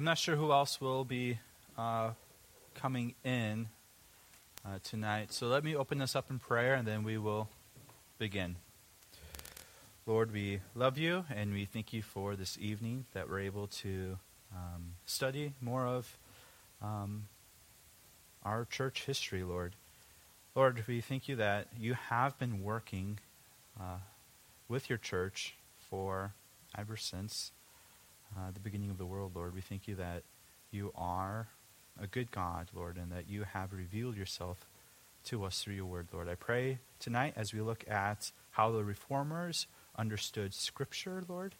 I'm 0.00 0.04
not 0.06 0.16
sure 0.16 0.34
who 0.34 0.50
else 0.50 0.80
will 0.80 1.04
be 1.04 1.38
uh, 1.76 2.12
coming 2.74 3.14
in 3.22 3.68
uh, 4.64 4.78
tonight. 4.82 5.30
So 5.30 5.46
let 5.46 5.62
me 5.62 5.76
open 5.76 5.98
this 5.98 6.16
up 6.16 6.30
in 6.30 6.38
prayer 6.38 6.72
and 6.72 6.88
then 6.88 7.02
we 7.02 7.18
will 7.18 7.50
begin. 8.18 8.56
Lord, 10.06 10.32
we 10.32 10.60
love 10.74 10.96
you 10.96 11.26
and 11.28 11.52
we 11.52 11.66
thank 11.66 11.92
you 11.92 12.00
for 12.00 12.34
this 12.34 12.56
evening 12.58 13.04
that 13.12 13.28
we're 13.28 13.40
able 13.40 13.66
to 13.66 14.18
um, 14.56 14.94
study 15.04 15.52
more 15.60 15.86
of 15.86 16.16
um, 16.80 17.26
our 18.42 18.64
church 18.64 19.04
history, 19.04 19.44
Lord. 19.44 19.76
Lord, 20.54 20.82
we 20.88 21.02
thank 21.02 21.28
you 21.28 21.36
that 21.36 21.68
you 21.78 21.92
have 21.92 22.38
been 22.38 22.62
working 22.62 23.18
uh, 23.78 23.98
with 24.66 24.88
your 24.88 24.96
church 24.96 25.56
for 25.90 26.32
ever 26.74 26.96
since 26.96 27.52
uh, 28.36 28.50
the 28.52 28.60
beginning 28.60 28.90
of 28.90 28.98
the 28.98 29.06
world, 29.06 29.32
Lord. 29.34 29.54
We 29.54 29.60
thank 29.60 29.88
you 29.88 29.94
that 29.96 30.22
you 30.70 30.92
are 30.94 31.48
a 32.00 32.06
good 32.06 32.30
God, 32.30 32.68
Lord, 32.74 32.96
and 32.96 33.10
that 33.12 33.28
you 33.28 33.44
have 33.44 33.72
revealed 33.72 34.16
yourself 34.16 34.68
to 35.24 35.44
us 35.44 35.62
through 35.62 35.74
your 35.74 35.86
word, 35.86 36.08
Lord. 36.12 36.28
I 36.28 36.34
pray 36.34 36.78
tonight 36.98 37.34
as 37.36 37.52
we 37.52 37.60
look 37.60 37.84
at 37.88 38.32
how 38.52 38.70
the 38.70 38.84
reformers 38.84 39.66
understood 39.96 40.54
Scripture, 40.54 41.22
Lord, 41.28 41.54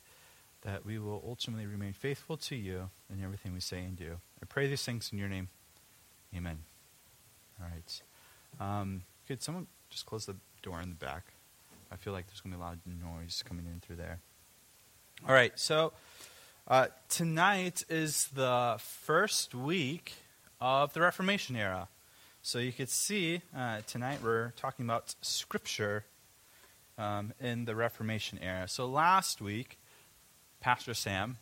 that 0.63 0.85
we 0.85 0.99
will 0.99 1.23
ultimately 1.27 1.67
remain 1.67 1.93
faithful 1.93 2.37
to 2.37 2.57
you 2.57 2.91
in 3.13 3.23
everything 3.23 3.53
we 3.53 3.61
say 3.61 3.81
and 3.81 3.97
do. 3.97 4.17
I 4.43 4.47
pray 4.47 4.67
these 4.67 4.85
things 4.85 5.11
in 5.13 5.19
your 5.19 5.29
name. 5.29 5.49
Amen. 6.35 6.61
All 7.61 7.69
right. 7.69 8.03
Um, 8.61 9.03
could 9.27 9.43
someone 9.43 9.67
just 9.91 10.07
close 10.07 10.27
the 10.27 10.37
door 10.63 10.81
in 10.81 10.89
the 10.89 10.95
back? 10.95 11.25
I 11.93 11.97
feel 11.97 12.13
like 12.13 12.27
there's 12.29 12.41
going 12.41 12.53
to 12.53 12.59
be 12.59 12.63
a 12.63 12.65
lot 12.65 12.75
of 12.75 12.81
noise 12.87 13.43
coming 13.47 13.67
in 13.67 13.81
through 13.81 13.97
there. 13.97 14.21
All 15.29 15.35
right. 15.35 15.53
So 15.59 15.93
uh, 16.69 16.87
tonight 17.09 17.85
is 17.89 18.29
the 18.35 18.77
first 18.79 19.55
week 19.55 20.15
of 20.61 20.93
the 20.93 21.01
Reformation 21.01 21.57
era. 21.57 21.89
So 22.43 22.59
you 22.59 22.73
could 22.73 22.89
see 22.89 23.43
uh, 23.57 23.81
tonight 23.87 24.21
we're 24.23 24.53
talking 24.57 24.85
about 24.85 25.15
Scripture 25.21 26.05
um, 26.97 27.33
in 27.41 27.65
the 27.65 27.75
Reformation 27.75 28.39
era. 28.41 28.69
So 28.69 28.87
last 28.87 29.41
week, 29.41 29.79
Pastor 30.61 30.95
Sam 30.95 31.39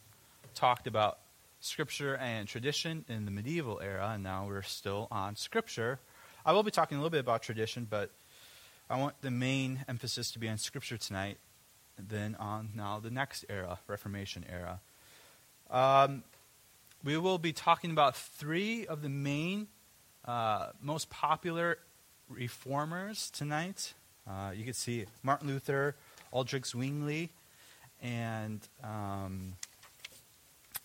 talked 0.55 0.87
about 0.87 1.19
Scripture 1.61 2.17
and 2.17 2.47
tradition 2.49 3.05
in 3.09 3.25
the 3.25 3.31
medieval 3.31 3.81
era, 3.81 4.13
and 4.15 4.23
now 4.23 4.47
we're 4.47 4.63
still 4.63 5.09
on 5.11 5.37
Scripture. 5.37 5.99
I 6.47 6.53
will 6.53 6.63
be 6.63 6.71
talking 6.71 6.97
a 6.97 7.01
little 7.01 7.11
bit 7.11 7.21
about 7.21 7.43
tradition, 7.43 7.87
but 7.89 8.11
I 8.89 8.99
want 8.99 9.21
the 9.21 9.31
main 9.31 9.85
emphasis 9.89 10.31
to 10.33 10.39
be 10.39 10.49
on 10.49 10.59
Scripture 10.59 10.97
tonight, 10.97 11.39
then 11.99 12.37
on 12.37 12.71
now 12.75 13.01
the 13.01 13.11
next 13.11 13.45
era, 13.49 13.81
Reformation 13.87 14.45
era. 14.51 14.81
Um, 15.71 16.23
we 17.05 17.17
will 17.19 17.39
be 17.39 17.53
talking 17.53 17.91
about 17.91 18.17
three 18.17 18.87
of 18.87 19.03
the 19.03 19.09
main, 19.09 19.69
uh, 20.25 20.69
most 20.83 21.11
popular 21.11 21.79
reformers 22.29 23.31
tonight. 23.31 23.95
Uh, 24.27 24.53
you 24.55 24.65
can 24.65 24.75
see 24.75 25.07
Martin 25.23 25.49
Luther, 25.49 25.95
Huldrych 26.33 26.67
Zwingli, 26.67 27.31
and 28.03 28.67
um, 28.83 29.55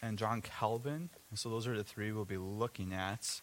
and 0.02 0.18
John 0.18 0.42
Calvin. 0.42 1.10
And 1.30 1.40
so 1.40 1.50
those 1.50 1.66
are 1.66 1.76
the 1.76 1.84
three 1.84 2.12
we'll 2.12 2.26
be 2.26 2.38
looking 2.38 2.94
at. 2.94 3.42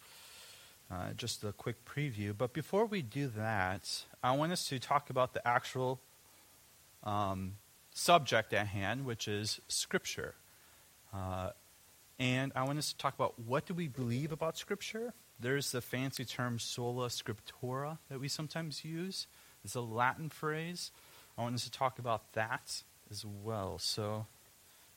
Uh, 0.91 1.13
just 1.17 1.45
a 1.45 1.53
quick 1.53 1.85
preview. 1.85 2.37
But 2.37 2.53
before 2.53 2.85
we 2.85 3.01
do 3.01 3.29
that, 3.29 4.05
I 4.23 4.33
want 4.33 4.53
us 4.53 4.69
to 4.69 4.79
talk 4.79 5.09
about 5.09 5.35
the 5.35 5.47
actual 5.47 6.01
um, 7.05 7.53
subject 7.95 8.53
at 8.53 8.67
hand, 8.67 9.07
which 9.07 9.29
is 9.29 9.61
Scripture. 9.69 10.35
Uh, 11.13 11.51
and 12.19 12.53
I 12.55 12.65
want 12.65 12.79
us 12.79 12.93
to 12.93 12.99
talk 12.99 13.15
about 13.15 13.39
what 13.39 13.67
do 13.67 13.75
we 13.75 13.89
believe 13.89 14.33
about 14.33 14.59
Scripture. 14.59 15.15
There's 15.39 15.73
the 15.73 15.81
fancy 15.81 16.25
term 16.25 16.59
sola 16.59 17.09
scriptura 17.09 17.99
that 18.11 18.21
we 18.21 18.29
sometimes 18.29 18.85
use. 18.85 19.27
It's 19.65 19.75
a 19.75 19.81
Latin 19.81 20.29
phrase. 20.29 20.91
I 21.39 21.43
want 21.43 21.55
us 21.55 21.65
to 21.65 21.71
talk 21.71 21.99
about 21.99 22.33
that 22.35 22.83
as 23.11 23.25
well. 23.25 23.79
So 23.79 24.27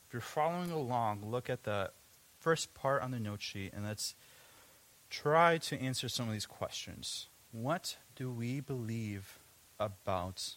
if 0.06 0.12
you're 0.12 0.20
following 0.20 0.70
along, 0.70 1.24
look 1.24 1.48
at 1.48 1.64
the 1.64 1.90
first 2.38 2.74
part 2.74 3.02
on 3.02 3.10
the 3.10 3.18
note 3.18 3.40
sheet 3.40 3.72
and 3.74 3.84
let's 3.84 4.14
try 5.08 5.56
to 5.56 5.80
answer 5.80 6.08
some 6.08 6.26
of 6.26 6.32
these 6.32 6.46
questions. 6.46 7.28
What 7.52 7.96
do 8.16 8.30
we 8.30 8.60
believe 8.60 9.38
about 9.80 10.56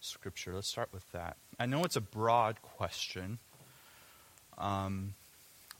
Scripture? 0.00 0.54
Let's 0.54 0.68
start 0.68 0.88
with 0.92 1.10
that. 1.12 1.36
I 1.60 1.66
know 1.66 1.84
it's 1.84 1.96
a 1.96 2.00
broad 2.00 2.62
question, 2.62 3.38
um, 4.58 5.14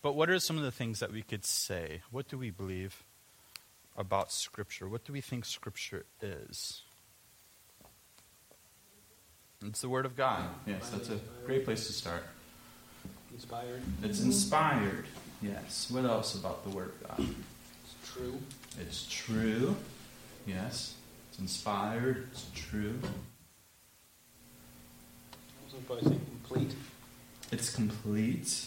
but 0.01 0.15
what 0.15 0.31
are 0.31 0.39
some 0.39 0.57
of 0.57 0.63
the 0.63 0.71
things 0.71 1.01
that 1.01 1.13
we 1.13 1.23
could 1.23 1.45
say? 1.45 2.01
What 2.11 2.29
do 2.29 2.39
we 2.39 2.51
believe 2.51 3.05
about 3.97 4.31
Scripture? 4.33 4.89
What 4.89 5.05
do 5.05 5.13
we 5.13 5.21
think 5.21 5.45
Scripture 5.45 6.07
is? 6.23 6.83
It's 9.67 9.81
the 9.81 9.89
Word 9.89 10.07
of 10.07 10.17
God. 10.17 10.49
Yes, 10.67 10.89
that's 10.91 11.11
a 11.11 11.19
great 11.45 11.65
place 11.65 11.89
to 11.89 11.93
start. 11.93 12.23
Inspired. 13.35 13.83
It's 14.05 14.21
inspired. 14.21 15.05
Yes. 15.43 15.91
What 15.91 16.05
else 16.05 16.37
about 16.37 16.63
the 16.65 16.71
Word 16.71 16.93
of 17.01 17.09
God? 17.09 17.29
It's 17.85 18.13
true. 18.13 18.39
It's 18.81 19.07
true. 19.09 19.77
Yes. 20.47 20.95
It's 21.31 21.41
inspired. 21.41 22.29
It's 22.31 22.47
true. 22.55 22.99
Also, 25.65 25.79
probably 25.87 26.09
say 26.09 26.21
complete. 26.41 26.75
It's 27.51 27.75
complete. 27.75 28.67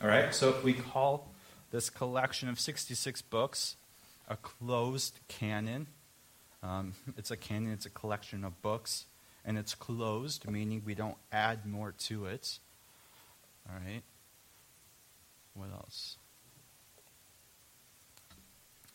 All 0.00 0.08
right. 0.08 0.34
So 0.34 0.48
if 0.48 0.64
we 0.64 0.72
call 0.72 1.28
this 1.70 1.90
collection 1.90 2.48
of 2.48 2.58
66 2.58 3.20
books 3.22 3.76
a 4.26 4.36
closed 4.36 5.18
canon, 5.28 5.86
um, 6.62 6.94
it's 7.18 7.30
a 7.30 7.36
canon, 7.36 7.72
it's 7.72 7.84
a 7.84 7.90
collection 7.90 8.42
of 8.44 8.62
books, 8.62 9.04
and 9.44 9.58
it's 9.58 9.74
closed, 9.74 10.48
meaning 10.48 10.82
we 10.84 10.94
don't 10.94 11.16
add 11.30 11.66
more 11.66 11.92
to 11.92 12.24
it. 12.24 12.58
All 13.68 13.76
right. 13.76 14.02
What 15.52 15.68
else? 15.70 16.16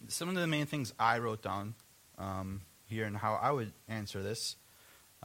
Some 0.08 0.30
of 0.30 0.36
the 0.36 0.48
main 0.48 0.66
things 0.66 0.94
I 1.00 1.20
wrote 1.20 1.44
down 1.44 1.76
um, 2.18 2.62
here 2.88 3.06
and 3.06 3.16
how 3.16 3.36
I 3.36 3.52
would 3.52 3.72
answer 3.88 4.24
this. 4.24 4.56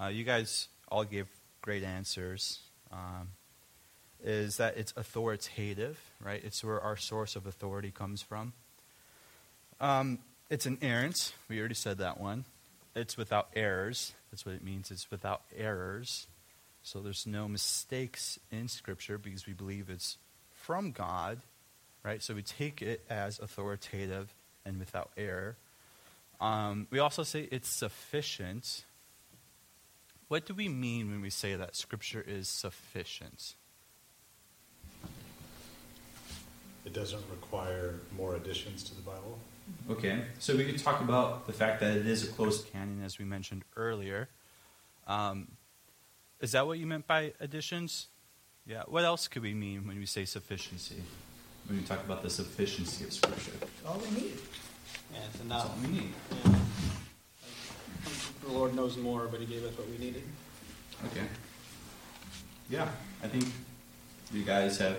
Uh, 0.00 0.08
you 0.08 0.24
guys 0.24 0.68
all 0.88 1.04
gave 1.04 1.28
great 1.62 1.82
answers. 1.82 2.60
Um, 2.90 3.28
is 4.24 4.56
that 4.58 4.76
it's 4.76 4.92
authoritative, 4.96 5.98
right? 6.20 6.42
It's 6.44 6.62
where 6.62 6.80
our 6.80 6.96
source 6.96 7.36
of 7.36 7.46
authority 7.46 7.90
comes 7.90 8.22
from. 8.22 8.52
Um, 9.80 10.18
it's 10.48 10.66
inerrant. 10.66 11.32
We 11.48 11.58
already 11.58 11.74
said 11.74 11.98
that 11.98 12.20
one. 12.20 12.44
It's 12.94 13.16
without 13.16 13.48
errors. 13.56 14.12
That's 14.30 14.44
what 14.44 14.54
it 14.54 14.62
means. 14.62 14.90
It's 14.90 15.10
without 15.10 15.42
errors. 15.56 16.26
So 16.82 17.00
there's 17.00 17.26
no 17.26 17.48
mistakes 17.48 18.38
in 18.50 18.68
Scripture 18.68 19.18
because 19.18 19.46
we 19.46 19.52
believe 19.52 19.88
it's 19.88 20.18
from 20.52 20.92
God, 20.92 21.40
right? 22.02 22.22
So 22.22 22.34
we 22.34 22.42
take 22.42 22.82
it 22.82 23.04
as 23.08 23.38
authoritative 23.38 24.34
and 24.64 24.78
without 24.78 25.10
error. 25.16 25.56
Um, 26.40 26.86
we 26.90 26.98
also 26.98 27.22
say 27.22 27.48
it's 27.50 27.68
sufficient. 27.68 28.84
What 30.28 30.44
do 30.44 30.54
we 30.54 30.68
mean 30.68 31.10
when 31.10 31.20
we 31.20 31.30
say 31.30 31.54
that 31.54 31.76
Scripture 31.76 32.24
is 32.26 32.48
sufficient? 32.48 33.54
It 36.84 36.93
doesn't 36.93 37.22
require 37.31 38.00
more 38.16 38.34
additions 38.34 38.82
to 38.84 38.94
the 38.94 39.02
Bible. 39.02 39.38
Okay, 39.88 40.25
so 40.38 40.56
we 40.56 40.64
could 40.64 40.79
talk 40.79 41.00
about 41.00 41.46
the 41.46 41.52
fact 41.52 41.81
that 41.81 41.96
it 41.96 42.06
is 42.06 42.25
a 42.29 42.32
closed 42.32 42.70
canon, 42.73 43.02
as 43.05 43.19
we 43.19 43.25
mentioned 43.25 43.64
earlier. 43.76 44.29
Um, 45.06 45.49
is 46.40 46.52
that 46.52 46.67
what 46.67 46.79
you 46.79 46.87
meant 46.87 47.06
by 47.06 47.32
additions? 47.40 48.08
Yeah. 48.67 48.82
What 48.87 49.05
else 49.05 49.29
could 49.29 49.43
we 49.43 49.55
mean 49.55 49.87
when 49.87 49.99
we 49.99 50.06
say 50.06 50.25
sufficiency? 50.25 51.02
When 51.69 51.79
we 51.79 51.84
talk 51.84 52.05
about 52.05 52.23
the 52.23 52.31
sufficiency 52.31 53.05
of 53.05 53.12
Scripture? 53.12 53.52
All 53.87 53.99
we 53.99 54.11
need. 54.20 54.32
Yeah, 55.12 55.19
it's 55.19 55.38
That's 55.38 55.40
enough. 55.44 55.70
all 55.70 55.76
we 55.82 55.88
need. 55.88 56.12
Yeah. 56.44 56.58
The 58.44 58.52
Lord 58.52 58.75
knows 58.75 58.96
more, 58.96 59.28
but 59.28 59.38
He 59.40 59.46
gave 59.46 59.64
us 59.64 59.76
what 59.78 59.88
we 59.88 59.99
needed. 59.99 60.25
Okay. 61.06 61.26
Yeah, 62.69 62.88
I 63.23 63.28
think 63.28 63.44
you 64.32 64.43
guys 64.43 64.78
have 64.78 64.96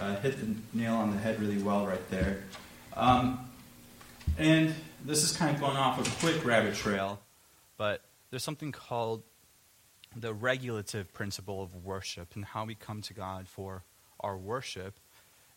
uh, 0.00 0.16
hit 0.16 0.38
the 0.40 0.54
nail 0.78 0.94
on 0.96 1.10
the 1.10 1.18
head 1.18 1.40
really 1.40 1.62
well 1.62 1.86
right 1.86 2.10
there. 2.10 2.42
Um, 2.94 3.50
and 4.38 4.74
this 5.04 5.22
is 5.22 5.36
kind 5.36 5.54
of 5.54 5.60
going 5.60 5.76
off 5.76 6.00
a 6.00 6.20
quick 6.20 6.44
rabbit 6.44 6.74
trail, 6.74 7.20
but 7.76 8.02
there's 8.30 8.44
something 8.44 8.72
called 8.72 9.22
the 10.16 10.32
regulative 10.32 11.12
principle 11.12 11.62
of 11.62 11.84
worship 11.84 12.34
and 12.34 12.44
how 12.44 12.64
we 12.64 12.74
come 12.74 13.02
to 13.02 13.14
God 13.14 13.48
for 13.48 13.84
our 14.20 14.36
worship. 14.36 14.98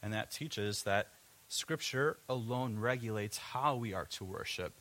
And 0.02 0.14
that 0.14 0.32
teaches 0.32 0.84
that 0.84 1.08
Scripture 1.48 2.18
alone 2.28 2.80
regulates 2.80 3.38
how 3.38 3.76
we 3.76 3.94
are 3.94 4.06
to 4.06 4.26
worship. 4.26 4.74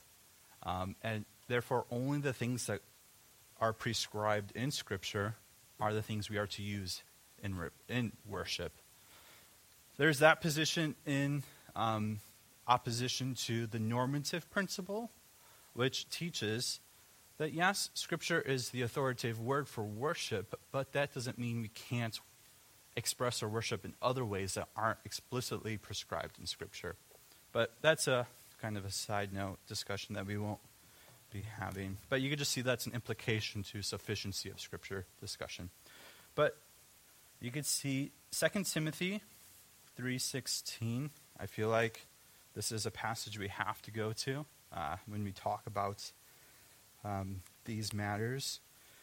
Um, 0.62 0.96
and 1.02 1.24
therefore, 1.48 1.84
only 1.90 2.18
the 2.18 2.32
things 2.32 2.66
that 2.66 2.80
are 3.60 3.72
prescribed 3.72 4.52
in 4.56 4.70
Scripture 4.70 5.36
are 5.80 5.92
the 5.92 6.02
things 6.02 6.30
we 6.30 6.38
are 6.38 6.46
to 6.46 6.62
use 6.62 7.02
in, 7.42 7.70
in 7.88 8.12
worship. 8.26 8.72
There's 9.96 10.18
that 10.18 10.40
position 10.40 10.94
in 11.06 11.42
um, 11.76 12.20
opposition 12.66 13.34
to 13.34 13.66
the 13.66 13.78
normative 13.78 14.50
principle, 14.50 15.10
which 15.74 16.08
teaches 16.08 16.80
that 17.38 17.52
yes, 17.52 17.90
Scripture 17.94 18.40
is 18.40 18.70
the 18.70 18.82
authoritative 18.82 19.40
word 19.40 19.68
for 19.68 19.82
worship, 19.82 20.58
but 20.70 20.92
that 20.92 21.12
doesn't 21.12 21.38
mean 21.38 21.62
we 21.62 21.68
can't 21.68 22.18
express 22.96 23.42
our 23.42 23.48
worship 23.48 23.84
in 23.84 23.94
other 24.00 24.24
ways 24.24 24.54
that 24.54 24.68
aren't 24.76 24.98
explicitly 25.04 25.76
prescribed 25.76 26.38
in 26.38 26.46
Scripture. 26.46 26.96
But 27.52 27.72
that's 27.82 28.06
a 28.06 28.26
kind 28.60 28.76
of 28.76 28.84
a 28.84 28.90
side 28.90 29.32
note 29.32 29.58
discussion 29.68 30.14
that 30.14 30.26
we 30.26 30.38
won't 30.38 30.60
be 31.32 31.42
having. 31.58 31.98
But 32.08 32.20
you 32.20 32.30
can 32.30 32.38
just 32.38 32.52
see 32.52 32.62
that's 32.62 32.86
an 32.86 32.94
implication 32.94 33.62
to 33.64 33.82
sufficiency 33.82 34.48
of 34.50 34.60
Scripture 34.60 35.06
discussion. 35.20 35.70
But 36.34 36.56
you 37.40 37.50
could 37.50 37.66
see 37.66 38.12
2 38.30 38.62
Timothy 38.64 39.20
3.16. 39.98 41.10
I 41.38 41.46
feel 41.46 41.68
like 41.68 42.06
this 42.54 42.72
is 42.72 42.86
a 42.86 42.90
passage 42.90 43.38
we 43.38 43.48
have 43.48 43.82
to 43.82 43.90
go 43.90 44.12
to 44.12 44.46
uh, 44.72 44.96
when 45.06 45.24
we 45.24 45.32
talk 45.32 45.66
about 45.66 46.12
um, 47.04 47.42
these 47.64 47.92
matters. 47.92 48.60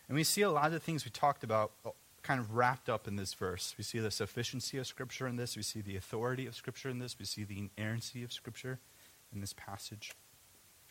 And 0.08 0.16
we 0.16 0.24
see 0.24 0.42
a 0.42 0.52
lot 0.52 0.68
of 0.68 0.74
the 0.74 0.80
things 0.80 1.06
we 1.06 1.12
talked 1.12 1.44
about 1.44 1.72
uh, 1.86 1.92
kind 2.24 2.40
of 2.40 2.56
wrapped 2.56 2.90
up 2.90 3.08
in 3.08 3.16
this 3.16 3.34
verse. 3.34 3.74
We 3.78 3.84
see 3.84 4.00
the 4.00 4.12
sufficiency 4.12 4.78
of 4.78 4.88
Scripture 4.88 5.28
in 5.28 5.38
this. 5.38 5.56
We 5.56 5.64
see 5.64 5.82
the 5.82 5.96
authority 5.96 6.46
of 6.46 6.56
Scripture 6.56 6.90
in 6.90 7.00
this. 7.00 7.18
We 7.18 7.26
see 7.26 7.44
the 7.44 7.70
inerrancy 7.78 8.24
of 8.24 8.32
Scripture 8.32 8.80
in 9.34 9.42
this 9.42 9.54
passage. 9.54 10.14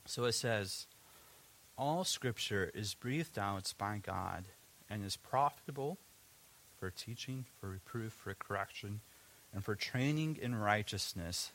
So 0.06 0.24
it 0.24 0.32
says, 0.32 0.86
All 1.76 2.04
Scripture 2.04 2.70
is 2.74 2.94
breathed 2.94 3.38
out 3.38 3.72
by 3.78 4.00
God 4.02 4.46
and 4.88 5.04
is 5.04 5.16
profitable 5.16 5.98
for 6.78 6.90
teaching, 6.90 7.44
for 7.60 7.68
reproof, 7.68 8.12
for 8.12 8.34
correction, 8.34 9.00
and 9.54 9.64
for 9.64 9.74
training 9.74 10.38
in 10.40 10.54
righteousness, 10.54 11.52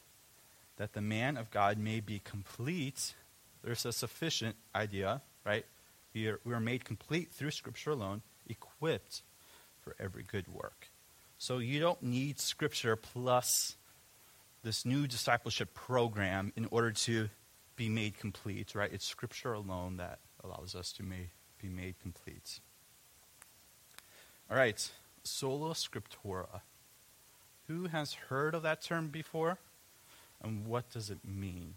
that 0.78 0.94
the 0.94 1.02
man 1.02 1.38
of 1.38 1.52
God 1.52 1.78
may 1.78 2.00
be 2.00 2.20
complete. 2.20 3.14
There's 3.64 3.86
a 3.86 3.94
sufficient 3.94 4.56
idea, 4.74 5.22
right? 5.46 5.66
We 6.14 6.28
are, 6.28 6.40
we 6.44 6.54
are 6.54 6.60
made 6.60 6.86
complete 6.86 7.32
through 7.32 7.52
Scripture 7.52 7.92
alone, 7.92 8.22
equipped 8.48 9.22
for 9.82 9.96
every 10.00 10.24
good 10.24 10.48
work. 10.48 10.90
So 11.38 11.58
you 11.60 11.80
don't 11.80 12.02
need 12.02 12.40
Scripture 12.40 12.96
plus 12.96 13.76
this 14.64 14.86
new 14.86 15.08
discipleship 15.08 15.74
program 15.74 16.52
in 16.56 16.68
order 16.72 16.92
to 16.92 17.30
be 17.76 17.90
made 17.90 18.18
complete, 18.18 18.76
right? 18.76 18.92
It's 18.92 19.06
Scripture 19.06 19.54
alone 19.54 19.98
that 19.98 20.20
allows 20.44 20.76
us 20.76 20.92
to 20.94 21.04
may, 21.04 21.30
be 21.62 21.70
made 21.70 21.96
complete. 22.02 22.60
All 24.50 24.58
right, 24.58 24.90
sola 25.24 25.74
scriptura. 25.74 26.62
Who 27.68 27.88
has 27.88 28.14
heard 28.14 28.54
of 28.54 28.64
that 28.64 28.82
term 28.82 29.08
before? 29.08 29.58
And 30.44 30.68
what 30.68 30.90
does 30.92 31.10
it 31.10 31.20
mean? 31.26 31.74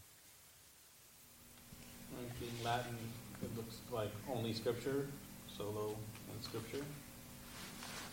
Like 2.12 2.31
in 2.43 2.64
Latin, 2.64 2.96
it 3.43 3.56
looks 3.56 3.76
like 3.90 4.11
only 4.31 4.52
scripture, 4.52 5.06
solo 5.56 5.94
and 6.32 6.44
scripture. 6.44 6.85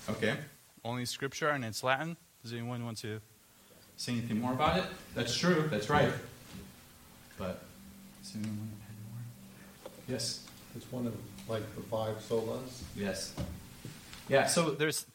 Okay. 0.09 0.37
Only 0.83 1.05
scripture 1.05 1.49
and 1.49 1.65
it's 1.65 1.83
Latin. 1.83 2.15
Does 2.43 2.53
anyone 2.53 2.85
want 2.85 2.97
to 2.99 3.19
say 3.97 4.13
anything 4.13 4.39
more 4.39 4.53
about 4.53 4.77
it? 4.77 4.85
That's 5.15 5.35
true. 5.35 5.67
That's 5.69 5.89
right. 5.89 6.11
But 7.37 7.61
does 8.21 8.35
anyone 8.35 8.57
want 8.57 8.71
to 8.71 8.85
add 8.85 8.97
more? 9.11 9.91
Yes. 10.07 10.45
It's 10.75 10.89
one 10.91 11.07
of 11.07 11.13
like 11.49 11.63
the 11.75 11.81
five 11.81 12.17
solas. 12.17 12.83
Yes. 12.95 13.33
Yeah. 14.29 14.45
So 14.45 14.71
there's 14.71 15.05
like 15.07 15.14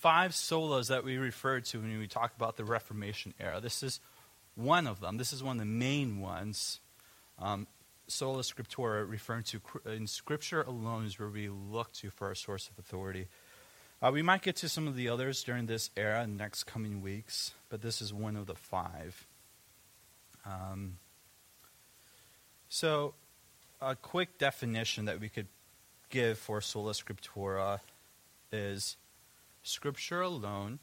five 0.00 0.32
solas 0.32 0.88
that 0.88 1.04
we 1.04 1.16
refer 1.16 1.60
to 1.60 1.78
when 1.78 1.98
we 1.98 2.06
talk 2.06 2.34
about 2.36 2.56
the 2.56 2.64
Reformation 2.64 3.34
era. 3.40 3.60
This 3.60 3.82
is 3.82 4.00
one 4.54 4.86
of 4.86 5.00
them. 5.00 5.16
This 5.16 5.32
is 5.32 5.42
one 5.42 5.56
of 5.56 5.60
the 5.60 5.66
main 5.66 6.20
ones. 6.20 6.80
Um, 7.38 7.66
sola 8.08 8.42
scriptura, 8.42 9.08
referring 9.08 9.44
to 9.44 9.60
in 9.86 10.06
Scripture 10.06 10.62
alone, 10.62 11.06
is 11.06 11.18
where 11.18 11.28
we 11.28 11.48
look 11.48 11.92
to 11.94 12.10
for 12.10 12.28
our 12.28 12.34
source 12.34 12.68
of 12.68 12.78
authority. 12.78 13.28
Uh, 14.02 14.10
we 14.12 14.22
might 14.22 14.42
get 14.42 14.56
to 14.56 14.68
some 14.68 14.86
of 14.86 14.96
the 14.96 15.08
others 15.08 15.42
during 15.42 15.66
this 15.66 15.90
era 15.96 16.22
in 16.22 16.36
the 16.36 16.42
next 16.42 16.64
coming 16.64 17.00
weeks, 17.00 17.52
but 17.70 17.80
this 17.80 18.02
is 18.02 18.12
one 18.12 18.36
of 18.36 18.46
the 18.46 18.54
five. 18.54 19.26
Um, 20.44 20.98
so, 22.68 23.14
a 23.80 23.96
quick 23.96 24.38
definition 24.38 25.06
that 25.06 25.20
we 25.20 25.28
could 25.28 25.48
give 26.10 26.38
for 26.38 26.60
sola 26.60 26.92
scriptura 26.92 27.80
is 28.52 28.96
Scripture 29.66 30.20
alone 30.20 30.78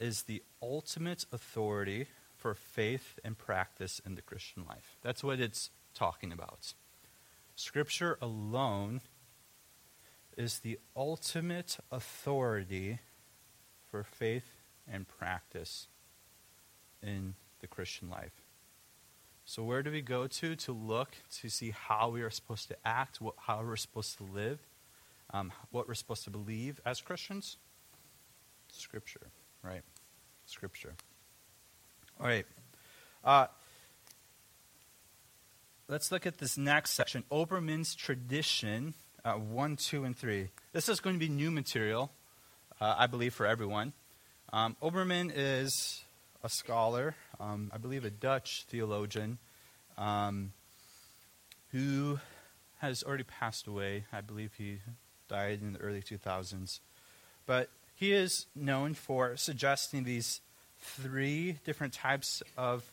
is 0.00 0.22
the 0.22 0.42
ultimate 0.62 1.26
authority 1.30 2.06
for 2.34 2.54
faith 2.54 3.18
and 3.22 3.36
practice 3.36 4.00
in 4.06 4.14
the 4.14 4.22
Christian 4.22 4.64
life. 4.66 4.96
That's 5.02 5.22
what 5.22 5.40
it's 5.40 5.68
talking 5.94 6.32
about. 6.32 6.72
Scripture 7.54 8.16
alone 8.22 9.02
is 10.38 10.60
the 10.60 10.78
ultimate 10.96 11.76
authority 11.92 13.00
for 13.90 14.02
faith 14.02 14.56
and 14.90 15.06
practice 15.06 15.88
in 17.02 17.34
the 17.60 17.66
Christian 17.66 18.08
life. 18.08 18.42
So, 19.44 19.62
where 19.62 19.82
do 19.82 19.90
we 19.90 20.00
go 20.00 20.26
to 20.26 20.56
to 20.56 20.72
look 20.72 21.10
to 21.42 21.50
see 21.50 21.72
how 21.72 22.08
we 22.08 22.22
are 22.22 22.30
supposed 22.30 22.68
to 22.68 22.76
act, 22.86 23.20
what, 23.20 23.34
how 23.36 23.62
we're 23.62 23.76
supposed 23.76 24.16
to 24.16 24.24
live, 24.24 24.60
um, 25.30 25.52
what 25.70 25.86
we're 25.86 25.92
supposed 25.94 26.24
to 26.24 26.30
believe 26.30 26.80
as 26.86 27.02
Christians? 27.02 27.58
Scripture, 28.76 29.28
right? 29.62 29.82
Scripture. 30.46 30.94
All 32.20 32.26
right. 32.26 32.46
Uh, 33.24 33.46
let's 35.88 36.12
look 36.12 36.26
at 36.26 36.38
this 36.38 36.56
next 36.56 36.92
section 36.92 37.24
Oberman's 37.30 37.94
tradition 37.94 38.94
uh, 39.24 39.34
1, 39.34 39.76
2, 39.76 40.04
and 40.04 40.16
3. 40.16 40.48
This 40.72 40.88
is 40.88 41.00
going 41.00 41.16
to 41.16 41.20
be 41.20 41.28
new 41.28 41.50
material, 41.50 42.12
uh, 42.80 42.94
I 42.96 43.08
believe, 43.08 43.34
for 43.34 43.44
everyone. 43.44 43.92
Um, 44.52 44.76
Obermann 44.80 45.32
is 45.34 46.04
a 46.44 46.48
scholar, 46.48 47.16
um, 47.40 47.72
I 47.74 47.78
believe 47.78 48.04
a 48.04 48.10
Dutch 48.10 48.64
theologian, 48.68 49.38
um, 49.98 50.52
who 51.72 52.20
has 52.78 53.02
already 53.02 53.24
passed 53.24 53.66
away. 53.66 54.04
I 54.12 54.20
believe 54.20 54.52
he 54.56 54.78
died 55.28 55.60
in 55.60 55.72
the 55.72 55.80
early 55.80 56.02
2000s. 56.02 56.78
But 57.46 57.68
he 57.96 58.12
is 58.12 58.46
known 58.54 58.94
for 58.94 59.36
suggesting 59.36 60.04
these 60.04 60.40
three 60.78 61.58
different 61.64 61.94
types 61.94 62.42
of 62.56 62.92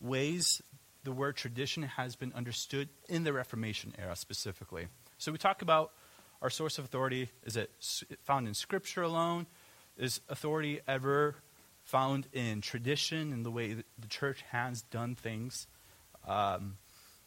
ways 0.00 0.62
the 1.04 1.12
word 1.12 1.36
tradition 1.36 1.82
has 1.82 2.16
been 2.16 2.32
understood 2.34 2.88
in 3.08 3.24
the 3.24 3.32
Reformation 3.32 3.94
era 3.98 4.16
specifically. 4.16 4.88
So 5.18 5.30
we 5.30 5.36
talk 5.36 5.60
about 5.60 5.92
our 6.40 6.48
source 6.48 6.78
of 6.78 6.86
authority. 6.86 7.28
Is 7.44 7.56
it 7.56 7.70
found 8.22 8.48
in 8.48 8.54
Scripture 8.54 9.02
alone? 9.02 9.46
Is 9.98 10.20
authority 10.30 10.80
ever 10.88 11.36
found 11.84 12.26
in 12.32 12.62
tradition 12.62 13.30
and 13.30 13.44
the 13.44 13.50
way 13.50 13.74
the 13.74 14.08
church 14.08 14.42
has 14.50 14.80
done 14.82 15.14
things? 15.14 15.66
Um, 16.26 16.78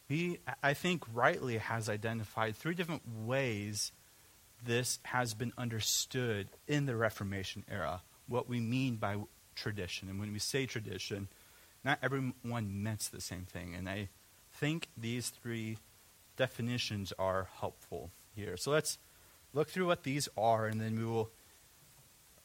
he, 0.10 0.40
I 0.64 0.74
think, 0.74 1.04
rightly 1.14 1.58
has 1.58 1.90
identified 1.90 2.56
three 2.56 2.74
different 2.74 3.04
ways 3.24 3.92
this 4.66 5.00
has 5.04 5.34
been 5.34 5.54
understood 5.58 6.48
in 6.68 6.86
the 6.86 6.96
Reformation 6.96 7.64
era. 7.70 8.02
What 8.28 8.50
we 8.50 8.60
mean 8.60 8.96
by 8.96 9.18
tradition. 9.56 10.10
And 10.10 10.20
when 10.20 10.34
we 10.34 10.40
say 10.40 10.66
tradition, 10.66 11.28
not 11.84 12.00
everyone 12.02 12.84
meant 12.84 13.10
the 13.12 13.22
same 13.22 13.46
thing. 13.46 13.76
And 13.76 13.88
I 13.88 14.10
think 14.52 14.90
these 14.98 15.30
three 15.30 15.78
definitions 16.36 17.14
are 17.18 17.48
helpful 17.60 18.12
here. 18.36 18.58
So 18.58 18.72
let's 18.72 18.98
look 19.54 19.70
through 19.70 19.88
what 19.88 20.04
these 20.04 20.30
are, 20.38 20.68
and 20.68 20.80
then 20.80 20.98
we 20.98 21.06
will 21.06 21.32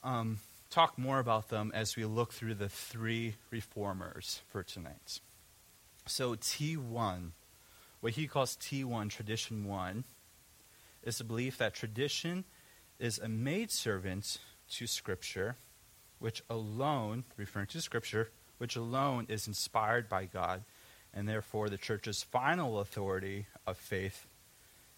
um, 0.02 0.38
talk 0.70 0.98
more 0.98 1.18
about 1.18 1.48
them 1.48 1.70
as 1.74 1.96
we 1.96 2.04
look 2.04 2.32
through 2.32 2.54
the 2.54 2.68
three 2.68 3.34
reformers 3.50 4.40
for 4.50 4.62
tonight. 4.62 5.20
So, 6.06 6.34
T1, 6.34 7.30
what 8.00 8.14
he 8.14 8.26
calls 8.26 8.56
T1, 8.56 9.10
tradition 9.10 9.64
1, 9.66 10.04
is 11.02 11.18
the 11.18 11.24
belief 11.24 11.58
that 11.58 11.74
tradition 11.74 12.44
is 12.98 13.18
a 13.18 13.28
maidservant 13.28 14.38
to 14.70 14.86
Scripture, 14.86 15.56
which 16.18 16.42
alone, 16.48 17.24
referring 17.36 17.66
to 17.66 17.80
Scripture, 17.80 18.30
which 18.58 18.76
alone 18.76 19.26
is 19.28 19.46
inspired 19.46 20.08
by 20.08 20.24
God 20.24 20.62
and 21.14 21.28
therefore 21.28 21.68
the 21.68 21.76
church's 21.76 22.22
final 22.22 22.80
authority 22.80 23.46
of 23.66 23.76
faith 23.76 24.26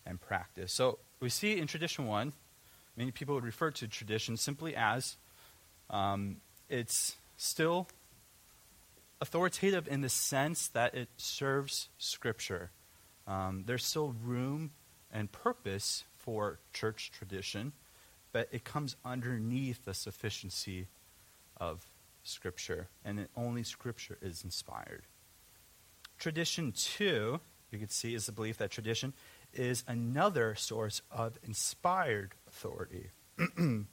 and 0.07 0.21
practice. 0.21 0.73
So 0.73 0.99
we 1.21 1.29
see 1.29 1.59
in 1.59 1.67
tradition 1.67 2.07
one, 2.07 2.33
many 2.97 3.11
people 3.11 3.35
would 3.35 3.45
refer 3.45 3.71
to 3.73 3.89
tradition 3.89 4.37
simply 4.37 4.77
as 4.77 5.17
um, 5.91 6.37
it's 6.69 7.17
still 7.37 7.89
authoritative 9.21 9.89
in 9.89 10.03
the 10.03 10.09
sense 10.09 10.69
that 10.69 10.95
it 10.95 11.09
serves 11.17 11.89
Scripture. 11.99 12.71
Um, 13.27 13.65
there's 13.67 13.85
still 13.85 14.15
room 14.23 14.71
and 15.15 15.31
purpose 15.31 16.05
for 16.17 16.59
church 16.73 17.13
tradition, 17.17 17.73
but 18.33 18.49
it 18.51 18.65
comes 18.65 18.97
underneath 19.05 19.85
the 19.85 19.95
sufficiency 19.95 20.89
of 21.57 21.87
Scripture, 22.25 22.89
and 23.05 23.29
only 23.37 23.63
Scripture 23.63 24.19
is 24.21 24.43
inspired. 24.43 25.03
Tradition, 26.19 26.73
two, 26.73 27.41
you 27.71 27.79
can 27.79 27.89
see, 27.89 28.15
is 28.15 28.27
the 28.27 28.33
belief 28.33 28.59
that 28.59 28.71
tradition 28.71 29.13
is 29.53 29.85
another 29.87 30.55
source 30.55 31.03
of 31.11 31.39
inspired 31.45 32.35
authority, 32.49 33.11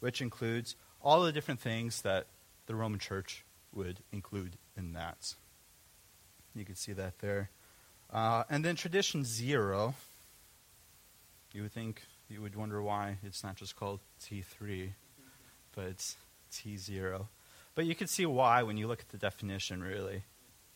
which 0.00 0.20
includes 0.20 0.76
all 1.02 1.22
the 1.22 1.32
different 1.32 1.60
things 1.60 2.02
that 2.02 2.26
the 2.66 2.74
Roman 2.74 3.00
Church 3.00 3.44
would 3.72 3.98
include 4.12 4.56
in 4.76 4.92
that. 4.92 5.34
You 6.54 6.64
can 6.64 6.76
see 6.76 6.92
that 6.92 7.18
there. 7.18 7.50
Uh, 8.12 8.44
and 8.48 8.64
then 8.64 8.76
tradition 8.76 9.24
zero, 9.24 9.94
you 11.54 11.62
would 11.62 11.72
think, 11.72 12.02
you 12.28 12.42
would 12.42 12.56
wonder 12.56 12.82
why 12.82 13.18
it's 13.22 13.44
not 13.44 13.56
just 13.56 13.76
called 13.76 14.00
T3, 14.20 14.90
but 15.74 15.84
it's 15.86 16.16
T0. 16.52 17.26
But 17.74 17.86
you 17.86 17.94
can 17.94 18.08
see 18.08 18.26
why 18.26 18.62
when 18.64 18.76
you 18.76 18.88
look 18.88 19.00
at 19.00 19.08
the 19.08 19.18
definition, 19.18 19.82
really. 19.82 20.24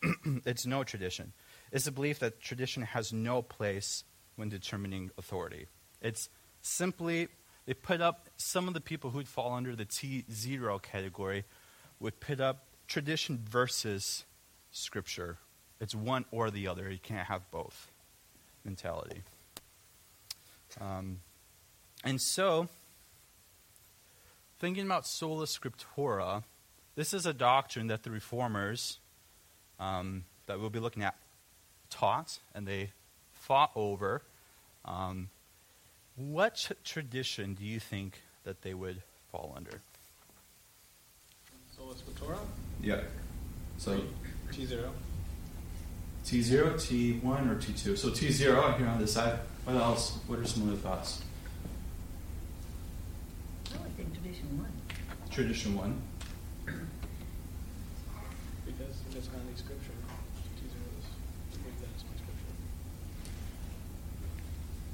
it's 0.45 0.65
no 0.65 0.83
tradition. 0.83 1.33
It's 1.71 1.85
the 1.85 1.91
belief 1.91 2.19
that 2.19 2.41
tradition 2.41 2.83
has 2.83 3.11
no 3.11 3.41
place 3.41 4.05
when 4.37 4.47
determining 4.47 5.11
authority. 5.17 5.67
It's 6.01 6.29
simply, 6.61 7.27
they 7.65 7.73
put 7.73 7.99
up, 7.99 8.29
some 8.37 8.69
of 8.69 8.73
the 8.73 8.81
people 8.81 9.11
who'd 9.11 9.27
fall 9.27 9.53
under 9.53 9.75
the 9.75 9.85
T0 9.85 10.81
category 10.81 11.43
would 11.99 12.21
put 12.21 12.39
up 12.39 12.67
tradition 12.87 13.43
versus 13.49 14.23
scripture. 14.71 15.39
It's 15.81 15.93
one 15.93 16.23
or 16.31 16.49
the 16.49 16.67
other. 16.67 16.89
You 16.89 16.99
can't 16.99 17.27
have 17.27 17.51
both 17.51 17.91
mentality. 18.63 19.23
Um, 20.79 21.19
and 22.03 22.21
so, 22.21 22.69
thinking 24.59 24.85
about 24.85 25.05
sola 25.05 25.45
scriptura, 25.45 26.43
this 26.95 27.13
is 27.13 27.25
a 27.25 27.33
doctrine 27.33 27.87
that 27.87 28.03
the 28.03 28.11
reformers 28.11 28.99
um, 29.79 30.25
that 30.47 30.59
we'll 30.59 30.69
be 30.69 30.79
looking 30.79 31.03
at 31.03 31.15
taught 31.89 32.39
and 32.53 32.67
they 32.67 32.91
fought 33.31 33.71
over. 33.75 34.21
Um, 34.85 35.29
what 36.15 36.71
tradition 36.83 37.53
do 37.53 37.63
you 37.63 37.79
think 37.79 38.21
that 38.43 38.61
they 38.61 38.73
would 38.73 39.01
fall 39.31 39.53
under? 39.55 39.81
Sola 41.75 41.93
Scriptura? 41.93 42.37
Yeah. 42.81 43.01
So 43.77 44.01
T0. 44.51 44.89
T0, 46.25 46.73
T1, 46.73 47.23
or 47.23 47.55
T2? 47.55 47.97
So 47.97 48.09
T0 48.09 48.77
here 48.77 48.87
on 48.87 48.99
this 48.99 49.13
side. 49.13 49.39
What 49.69 49.83
else? 49.83 50.17
What 50.25 50.39
are 50.39 50.45
some 50.45 50.63
of 50.63 50.71
the 50.71 50.77
thoughts? 50.77 51.21
Oh, 53.71 53.75
I 53.85 53.89
think 53.95 54.11
tradition 54.15 54.57
one. 54.57 54.71
Tradition 55.29 55.77
1. 55.77 56.01
Because 58.65 58.95
it 59.07 59.13
does 59.13 59.29
not 59.31 59.45
need 59.45 59.59
scripture. 59.59 59.91
T0 60.57 60.73
is, 60.97 61.05
I 61.51 61.53
think 61.53 61.79
that's 61.81 62.03
my 62.03 62.15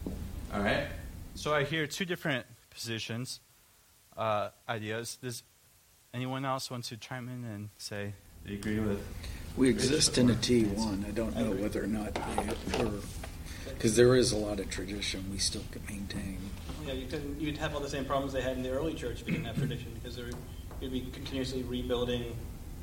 scripture. 0.03 0.17
All 0.53 0.59
right. 0.61 0.87
So 1.35 1.53
I 1.53 1.63
hear 1.63 1.87
two 1.87 2.03
different 2.03 2.45
positions, 2.69 3.39
uh, 4.17 4.49
ideas. 4.67 5.17
Does 5.21 5.43
anyone 6.13 6.43
else 6.43 6.69
want 6.69 6.83
to 6.85 6.97
chime 6.97 7.29
in 7.29 7.45
and 7.45 7.69
say 7.77 8.13
they 8.45 8.55
agree 8.55 8.81
with? 8.81 9.01
We 9.55 9.69
exist 9.69 10.17
in 10.17 10.29
a 10.31 10.33
T1. 10.33 11.07
I 11.07 11.11
don't 11.11 11.33
know 11.33 11.51
whether 11.51 11.81
or 11.81 11.87
not 11.87 12.13
they 12.13 12.83
were, 12.83 12.91
because 13.73 13.95
there 13.95 14.15
is 14.15 14.31
a 14.31 14.37
lot 14.37 14.59
of 14.59 14.69
tradition 14.69 15.25
we 15.31 15.37
still 15.37 15.63
can 15.71 15.81
maintain. 15.87 16.37
Yeah, 16.85 16.93
you 16.93 17.07
couldn't, 17.07 17.39
you'd 17.41 17.57
have 17.57 17.73
all 17.73 17.79
the 17.81 17.89
same 17.89 18.05
problems 18.05 18.33
they 18.33 18.41
had 18.41 18.57
in 18.57 18.63
the 18.63 18.69
early 18.71 18.93
church 18.93 19.21
if 19.21 19.27
you 19.27 19.33
didn't 19.33 19.47
have 19.47 19.57
tradition, 19.57 19.91
because 19.95 20.15
there, 20.15 20.27
you'd 20.79 20.91
be 20.91 21.01
continuously 21.11 21.63
rebuilding 21.63 22.35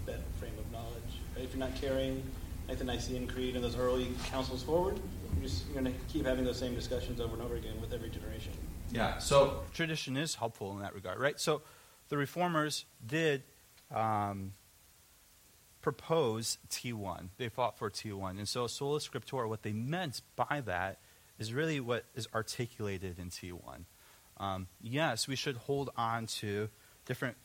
that 0.07 0.21
frame 0.39 0.53
of 0.59 0.71
knowledge. 0.73 1.21
Right? 1.37 1.45
If 1.45 1.55
you're 1.55 1.65
not 1.65 1.75
carrying 1.81 2.23
like 2.69 2.79
the 2.79 2.85
Nicene 2.85 3.27
Creed 3.27 3.55
and 3.55 3.65
those 3.65 3.77
early 3.77 4.09
councils 4.25 4.62
forward, 4.62 4.99
you're, 5.35 5.49
just, 5.49 5.73
going 5.73 5.85
to 5.85 5.93
keep 6.09 6.27
having 6.27 6.45
those 6.45 6.59
same 6.59 6.75
discussions 6.75 7.21
over 7.21 7.35
and 7.35 7.43
over 7.43 7.57
again 7.57 7.81
with 7.81 7.93
every 7.93 8.11
generation. 8.11 8.53
Yeah. 8.91 9.19
So 9.19 9.62
tradition 9.73 10.17
is 10.17 10.35
helpful 10.35 10.73
in 10.73 10.81
that 10.81 10.95
regard, 10.95 11.19
right? 11.19 11.39
So 11.41 11.62
the 12.09 12.17
reformers 12.17 12.85
did 13.07 13.43
um, 13.95 14.53
propose 15.83 16.59
T1. 16.71 17.29
They 17.37 17.49
fought 17.49 17.79
for 17.79 17.91
T1. 17.91 18.39
And 18.39 18.49
so 18.49 18.67
sola 18.67 19.01
scriptura, 19.01 19.49
what 19.49 19.62
they 19.62 19.73
meant 19.73 20.23
by 20.37 20.62
that 20.65 20.99
is 21.39 21.53
really 21.53 21.81
what 21.81 22.05
is 22.15 22.29
articulated 22.35 23.19
in 23.19 23.29
T1. 23.29 23.85
Um, 24.39 24.69
yes, 24.81 25.29
we 25.29 25.37
should 25.37 25.57
hold 25.57 25.91
on 25.97 26.27
to 26.27 26.69
different 27.05 27.37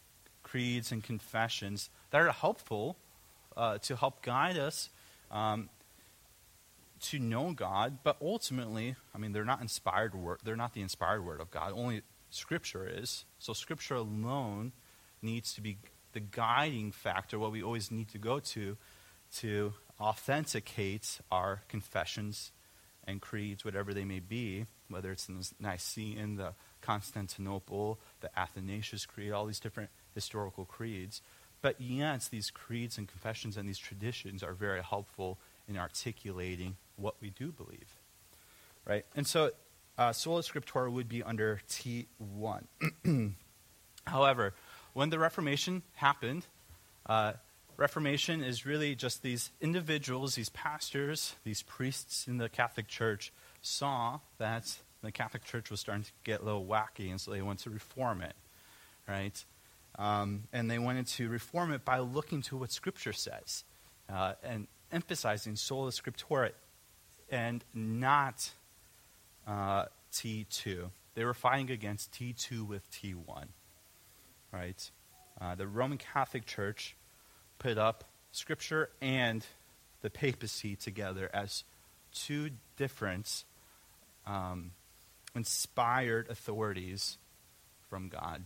creeds 0.43 0.91
and 0.91 1.03
confessions 1.03 1.89
that 2.11 2.21
are 2.21 2.31
helpful 2.31 2.97
uh, 3.57 3.79
to 3.79 3.95
help 3.95 4.21
guide 4.21 4.57
us 4.57 4.89
um, 5.31 5.69
to 7.01 7.19
know 7.19 7.51
God, 7.51 7.99
but 8.03 8.17
ultimately, 8.21 8.95
I 9.13 9.17
mean, 9.17 9.33
they're 9.33 9.45
not 9.45 9.61
inspired 9.61 10.15
word. 10.15 10.39
They're 10.43 10.55
not 10.55 10.73
the 10.73 10.81
inspired 10.81 11.25
word 11.25 11.41
of 11.41 11.51
God. 11.51 11.73
Only 11.75 12.01
Scripture 12.29 12.87
is. 12.87 13.25
So 13.39 13.53
Scripture 13.53 13.95
alone 13.95 14.73
needs 15.21 15.53
to 15.53 15.61
be 15.61 15.77
the 16.17 16.21
guiding 16.21 16.91
factor. 16.91 17.37
What 17.37 17.51
we 17.51 17.61
always 17.61 17.91
need 17.91 18.09
to 18.09 18.17
go 18.17 18.39
to 18.39 18.75
to 19.35 19.73
authenticate 20.01 21.19
our 21.31 21.61
confessions 21.69 22.51
and 23.05 23.21
creeds, 23.21 23.63
whatever 23.63 23.93
they 23.93 24.03
may 24.03 24.19
be, 24.19 24.65
whether 24.89 25.11
it's 25.11 25.29
in 25.29 25.35
the 25.35 25.47
Nicene, 25.59 26.37
the 26.37 26.53
Constantinople, 26.81 27.99
the 28.21 28.31
Athanasius 28.35 29.05
Creed, 29.05 29.31
all 29.31 29.45
these 29.45 29.59
different 29.59 29.91
historical 30.15 30.65
creeds. 30.65 31.21
But 31.61 31.79
yes, 31.79 32.29
these 32.29 32.49
creeds 32.49 32.97
and 32.97 33.07
confessions 33.07 33.55
and 33.55 33.69
these 33.69 33.77
traditions 33.77 34.41
are 34.41 34.53
very 34.53 34.81
helpful 34.81 35.37
in 35.67 35.77
articulating 35.77 36.77
what 36.95 37.13
we 37.21 37.29
do 37.29 37.51
believe. 37.51 37.95
Right? 38.85 39.05
And 39.15 39.27
so 39.27 39.51
uh, 39.99 40.13
sola 40.13 40.41
scriptura 40.41 40.91
would 40.91 41.09
be 41.09 41.21
under 41.21 41.61
T1. 41.69 42.63
However, 44.07 44.55
when 44.97 45.11
the 45.11 45.19
Reformation 45.19 45.83
happened, 45.93 46.47
uh, 47.05 47.33
Reformation 47.77 48.43
is 48.43 48.65
really 48.65 48.95
just 48.95 49.21
these 49.21 49.51
individuals, 49.61 50.33
these 50.33 50.49
pastors, 50.49 51.35
these 51.43 51.61
priests 51.61 52.27
in 52.27 52.39
the 52.39 52.49
Catholic 52.49 52.87
Church 52.87 53.31
saw 53.61 54.21
that 54.39 54.75
the 55.03 55.11
Catholic 55.11 55.43
Church 55.43 55.69
was 55.69 55.79
starting 55.79 56.03
to 56.03 56.11
get 56.23 56.41
a 56.41 56.43
little 56.43 56.65
wacky, 56.65 57.11
and 57.11 57.21
so 57.21 57.29
they 57.29 57.43
wanted 57.43 57.63
to 57.65 57.69
reform 57.69 58.23
it, 58.23 58.33
right? 59.07 59.45
Um, 59.99 60.45
and 60.51 60.69
they 60.69 60.79
wanted 60.79 61.05
to 61.09 61.29
reform 61.29 61.71
it 61.73 61.85
by 61.85 61.99
looking 61.99 62.41
to 62.43 62.57
what 62.57 62.71
Scripture 62.71 63.13
says 63.13 63.65
uh, 64.11 64.33
and 64.43 64.65
emphasizing 64.91 65.57
sola 65.57 65.91
scriptura 65.91 66.53
and 67.29 67.63
not 67.71 68.49
uh, 69.47 69.85
T2. 70.11 70.89
They 71.13 71.23
were 71.23 71.35
fighting 71.35 71.69
against 71.69 72.13
T2 72.13 72.67
with 72.67 72.89
T1, 72.89 73.49
right? 74.57 74.91
Uh, 75.39 75.55
the 75.55 75.67
Roman 75.67 75.97
Catholic 75.97 76.45
Church 76.45 76.95
put 77.59 77.77
up 77.77 78.03
Scripture 78.31 78.89
and 79.01 79.45
the 80.01 80.09
papacy 80.09 80.75
together 80.75 81.29
as 81.33 81.63
two 82.13 82.51
different 82.75 83.43
um, 84.25 84.71
inspired 85.35 86.29
authorities 86.29 87.17
from 87.89 88.09
God. 88.09 88.45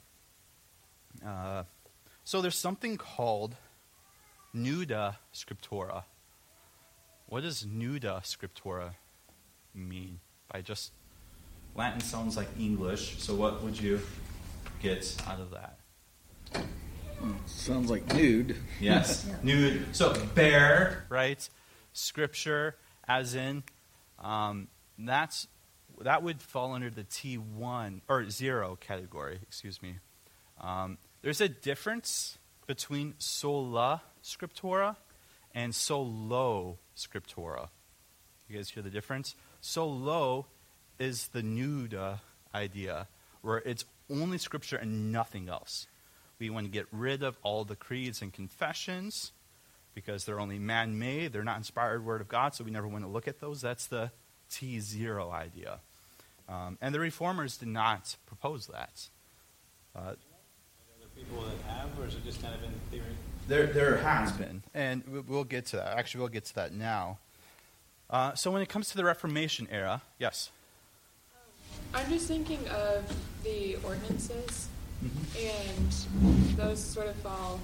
Uh, 1.26 1.64
so 2.24 2.42
there's 2.42 2.58
something 2.58 2.98
called 2.98 3.56
nuda 4.54 5.18
scriptura. 5.34 6.04
What 7.28 7.44
does 7.44 7.66
nuda 7.66 8.22
scriptura 8.24 8.92
mean? 9.74 10.20
By 10.52 10.62
just 10.62 10.92
Latin 11.76 12.02
sounds 12.02 12.36
like 12.36 12.48
English, 12.60 13.20
so 13.20 13.36
what 13.36 13.64
would 13.64 13.80
you 13.80 14.02
get 14.82 15.16
out 15.28 15.40
of 15.40 15.52
that? 15.52 15.81
Sounds 17.46 17.90
like 17.92 18.14
nude. 18.16 18.56
Yes, 18.80 19.26
Yeah. 19.30 19.36
nude. 19.44 19.96
So 19.96 20.14
bare, 20.34 21.06
right? 21.10 21.48
Scripture, 21.94 22.76
as 23.08 23.36
in, 23.36 23.64
um, 24.20 24.68
that's 24.98 25.48
that 26.02 26.24
would 26.24 26.42
fall 26.42 26.74
under 26.74 26.90
the 26.90 27.04
T 27.04 27.36
one 27.38 28.02
or 28.08 28.30
zero 28.30 28.78
category. 28.80 29.40
Excuse 29.44 29.82
me. 29.82 29.96
Um, 30.60 30.98
there's 31.22 31.42
a 31.42 31.50
difference 31.50 32.38
between 32.66 33.14
sola 33.20 34.02
scriptura 34.24 34.96
and 35.54 35.76
solo 35.76 36.80
scriptura. 36.96 37.70
You 38.48 38.56
guys 38.58 38.70
hear 38.70 38.82
the 38.82 38.90
difference? 38.90 39.36
Solo 39.60 40.48
is 41.00 41.28
the 41.30 41.42
nuda 41.44 42.20
idea, 42.56 43.08
where 43.42 43.58
it's 43.60 43.86
only 44.10 44.38
scripture 44.38 44.78
and 44.78 45.12
nothing 45.12 45.50
else. 45.50 45.88
We 46.42 46.50
want 46.50 46.66
to 46.66 46.72
get 46.72 46.88
rid 46.92 47.22
of 47.22 47.38
all 47.44 47.66
the 47.66 47.76
creeds 47.76 48.20
and 48.24 48.34
confessions 48.34 49.32
because 49.94 50.26
they're 50.26 50.40
only 50.40 50.58
man 50.58 50.98
made, 50.98 51.34
they're 51.34 51.44
not 51.44 51.58
inspired 51.58 52.04
word 52.04 52.20
of 52.20 52.28
God, 52.28 52.56
so 52.56 52.64
we 52.64 52.72
never 52.72 52.88
want 52.88 53.04
to 53.04 53.10
look 53.10 53.28
at 53.28 53.40
those. 53.40 53.62
That's 53.62 53.86
the 53.86 54.12
T0 54.50 55.32
idea. 55.32 55.82
Um, 56.50 56.80
and 56.82 56.96
the 56.96 57.00
reformers 57.00 57.58
did 57.58 57.68
not 57.68 58.16
propose 58.26 58.66
that. 58.68 59.08
Uh, 59.96 60.00
other 60.00 60.16
People 61.16 61.44
that 61.44 61.72
have, 61.74 61.90
or 62.00 62.08
is 62.08 62.16
it 62.16 62.26
just 62.26 62.42
kind 62.42 62.56
of 62.56 62.64
in 62.64 62.72
theory? 62.90 63.16
There, 63.48 63.68
there 63.68 63.98
has 63.98 64.32
been, 64.32 64.64
and 64.74 65.08
we- 65.08 65.20
we'll 65.20 65.44
get 65.44 65.68
to 65.68 65.76
that. 65.76 65.96
Actually, 65.96 66.22
we'll 66.22 66.30
get 66.30 66.46
to 66.46 66.56
that 66.56 66.74
now. 66.74 67.20
Uh, 68.10 68.34
so, 68.34 68.50
when 68.50 68.64
it 68.64 68.70
comes 68.70 68.90
to 68.90 68.98
the 68.98 69.06
Reformation 69.06 69.68
era, 69.70 70.02
yes. 70.18 70.50
I'm 71.94 72.10
just 72.10 72.28
thinking 72.28 72.68
of 72.70 73.04
the 73.44 73.76
ordinances. 73.84 74.70
And 75.38 75.92
those 76.58 76.80
sort 76.84 77.08
of 77.08 77.16
fall. 77.18 77.60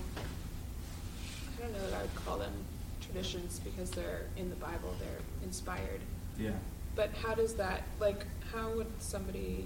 I 1.58 1.62
don't 1.62 1.74
know 1.74 1.90
that 1.90 1.98
I 1.98 2.02
would 2.02 2.16
call 2.16 2.38
them 2.38 2.52
traditions 3.02 3.60
because 3.64 3.92
they're 3.92 4.26
in 4.38 4.50
the 4.50 4.56
Bible, 4.56 4.96
they're 5.00 5.20
inspired. 5.44 6.02
Yeah. 6.40 6.52
But 6.96 7.12
how 7.24 7.34
does 7.36 7.56
that, 7.56 7.84
like, 8.00 8.26
how 8.54 8.70
would 8.72 8.88
somebody, 9.00 9.66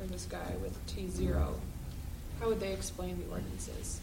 or 0.00 0.06
this 0.06 0.26
guy 0.30 0.54
with 0.62 0.74
T 0.86 1.08
zero, 1.08 1.54
how 2.40 2.48
would 2.48 2.60
they 2.60 2.72
explain 2.72 3.18
the 3.18 3.30
ordinances? 3.30 4.00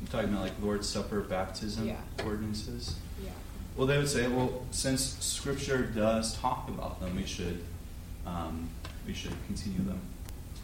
I'm 0.00 0.06
talking 0.08 0.30
about 0.30 0.42
like 0.42 0.52
Lord's 0.62 0.88
Supper, 0.88 1.20
baptism 1.20 1.86
Yeah. 1.86 1.96
ordinances. 2.24 2.96
Yeah. 3.22 3.30
Well, 3.76 3.86
they 3.86 3.96
would 3.96 4.08
say, 4.08 4.28
well, 4.28 4.64
since 4.70 5.02
Scripture 5.24 5.82
does 5.82 6.36
talk 6.38 6.68
about 6.68 7.00
them, 7.00 7.16
we 7.16 7.24
should, 7.24 7.62
um, 8.26 8.68
we 9.06 9.14
should 9.14 9.32
continue 9.46 9.82
them. 9.84 10.00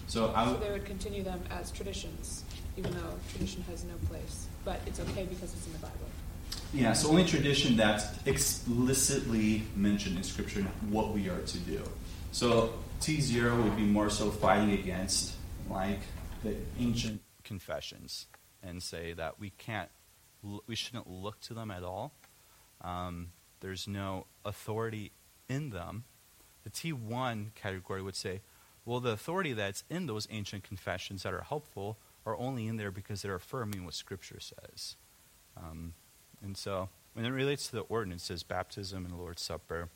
So 0.09 0.33
So 0.35 0.57
they 0.57 0.71
would 0.71 0.85
continue 0.87 1.23
them 1.23 1.41
as 1.51 1.71
traditions, 1.71 2.45
even 2.77 2.93
though 2.93 3.15
tradition 3.31 3.63
has 3.71 3.85
no 3.85 3.95
place, 4.09 4.47
but 4.65 4.81
it's 4.87 5.01
okay 5.01 5.25
because 5.27 5.53
it's 5.53 5.67
in 5.67 5.73
the 5.75 5.79
Bible. 5.79 6.09
yeah. 6.73 6.93
So 6.95 7.11
only 7.11 7.25
tradition 7.25 7.77
that's 7.77 8.07
explicitly 8.27 9.65
mentioned 9.77 10.17
in 10.17 10.23
Scripture 10.23 10.63
what 10.89 11.13
we 11.13 11.29
are 11.29 11.41
to 11.41 11.59
do. 11.59 11.83
So 12.33 12.73
T 13.01 13.21
zero 13.21 13.61
would 13.63 13.77
be 13.77 13.85
more 13.85 14.11
so 14.11 14.31
fighting 14.31 14.73
against 14.73 15.35
like 15.71 16.01
the 16.43 16.57
ancient 16.79 17.21
confessions 17.45 18.27
and 18.63 18.83
say 18.83 19.13
that 19.13 19.39
we 19.39 19.51
can't, 19.51 19.89
we 20.67 20.75
shouldn't 20.75 21.09
look 21.09 21.41
to 21.41 21.55
them 21.55 21.71
at 21.71 21.83
all. 21.83 22.13
Um, 22.81 23.29
there's 23.61 23.87
no 23.87 24.27
authority 24.45 25.13
in 25.49 25.71
them. 25.71 26.05
The 26.65 26.71
T1 26.71 27.55
category 27.55 28.03
would 28.03 28.17
say, 28.17 28.41
well, 28.89 29.01
the 29.01 29.11
authority 29.11 29.53
that's 29.53 29.85
in 29.91 30.07
those 30.07 30.27
ancient 30.31 30.65
confessions 30.65 31.23
that 31.23 31.35
are 31.35 31.43
helpful 31.43 31.99
are 32.25 32.35
only 32.39 32.67
in 32.67 32.79
there 32.79 32.91
because 32.91 33.21
they're 33.21 33.35
affirming 33.35 33.85
what 33.85 33.93
Scripture 33.93 34.41
says. 34.41 34.97
Um, 35.59 35.93
and 36.43 36.57
so, 36.57 36.89
when 37.13 37.27
it 37.27 37.31
relates 37.31 37.67
to 37.67 37.73
the 37.73 37.81
ordinances, 37.83 38.43
baptism 38.43 39.05
and 39.05 39.13
the 39.13 39.19
Lord's 39.19 39.43
Supper, 39.43 39.91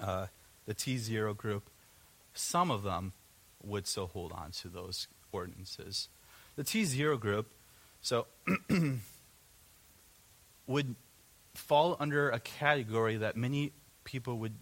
uh, 0.00 0.26
the 0.64 0.74
T0 0.74 1.36
group, 1.36 1.70
some 2.34 2.70
of 2.70 2.84
them 2.84 3.14
would 3.64 3.88
still 3.88 4.06
hold 4.06 4.30
on 4.30 4.52
to 4.52 4.68
those 4.68 5.08
ordinances. 5.32 6.08
The 6.54 6.62
T0 6.62 7.18
group, 7.18 7.48
so, 8.00 8.28
would 10.68 10.94
fall 11.52 11.96
under 11.98 12.30
a 12.30 12.38
category 12.38 13.16
that 13.16 13.36
many 13.36 13.72
people 14.04 14.38
would 14.38 14.54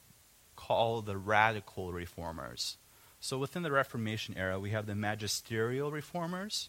call 0.57 1.03
the 1.03 1.19
radical 1.19 1.93
reformers. 1.93 2.79
So 3.27 3.39
within 3.39 3.65
the 3.65 3.73
Reformation 3.73 4.37
era, 4.39 4.61
we 4.61 4.71
have 4.71 4.87
the 4.87 4.95
magisterial 4.95 5.91
reformers, 5.91 6.69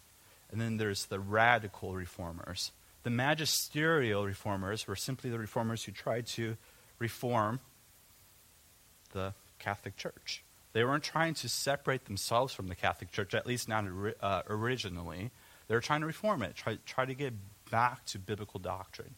and 0.52 0.60
then 0.60 0.78
there's 0.78 1.06
the 1.06 1.20
radical 1.20 1.94
reformers. 1.94 2.72
The 3.04 3.12
magisterial 3.12 4.26
reformers 4.26 4.88
were 4.88 4.96
simply 4.96 5.30
the 5.30 5.38
reformers 5.38 5.84
who 5.84 5.92
tried 5.92 6.26
to 6.34 6.58
reform 6.98 7.60
the 9.14 9.36
Catholic 9.60 9.98
Church. 9.98 10.44
They 10.74 10.84
weren't 10.84 11.04
trying 11.04 11.36
to 11.36 11.48
separate 11.48 12.06
themselves 12.06 12.56
from 12.56 12.70
the 12.70 12.76
Catholic 12.76 13.12
Church, 13.12 13.36
at 13.36 13.46
least 13.46 13.70
not 13.70 13.86
uh, 14.20 14.42
originally. 14.50 15.30
They 15.68 15.76
were 15.76 15.82
trying 15.82 16.02
to 16.02 16.08
reform 16.08 16.42
it, 16.42 16.56
try, 16.56 16.80
try 16.88 17.06
to 17.06 17.14
get 17.14 17.36
back 17.70 18.04
to 18.06 18.18
biblical 18.18 18.60
doctrine. 18.60 19.14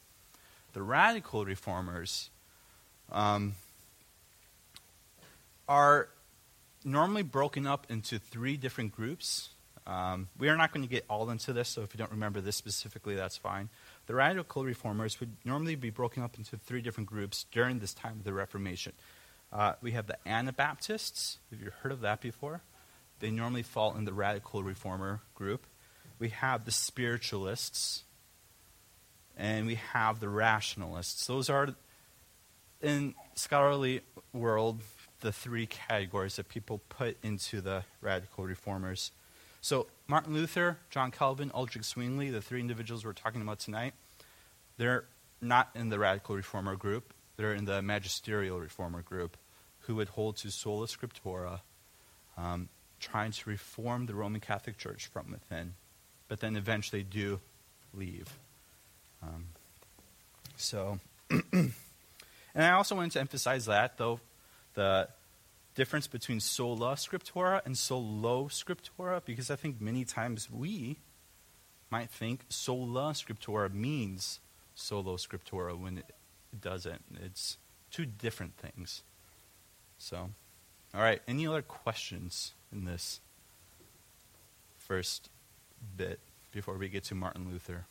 The 0.73 0.81
radical 0.81 1.45
reformers 1.45 2.31
um, 3.13 3.53
are 5.69 6.09
normally 6.83 7.23
broken 7.23 7.67
up 7.67 7.87
into 7.89 8.19
three 8.19 8.57
different 8.57 8.95
groups. 8.95 9.49
Um, 9.87 10.27
we 10.37 10.49
are 10.49 10.57
not 10.57 10.71
going 10.71 10.85
to 10.85 10.89
get 10.89 11.05
all 11.09 11.29
into 11.29 11.51
this, 11.51 11.69
so 11.69 11.81
if 11.81 11.93
you 11.93 11.97
don't 11.97 12.11
remember 12.11 12.41
this 12.41 12.55
specifically, 12.55 13.15
that's 13.15 13.37
fine. 13.37 13.69
The 14.05 14.13
radical 14.13 14.63
reformers 14.63 15.19
would 15.19 15.35
normally 15.43 15.75
be 15.75 15.89
broken 15.89 16.21
up 16.21 16.37
into 16.37 16.57
three 16.57 16.81
different 16.81 17.09
groups 17.09 17.45
during 17.51 17.79
this 17.79 17.93
time 17.93 18.17
of 18.19 18.23
the 18.23 18.33
Reformation. 18.33 18.93
Uh, 19.51 19.73
we 19.81 19.91
have 19.91 20.05
the 20.05 20.17
Anabaptists. 20.27 21.39
Have 21.49 21.59
you 21.59 21.71
heard 21.81 21.91
of 21.91 22.01
that 22.01 22.21
before? 22.21 22.61
They 23.19 23.31
normally 23.31 23.63
fall 23.63 23.95
in 23.97 24.05
the 24.05 24.13
radical 24.13 24.63
reformer 24.63 25.21
group. 25.33 25.65
We 26.19 26.29
have 26.29 26.65
the 26.65 26.71
spiritualists, 26.71 28.03
and 29.35 29.65
we 29.65 29.75
have 29.75 30.19
the 30.19 30.29
rationalists. 30.29 31.25
Those 31.25 31.49
are, 31.49 31.69
in 32.81 33.15
scholarly 33.35 34.01
world, 34.33 34.81
the 35.21 35.31
three 35.31 35.65
categories 35.65 36.37
that 36.37 36.47
people 36.49 36.81
put 36.89 37.17
into 37.23 37.61
the 37.61 37.83
radical 38.01 38.45
reformers. 38.45 39.11
So 39.61 39.87
Martin 40.07 40.33
Luther, 40.33 40.77
John 40.89 41.11
Calvin, 41.11 41.49
Huldrych 41.49 41.83
Zwingli, 41.83 42.29
the 42.29 42.41
three 42.41 42.61
individuals 42.61 43.03
we're 43.03 43.13
talking 43.13 43.41
about 43.41 43.59
tonight, 43.59 43.93
they're 44.77 45.05
not 45.41 45.69
in 45.75 45.89
the 45.89 45.99
radical 45.99 46.35
reformer 46.35 46.75
group. 46.75 47.13
They're 47.37 47.53
in 47.53 47.65
the 47.65 47.81
magisterial 47.81 48.59
reformer 48.59 49.01
group, 49.01 49.37
who 49.81 49.95
would 49.95 50.09
hold 50.09 50.37
to 50.37 50.51
sola 50.51 50.87
scriptura, 50.87 51.61
um, 52.37 52.69
trying 52.99 53.31
to 53.31 53.49
reform 53.49 54.05
the 54.05 54.13
Roman 54.13 54.41
Catholic 54.41 54.77
Church 54.77 55.07
from 55.07 55.31
within, 55.31 55.73
but 56.27 56.41
then 56.41 56.55
eventually 56.55 57.03
do 57.03 57.39
leave. 57.93 58.37
Um, 59.23 59.47
so, 60.57 60.99
and 61.53 61.73
I 62.55 62.71
also 62.71 62.95
wanted 62.95 63.13
to 63.13 63.19
emphasize 63.21 63.65
that, 63.67 63.97
though, 63.97 64.19
the 64.73 65.09
difference 65.75 66.07
between 66.07 66.39
sola 66.39 66.93
scriptura 66.93 67.65
and 67.65 67.77
solo 67.77 68.45
scriptura, 68.47 69.23
because 69.23 69.49
I 69.49 69.55
think 69.55 69.79
many 69.79 70.05
times 70.05 70.49
we 70.51 70.97
might 71.89 72.09
think 72.09 72.41
sola 72.49 73.11
scriptura 73.13 73.73
means 73.73 74.39
solo 74.75 75.15
scriptura 75.17 75.77
when 75.77 75.97
it 75.97 76.11
doesn't. 76.59 77.03
It's 77.23 77.57
two 77.91 78.05
different 78.05 78.57
things. 78.57 79.03
So, 79.97 80.29
all 80.93 81.01
right, 81.01 81.21
any 81.27 81.47
other 81.47 81.61
questions 81.61 82.53
in 82.71 82.85
this 82.85 83.19
first 84.77 85.29
bit 85.95 86.19
before 86.51 86.77
we 86.77 86.89
get 86.89 87.03
to 87.05 87.15
Martin 87.15 87.49
Luther? 87.49 87.85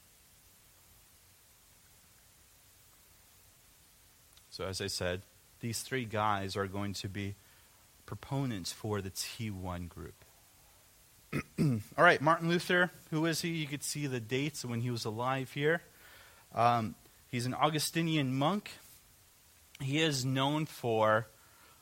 So, 4.51 4.65
as 4.65 4.81
I 4.81 4.89
said, 4.89 5.23
these 5.61 5.83
three 5.83 6.05
guys 6.05 6.57
are 6.57 6.67
going 6.67 6.93
to 6.95 7.09
be 7.09 7.35
proponents 8.07 8.73
for 8.73 9.01
the 9.01 9.11
T1 9.11 9.89
group. 9.89 10.25
All 11.61 12.05
right, 12.05 12.21
Martin 12.21 12.49
Luther, 12.49 12.91
who 13.11 13.27
is 13.27 13.43
he? 13.43 13.51
You 13.51 13.67
could 13.67 13.83
see 13.83 14.07
the 14.07 14.21
dates 14.21 14.65
when 14.65 14.81
he 14.81 14.91
was 14.91 15.05
alive 15.05 15.53
here. 15.53 15.83
Um, 16.55 16.95
he's 17.29 17.45
an 17.45 17.55
Augustinian 17.55 18.35
monk. 18.35 18.71
He 19.81 20.01
is 20.01 20.25
known 20.25 20.67
for 20.67 21.29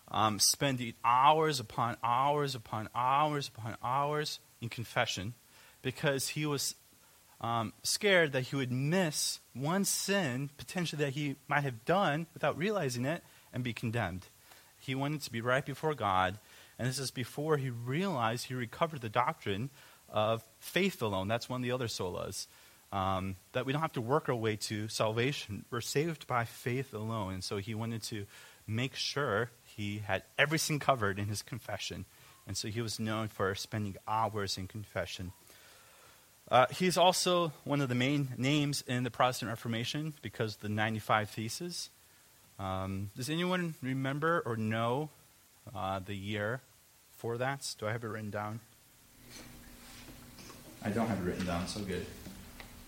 um, 0.08 0.38
spending 0.38 0.94
hours 1.04 1.60
upon 1.60 1.96
hours 2.02 2.54
upon 2.54 2.88
hours 2.94 3.48
upon 3.48 3.76
hours 3.82 4.40
in 4.60 4.68
confession 4.68 5.34
because 5.82 6.28
he 6.28 6.46
was 6.46 6.74
um, 7.40 7.72
scared 7.82 8.32
that 8.32 8.42
he 8.42 8.56
would 8.56 8.72
miss 8.72 9.40
one 9.54 9.84
sin 9.84 10.50
potentially 10.56 11.04
that 11.04 11.12
he 11.12 11.36
might 11.48 11.62
have 11.62 11.84
done 11.84 12.26
without 12.34 12.56
realizing 12.56 13.04
it 13.04 13.22
and 13.56 13.64
be 13.64 13.72
condemned. 13.72 14.26
He 14.78 14.94
wanted 14.94 15.22
to 15.22 15.32
be 15.32 15.40
right 15.40 15.64
before 15.64 15.94
God, 15.94 16.38
and 16.78 16.86
this 16.86 16.98
is 16.98 17.10
before 17.10 17.56
he 17.56 17.70
realized 17.70 18.46
he 18.46 18.54
recovered 18.54 19.00
the 19.00 19.08
doctrine 19.08 19.70
of 20.10 20.44
faith 20.60 21.00
alone. 21.00 21.26
That's 21.26 21.48
one 21.48 21.62
of 21.62 21.64
the 21.64 21.72
other 21.72 21.86
solas. 21.86 22.48
Um, 22.92 23.36
that 23.52 23.64
we 23.64 23.72
don't 23.72 23.80
have 23.80 23.94
to 23.94 24.02
work 24.02 24.28
our 24.28 24.34
way 24.34 24.56
to 24.56 24.88
salvation. 24.88 25.64
We're 25.70 25.80
saved 25.80 26.26
by 26.26 26.44
faith 26.44 26.92
alone. 26.92 27.32
And 27.34 27.42
so 27.42 27.56
he 27.56 27.74
wanted 27.74 28.02
to 28.04 28.26
make 28.66 28.94
sure 28.94 29.50
he 29.64 30.02
had 30.06 30.22
everything 30.38 30.78
covered 30.78 31.18
in 31.18 31.26
his 31.26 31.42
confession. 31.42 32.04
And 32.46 32.56
so 32.56 32.68
he 32.68 32.82
was 32.82 33.00
known 33.00 33.28
for 33.28 33.54
spending 33.54 33.96
hours 34.06 34.56
in 34.56 34.68
confession. 34.68 35.32
Uh, 36.48 36.66
he's 36.70 36.96
also 36.96 37.52
one 37.64 37.80
of 37.80 37.88
the 37.88 37.94
main 37.94 38.28
names 38.36 38.84
in 38.86 39.02
the 39.02 39.10
Protestant 39.10 39.48
Reformation 39.48 40.14
because 40.22 40.56
of 40.56 40.60
the 40.60 40.68
95 40.68 41.30
Theses. 41.30 41.90
Um, 42.58 43.10
does 43.16 43.28
anyone 43.28 43.74
remember 43.82 44.42
or 44.46 44.56
know 44.56 45.10
uh, 45.74 45.98
the 45.98 46.14
year 46.16 46.62
for 47.16 47.36
that? 47.38 47.74
Do 47.78 47.86
I 47.86 47.92
have 47.92 48.02
it 48.04 48.08
written 48.08 48.30
down? 48.30 48.60
I 50.82 50.90
don't 50.90 51.08
have 51.08 51.18
it 51.18 51.22
written 51.24 51.46
down, 51.46 51.66
so 51.66 51.80
good. 51.80 52.06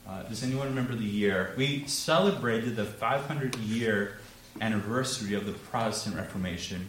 Uh, 0.07 0.23
does 0.23 0.43
anyone 0.43 0.69
remember 0.69 0.95
the 0.95 1.05
year? 1.05 1.53
We 1.57 1.87
celebrated 1.87 2.77
the 2.77 2.85
500 2.85 3.57
year 3.57 4.17
anniversary 4.61 5.35
of 5.35 5.45
the 5.47 5.53
Protestant 5.53 6.17
Reformation, 6.17 6.89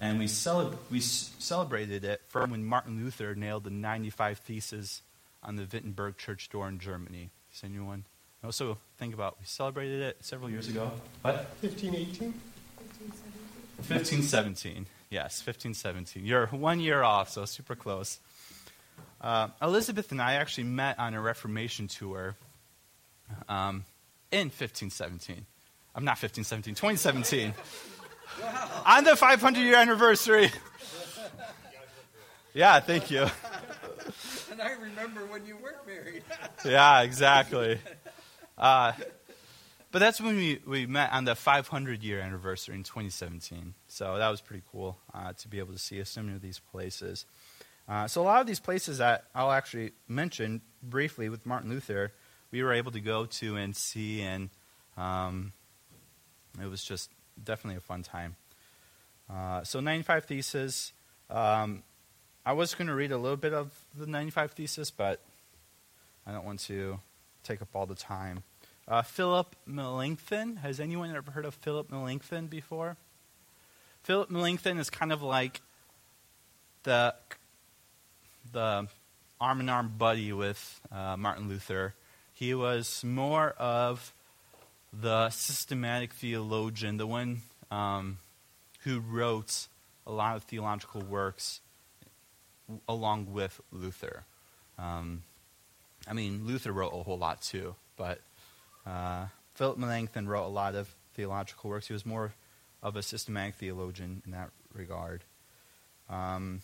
and 0.00 0.18
we, 0.18 0.24
we 0.90 0.98
s- 0.98 1.30
celebrated 1.38 2.04
it 2.04 2.22
from 2.26 2.50
when 2.50 2.64
Martin 2.64 2.96
Luther 3.02 3.34
nailed 3.34 3.64
the 3.64 3.70
95 3.70 4.38
Theses 4.38 5.02
on 5.42 5.56
the 5.56 5.66
Wittenberg 5.70 6.16
church 6.16 6.48
door 6.48 6.68
in 6.68 6.78
Germany. 6.80 7.30
Does 7.52 7.62
anyone 7.62 8.04
also 8.44 8.78
think 8.98 9.14
about? 9.14 9.36
We 9.40 9.46
celebrated 9.46 10.02
it 10.02 10.16
several 10.20 10.50
years 10.50 10.68
ago. 10.68 10.90
What? 11.22 11.36
1518? 11.60 12.34
1517. 13.76 14.86
Yes, 15.10 15.40
1517. 15.44 16.24
You're 16.24 16.46
one 16.46 16.80
year 16.80 17.02
off, 17.02 17.30
so 17.30 17.44
super 17.44 17.74
close. 17.74 18.18
Uh, 19.20 19.48
Elizabeth 19.62 20.12
and 20.12 20.20
I 20.20 20.34
actually 20.34 20.64
met 20.64 20.98
on 20.98 21.14
a 21.14 21.20
Reformation 21.20 21.88
tour 21.88 22.36
um, 23.48 23.84
in 24.30 24.46
1517. 24.46 25.46
I'm 25.94 26.04
not 26.04 26.22
1517, 26.22 26.74
2017. 26.74 27.54
On 28.86 29.04
the 29.04 29.16
500 29.16 29.60
year 29.60 29.76
anniversary. 29.76 30.50
Yeah, 32.54 32.80
thank 32.80 33.10
you. 33.10 33.26
And 34.50 34.60
I 34.60 34.72
remember 34.72 35.24
when 35.26 35.46
you 35.46 35.56
weren't 35.56 35.86
married. 35.86 36.24
yeah, 36.64 37.02
exactly. 37.02 37.78
Uh, 38.58 38.92
but 39.90 40.00
that's 40.00 40.20
when 40.20 40.36
we, 40.36 40.60
we 40.66 40.86
met 40.86 41.12
on 41.12 41.24
the 41.24 41.34
500 41.34 42.02
year 42.02 42.20
anniversary 42.20 42.74
in 42.74 42.82
2017. 42.82 43.74
So 43.86 44.18
that 44.18 44.28
was 44.28 44.40
pretty 44.40 44.62
cool 44.70 44.98
uh, 45.14 45.32
to 45.34 45.48
be 45.48 45.58
able 45.58 45.72
to 45.72 45.78
see 45.78 45.98
a 45.98 46.04
some 46.04 46.28
of 46.28 46.42
these 46.42 46.58
places. 46.58 47.24
Uh, 47.88 48.06
so 48.06 48.20
a 48.20 48.24
lot 48.24 48.40
of 48.40 48.46
these 48.46 48.60
places 48.60 48.98
that 48.98 49.24
I'll 49.34 49.52
actually 49.52 49.92
mention 50.06 50.60
briefly 50.82 51.30
with 51.30 51.46
Martin 51.46 51.70
Luther, 51.70 52.12
we 52.50 52.62
were 52.62 52.74
able 52.74 52.92
to 52.92 53.00
go 53.00 53.24
to 53.24 53.56
and 53.56 53.74
see, 53.74 54.20
and 54.20 54.50
um, 54.98 55.52
it 56.62 56.66
was 56.66 56.84
just 56.84 57.10
definitely 57.42 57.78
a 57.78 57.80
fun 57.80 58.02
time. 58.02 58.36
Uh, 59.30 59.64
so 59.64 59.80
95 59.80 60.24
Theses. 60.26 60.92
Um, 61.30 61.82
I 62.44 62.52
was 62.52 62.74
going 62.74 62.88
to 62.88 62.94
read 62.94 63.12
a 63.12 63.18
little 63.18 63.36
bit 63.36 63.54
of 63.54 63.70
the 63.94 64.06
95 64.06 64.52
Thesis, 64.52 64.90
but 64.90 65.22
I 66.26 66.32
don't 66.32 66.44
want 66.44 66.60
to 66.60 67.00
take 67.42 67.62
up 67.62 67.68
all 67.74 67.86
the 67.86 67.94
time. 67.94 68.42
Uh, 68.86 69.02
Philip 69.02 69.54
Melanchthon. 69.66 70.56
Has 70.56 70.80
anyone 70.80 71.14
ever 71.14 71.30
heard 71.30 71.44
of 71.44 71.54
Philip 71.54 71.90
Melanchthon 71.90 72.46
before? 72.46 72.96
Philip 74.02 74.30
Melanchthon 74.30 74.78
is 74.78 74.88
kind 74.88 75.12
of 75.12 75.22
like 75.22 75.60
the 76.84 77.14
the 78.50 78.88
arm 79.40 79.60
in 79.60 79.68
arm 79.68 79.92
buddy 79.98 80.32
with 80.32 80.80
uh, 80.90 81.16
Martin 81.16 81.48
Luther. 81.48 81.94
He 82.32 82.54
was 82.54 83.04
more 83.04 83.50
of 83.58 84.12
the 84.92 85.28
systematic 85.30 86.14
theologian, 86.14 86.96
the 86.96 87.06
one 87.06 87.42
um, 87.70 88.18
who 88.80 89.00
wrote 89.00 89.68
a 90.06 90.12
lot 90.12 90.36
of 90.36 90.44
theological 90.44 91.02
works 91.02 91.60
along 92.88 93.32
with 93.32 93.60
Luther. 93.70 94.24
Um, 94.78 95.24
I 96.08 96.12
mean, 96.12 96.46
Luther 96.46 96.72
wrote 96.72 96.92
a 96.92 97.02
whole 97.02 97.18
lot 97.18 97.42
too, 97.42 97.74
but 97.96 98.20
uh, 98.86 99.26
Philip 99.54 99.78
Melanchthon 99.78 100.26
wrote 100.26 100.46
a 100.46 100.48
lot 100.48 100.74
of 100.74 100.94
theological 101.14 101.70
works. 101.70 101.88
He 101.88 101.92
was 101.92 102.06
more 102.06 102.32
of 102.82 102.96
a 102.96 103.02
systematic 103.02 103.56
theologian 103.56 104.22
in 104.24 104.32
that 104.32 104.50
regard. 104.72 105.24
Um, 106.08 106.62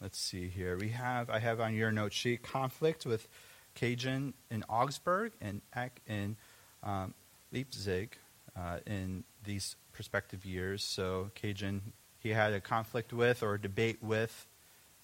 let's 0.00 0.18
see 0.18 0.48
here. 0.48 0.78
We 0.78 0.90
have 0.90 1.28
I 1.28 1.40
have 1.40 1.60
on 1.60 1.74
your 1.74 1.92
note 1.92 2.12
sheet 2.12 2.42
conflict 2.42 3.04
with 3.04 3.28
Cajetan 3.76 4.32
in 4.50 4.64
Augsburg 4.68 5.32
and 5.40 5.60
Eck 5.74 6.00
in 6.06 6.36
um, 6.82 7.14
Leipzig 7.52 8.16
uh, 8.56 8.78
in 8.86 9.24
these 9.44 9.76
prospective 9.92 10.46
years. 10.46 10.82
So 10.82 11.30
Cajetan 11.36 11.80
he 12.24 12.30
had 12.30 12.54
a 12.54 12.60
conflict 12.60 13.12
with 13.12 13.42
or 13.42 13.54
a 13.54 13.60
debate 13.60 14.02
with. 14.02 14.46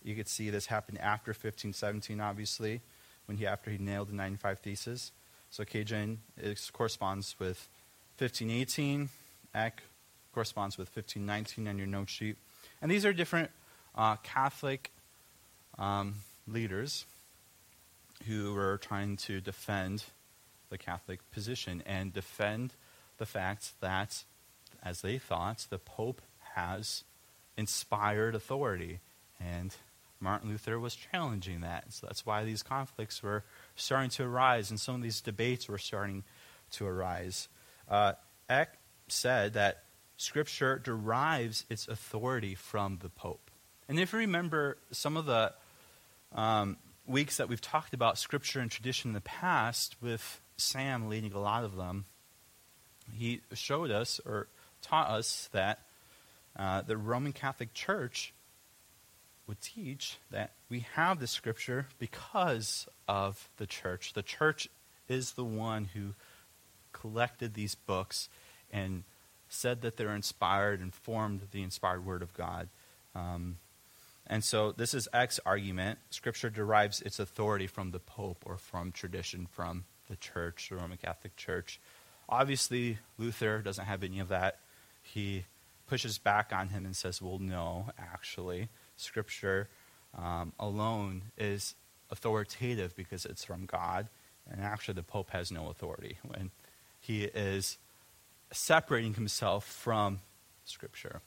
You 0.02 0.14
could 0.14 0.26
see 0.26 0.48
this 0.48 0.66
happen 0.66 0.96
after 0.96 1.32
1517, 1.32 2.18
obviously, 2.18 2.80
when 3.30 3.36
he 3.36 3.46
after 3.46 3.70
he 3.70 3.78
nailed 3.78 4.08
the 4.08 4.12
95 4.12 4.58
theses. 4.58 5.12
So 5.50 5.62
Cajetan 5.64 6.16
corresponds 6.72 7.36
with 7.38 7.68
1518. 8.18 9.08
Eck 9.54 9.84
corresponds 10.34 10.76
with 10.76 10.88
1519 10.88 11.68
on 11.68 11.78
your 11.78 11.86
note 11.86 12.10
sheet. 12.10 12.38
And 12.82 12.90
these 12.90 13.04
are 13.04 13.12
different 13.12 13.52
uh, 13.94 14.16
Catholic 14.24 14.90
um, 15.78 16.16
leaders 16.48 17.06
who 18.26 18.52
were 18.52 18.78
trying 18.78 19.16
to 19.18 19.40
defend 19.40 20.02
the 20.68 20.76
Catholic 20.76 21.20
position 21.30 21.84
and 21.86 22.12
defend 22.12 22.72
the 23.18 23.26
fact 23.26 23.74
that, 23.80 24.24
as 24.82 25.02
they 25.02 25.18
thought, 25.18 25.68
the 25.70 25.78
Pope 25.78 26.20
has 26.56 27.04
inspired 27.56 28.34
authority. 28.34 28.98
And 29.38 29.72
Martin 30.20 30.50
Luther 30.50 30.78
was 30.78 30.94
challenging 30.94 31.62
that. 31.62 31.92
So 31.92 32.06
that's 32.06 32.26
why 32.26 32.44
these 32.44 32.62
conflicts 32.62 33.22
were 33.22 33.44
starting 33.74 34.10
to 34.10 34.24
arise, 34.24 34.70
and 34.70 34.78
some 34.78 34.94
of 34.94 35.02
these 35.02 35.20
debates 35.20 35.68
were 35.68 35.78
starting 35.78 36.24
to 36.72 36.86
arise. 36.86 37.48
Uh, 37.88 38.12
Eck 38.48 38.78
said 39.08 39.54
that 39.54 39.84
Scripture 40.16 40.78
derives 40.78 41.64
its 41.70 41.88
authority 41.88 42.54
from 42.54 42.98
the 43.00 43.08
Pope. 43.08 43.50
And 43.88 43.98
if 43.98 44.12
you 44.12 44.18
remember 44.18 44.76
some 44.92 45.16
of 45.16 45.24
the 45.24 45.52
um, 46.32 46.76
weeks 47.06 47.38
that 47.38 47.48
we've 47.48 47.60
talked 47.60 47.94
about 47.94 48.18
Scripture 48.18 48.60
and 48.60 48.70
tradition 48.70 49.10
in 49.10 49.14
the 49.14 49.20
past, 49.22 49.96
with 50.00 50.40
Sam 50.58 51.08
leading 51.08 51.32
a 51.32 51.40
lot 51.40 51.64
of 51.64 51.76
them, 51.76 52.04
he 53.12 53.40
showed 53.54 53.90
us 53.90 54.20
or 54.24 54.48
taught 54.82 55.08
us 55.08 55.48
that 55.52 55.80
uh, 56.56 56.82
the 56.82 56.96
Roman 56.96 57.32
Catholic 57.32 57.72
Church 57.72 58.34
would 59.50 59.60
teach 59.60 60.16
that 60.30 60.52
we 60.68 60.86
have 60.94 61.18
the 61.18 61.26
scripture 61.26 61.88
because 61.98 62.86
of 63.08 63.48
the 63.56 63.66
church. 63.66 64.12
The 64.12 64.22
church 64.22 64.68
is 65.08 65.32
the 65.32 65.44
one 65.44 65.86
who 65.86 66.14
collected 66.92 67.54
these 67.54 67.74
books 67.74 68.28
and 68.70 69.02
said 69.48 69.82
that 69.82 69.96
they're 69.96 70.14
inspired 70.14 70.78
and 70.78 70.94
formed 70.94 71.48
the 71.50 71.64
inspired 71.64 72.06
word 72.06 72.22
of 72.22 72.32
God. 72.32 72.68
Um, 73.16 73.56
and 74.24 74.44
so 74.44 74.70
this 74.70 74.94
is 74.94 75.08
Eck's 75.12 75.40
argument. 75.44 75.98
Scripture 76.10 76.48
derives 76.48 77.00
its 77.00 77.18
authority 77.18 77.66
from 77.66 77.90
the 77.90 77.98
Pope 77.98 78.44
or 78.46 78.56
from 78.56 78.92
tradition 78.92 79.48
from 79.50 79.82
the 80.08 80.14
church, 80.14 80.68
the 80.70 80.76
Roman 80.76 80.96
Catholic 80.96 81.34
Church. 81.34 81.80
Obviously, 82.28 82.98
Luther 83.18 83.62
doesn't 83.62 83.86
have 83.86 84.04
any 84.04 84.20
of 84.20 84.28
that. 84.28 84.60
He 85.02 85.46
pushes 85.88 86.18
back 86.18 86.52
on 86.54 86.68
him 86.68 86.84
and 86.84 86.94
says, 86.94 87.20
well, 87.20 87.40
no, 87.40 87.86
actually. 87.98 88.68
Scripture 89.00 89.68
um, 90.16 90.52
alone 90.58 91.22
is 91.36 91.74
authoritative 92.10 92.94
because 92.96 93.24
it's 93.24 93.44
from 93.44 93.66
God, 93.66 94.08
and 94.50 94.62
actually 94.62 94.94
the 94.94 95.02
Pope 95.02 95.30
has 95.30 95.50
no 95.50 95.68
authority 95.68 96.18
when 96.22 96.50
he 97.00 97.24
is 97.24 97.78
separating 98.52 99.14
himself 99.14 99.64
from 99.64 100.20
Scripture. 100.64 101.20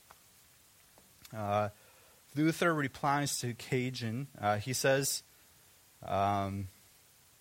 Uh, 1.34 1.70
Luther 2.36 2.74
replies 2.74 3.38
to 3.40 3.54
Cajetan. 3.54 4.26
Uh, 4.40 4.58
he 4.58 4.72
says, 4.72 5.22
um, 6.02 6.68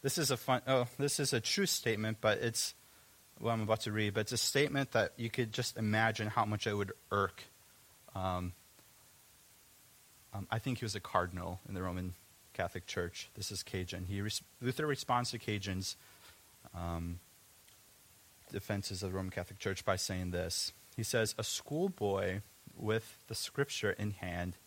"This 0.02 0.18
is 0.18 0.32
a 0.32 0.38
fun. 0.38 0.62
Oh, 0.68 0.88
this 0.98 1.20
is 1.20 1.34
a 1.34 1.40
true 1.40 1.66
statement, 1.66 2.18
but 2.22 2.40
it's 2.40 2.74
what 3.40 3.52
I'm 3.52 3.62
about 3.62 3.82
to 3.82 3.92
read. 3.92 4.14
But 4.14 4.22
it's 4.22 4.32
a 4.32 4.38
statement 4.38 4.92
that 4.92 5.14
you 5.18 5.30
could 5.30 5.52
just 5.52 5.78
imagine 5.78 6.28
how 6.28 6.46
much 6.46 6.68
it 6.68 6.74
would 6.74 6.94
irk 7.12 7.44
um, 8.16 8.54
um, 10.34 10.48
I 10.50 10.60
think 10.60 10.80
he 10.80 10.86
was 10.86 10.96
a 10.96 11.00
cardinal 11.00 11.60
in 11.68 11.74
the 11.74 11.84
Roman 11.84 12.14
Catholic 12.54 12.86
Church. 12.86 13.30
This 13.36 13.52
is 13.52 13.64
Cajetan. 13.64 14.08
He 14.08 14.22
res- 14.22 14.42
Luther 14.62 14.88
responds 14.88 15.32
to 15.32 15.40
Cajetan's 15.40 15.96
um, 16.76 17.20
defenses 18.52 19.04
of 19.04 19.12
the 19.12 19.18
Roman 19.18 19.32
Catholic 19.32 19.60
Church 19.60 19.84
by 19.86 19.96
saying 19.96 20.32
this. 20.32 20.72
He 20.96 21.04
says, 21.04 21.36
A 21.38 21.44
schoolboy 21.44 22.42
with 22.76 23.18
the 23.28 23.36
scripture 23.36 23.92
in 23.92 24.12
hand 24.12 24.58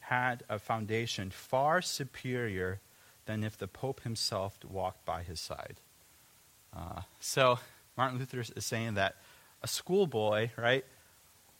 had 0.00 0.44
a 0.48 0.58
foundation 0.58 1.30
far 1.30 1.82
superior 1.82 2.80
than 3.26 3.42
if 3.42 3.58
the 3.58 3.66
Pope 3.66 4.02
himself 4.02 4.58
walked 4.64 5.04
by 5.04 5.22
his 5.22 5.40
side. 5.40 5.80
Uh, 6.74 7.02
so, 7.18 7.58
Martin 7.96 8.18
Luther 8.18 8.40
is 8.40 8.64
saying 8.64 8.94
that 8.94 9.16
a 9.62 9.68
schoolboy, 9.68 10.50
right, 10.56 10.84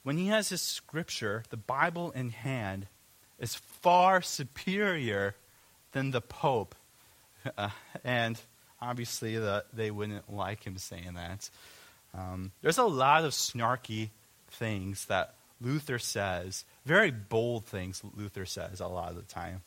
when 0.03 0.17
he 0.17 0.27
has 0.27 0.49
his 0.49 0.61
scripture, 0.61 1.43
the 1.49 1.57
Bible 1.57 2.11
in 2.11 2.29
hand, 2.29 2.87
is 3.39 3.55
far 3.55 4.21
superior 4.21 5.35
than 5.91 6.11
the 6.11 6.21
Pope. 6.21 6.75
Uh, 7.57 7.69
and 8.03 8.37
obviously, 8.81 9.37
the, 9.37 9.63
they 9.71 9.89
wouldn't 9.89 10.33
like 10.33 10.65
him 10.65 10.77
saying 10.77 11.13
that. 11.13 11.49
Um, 12.13 12.51
there's 12.61 12.77
a 12.77 12.83
lot 12.83 13.23
of 13.23 13.31
snarky 13.31 14.09
things 14.49 15.05
that 15.05 15.35
Luther 15.61 15.97
says, 15.97 16.65
very 16.85 17.11
bold 17.11 17.65
things 17.65 18.01
Luther 18.15 18.45
says 18.45 18.81
a 18.81 18.87
lot 18.87 19.11
of 19.11 19.15
the 19.15 19.21
time. 19.21 19.61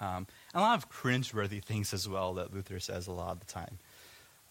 Um, 0.00 0.26
a 0.54 0.60
lot 0.60 0.78
of 0.78 0.90
cringeworthy 0.90 1.62
things 1.62 1.92
as 1.92 2.08
well 2.08 2.34
that 2.34 2.52
Luther 2.52 2.80
says 2.80 3.06
a 3.06 3.12
lot 3.12 3.32
of 3.32 3.40
the 3.40 3.46
time. 3.46 3.78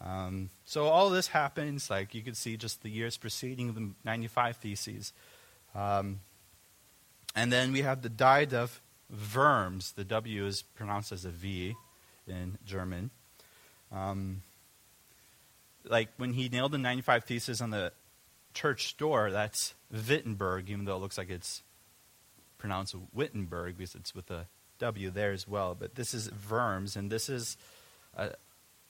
Um, 0.02 0.50
so 0.66 0.86
all 0.86 1.10
this 1.10 1.28
happens, 1.28 1.90
like 1.90 2.14
you 2.14 2.22
can 2.22 2.34
see 2.34 2.58
just 2.58 2.84
the 2.84 2.90
years 2.90 3.18
preceding 3.18 3.74
the 3.74 3.92
95 4.04 4.58
Theses. 4.58 5.14
Um, 5.76 6.20
and 7.36 7.52
then 7.52 7.72
we 7.72 7.82
have 7.82 8.02
the 8.02 8.10
Diet 8.10 8.54
of 8.54 8.82
Worms. 9.36 9.94
The 9.94 10.04
W 10.04 10.46
is 10.46 10.62
pronounced 10.62 11.12
as 11.12 11.26
a 11.26 11.30
V. 11.30 11.76
in 12.28 12.58
German. 12.66 13.12
Um, 13.92 14.42
like 15.86 16.10
when 16.18 16.34
he 16.34 16.50
nailed 16.50 16.72
the 16.72 16.78
95 16.78 17.26
Theses 17.26 17.62
on 17.62 17.70
the 17.70 17.92
church 18.54 18.98
door, 18.98 19.32
that's 19.32 19.74
Wittenberg, 19.92 20.70
even 20.70 20.86
though 20.86 20.96
it 20.96 21.00
looks 21.00 21.18
like 21.18 21.30
it's 21.30 21.62
pronounced 22.58 22.96
Wittenberg 23.14 23.78
because 23.78 23.96
it's 23.96 24.16
with 24.16 24.32
a 24.32 24.48
W 24.80 25.10
there 25.10 25.32
as 25.32 25.48
well. 25.48 25.76
But 25.78 25.96
this 25.96 26.14
is 26.14 26.32
Worms, 26.50 26.96
and 26.96 27.12
this 27.12 27.30
is 27.30 27.58
a, 28.16 28.32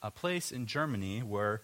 a 0.02 0.10
place 0.10 0.52
in 0.52 0.66
Germany 0.66 1.20
where 1.20 1.62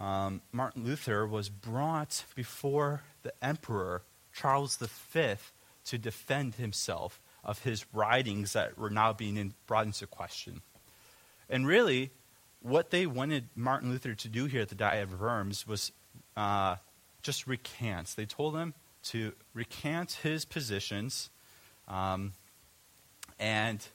um, 0.00 0.40
Martin 0.52 0.84
Luther 0.84 1.26
was 1.26 1.48
brought 1.48 2.24
before 2.34 3.02
the 3.22 3.32
emperor 3.42 4.02
Charles 4.32 4.76
V 4.76 5.36
to 5.88 5.98
defend 5.98 6.54
himself 6.54 7.20
of 7.44 7.62
his 7.62 7.86
writings 7.92 8.52
that 8.52 8.76
were 8.78 8.90
now 8.90 9.12
being 9.12 9.36
in, 9.36 9.54
brought 9.66 9.86
into 9.86 10.06
question. 10.06 10.60
And 11.48 11.66
really, 11.66 12.10
what 12.60 12.90
they 12.90 13.06
wanted 13.06 13.48
Martin 13.54 13.90
Luther 13.90 14.14
to 14.14 14.28
do 14.28 14.46
here 14.46 14.62
at 14.62 14.68
the 14.68 14.74
Diet 14.74 15.04
of 15.04 15.20
Worms 15.20 15.66
was 15.66 15.92
uh, 16.36 16.76
just 17.22 17.46
recant. 17.46 18.14
They 18.16 18.26
told 18.26 18.56
him 18.56 18.74
to 19.04 19.32
recant 19.54 20.12
his 20.22 20.44
positions, 20.44 21.30
um, 21.86 22.32
and 23.38 23.86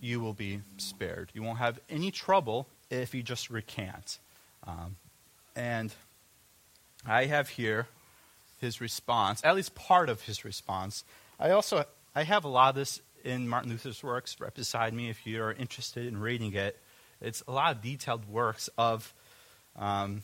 you 0.00 0.20
will 0.20 0.32
be 0.32 0.60
spared. 0.78 1.30
You 1.34 1.42
won't 1.42 1.58
have 1.58 1.78
any 1.90 2.10
trouble 2.10 2.68
if 2.90 3.14
you 3.14 3.22
just 3.22 3.50
recant. 3.50 4.18
Um, 4.66 4.96
and 5.54 5.92
I 7.06 7.26
have 7.26 7.50
here 7.50 7.86
his 8.62 8.80
response, 8.80 9.44
at 9.44 9.54
least 9.54 9.74
part 9.74 10.08
of 10.08 10.22
his 10.22 10.44
response. 10.44 11.04
I 11.38 11.50
also 11.50 11.84
I 12.14 12.22
have 12.22 12.44
a 12.44 12.48
lot 12.48 12.70
of 12.70 12.74
this 12.76 13.02
in 13.24 13.48
Martin 13.48 13.70
Luther's 13.70 14.02
works 14.02 14.40
right 14.40 14.54
beside 14.54 14.94
me 14.94 15.10
if 15.10 15.26
you're 15.26 15.52
interested 15.52 16.06
in 16.06 16.18
reading 16.18 16.54
it. 16.54 16.78
It's 17.20 17.42
a 17.46 17.52
lot 17.52 17.76
of 17.76 17.82
detailed 17.82 18.28
works 18.28 18.70
of 18.78 19.12
um, 19.76 20.22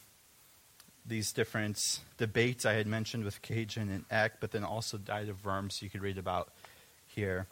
these 1.07 1.33
different 1.33 2.01
debates 2.17 2.65
I 2.65 2.75
had 2.75 2.87
mentioned 2.87 3.25
with 3.25 3.43
Cajetan 3.43 3.91
and 3.91 4.05
Eck, 4.11 4.41
but 4.41 4.53
then 4.53 4.65
also 4.65 4.99
Diet 4.99 5.29
of 5.29 5.45
Worms 5.45 5.83
you 5.83 5.91
could 5.91 6.03
read 6.03 6.19
about 6.19 6.51
here. 7.07 7.47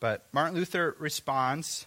But 0.00 0.26
Martin 0.32 0.56
Luther 0.56 0.94
responds 0.98 1.86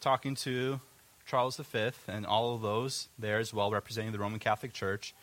talking 0.00 0.34
to 0.36 0.80
Charles 1.26 1.56
V 1.56 1.90
and 2.06 2.26
all 2.26 2.54
of 2.54 2.62
those 2.62 3.08
there 3.18 3.38
as 3.38 3.54
well, 3.54 3.70
representing 3.70 4.12
the 4.12 4.18
Roman 4.18 4.38
Catholic 4.38 4.72
Church, 4.72 5.14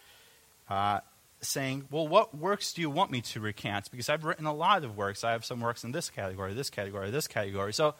uh, 0.69 1.01
saying, 1.41 1.87
Well, 1.91 2.07
what 2.07 2.35
works 2.35 2.73
do 2.73 2.81
you 2.81 2.89
want 2.89 3.11
me 3.11 3.21
to 3.21 3.39
recant? 3.39 3.89
Because 3.91 4.09
I've 4.09 4.23
written 4.23 4.45
a 4.45 4.53
lot 4.53 4.83
of 4.83 4.95
works. 4.95 5.23
I 5.23 5.31
have 5.31 5.45
some 5.45 5.59
works 5.59 5.83
in 5.83 5.91
this 5.91 6.09
category, 6.09 6.53
this 6.53 6.69
category, 6.69 7.09
this 7.11 7.27
category. 7.27 7.73
So 7.73 7.95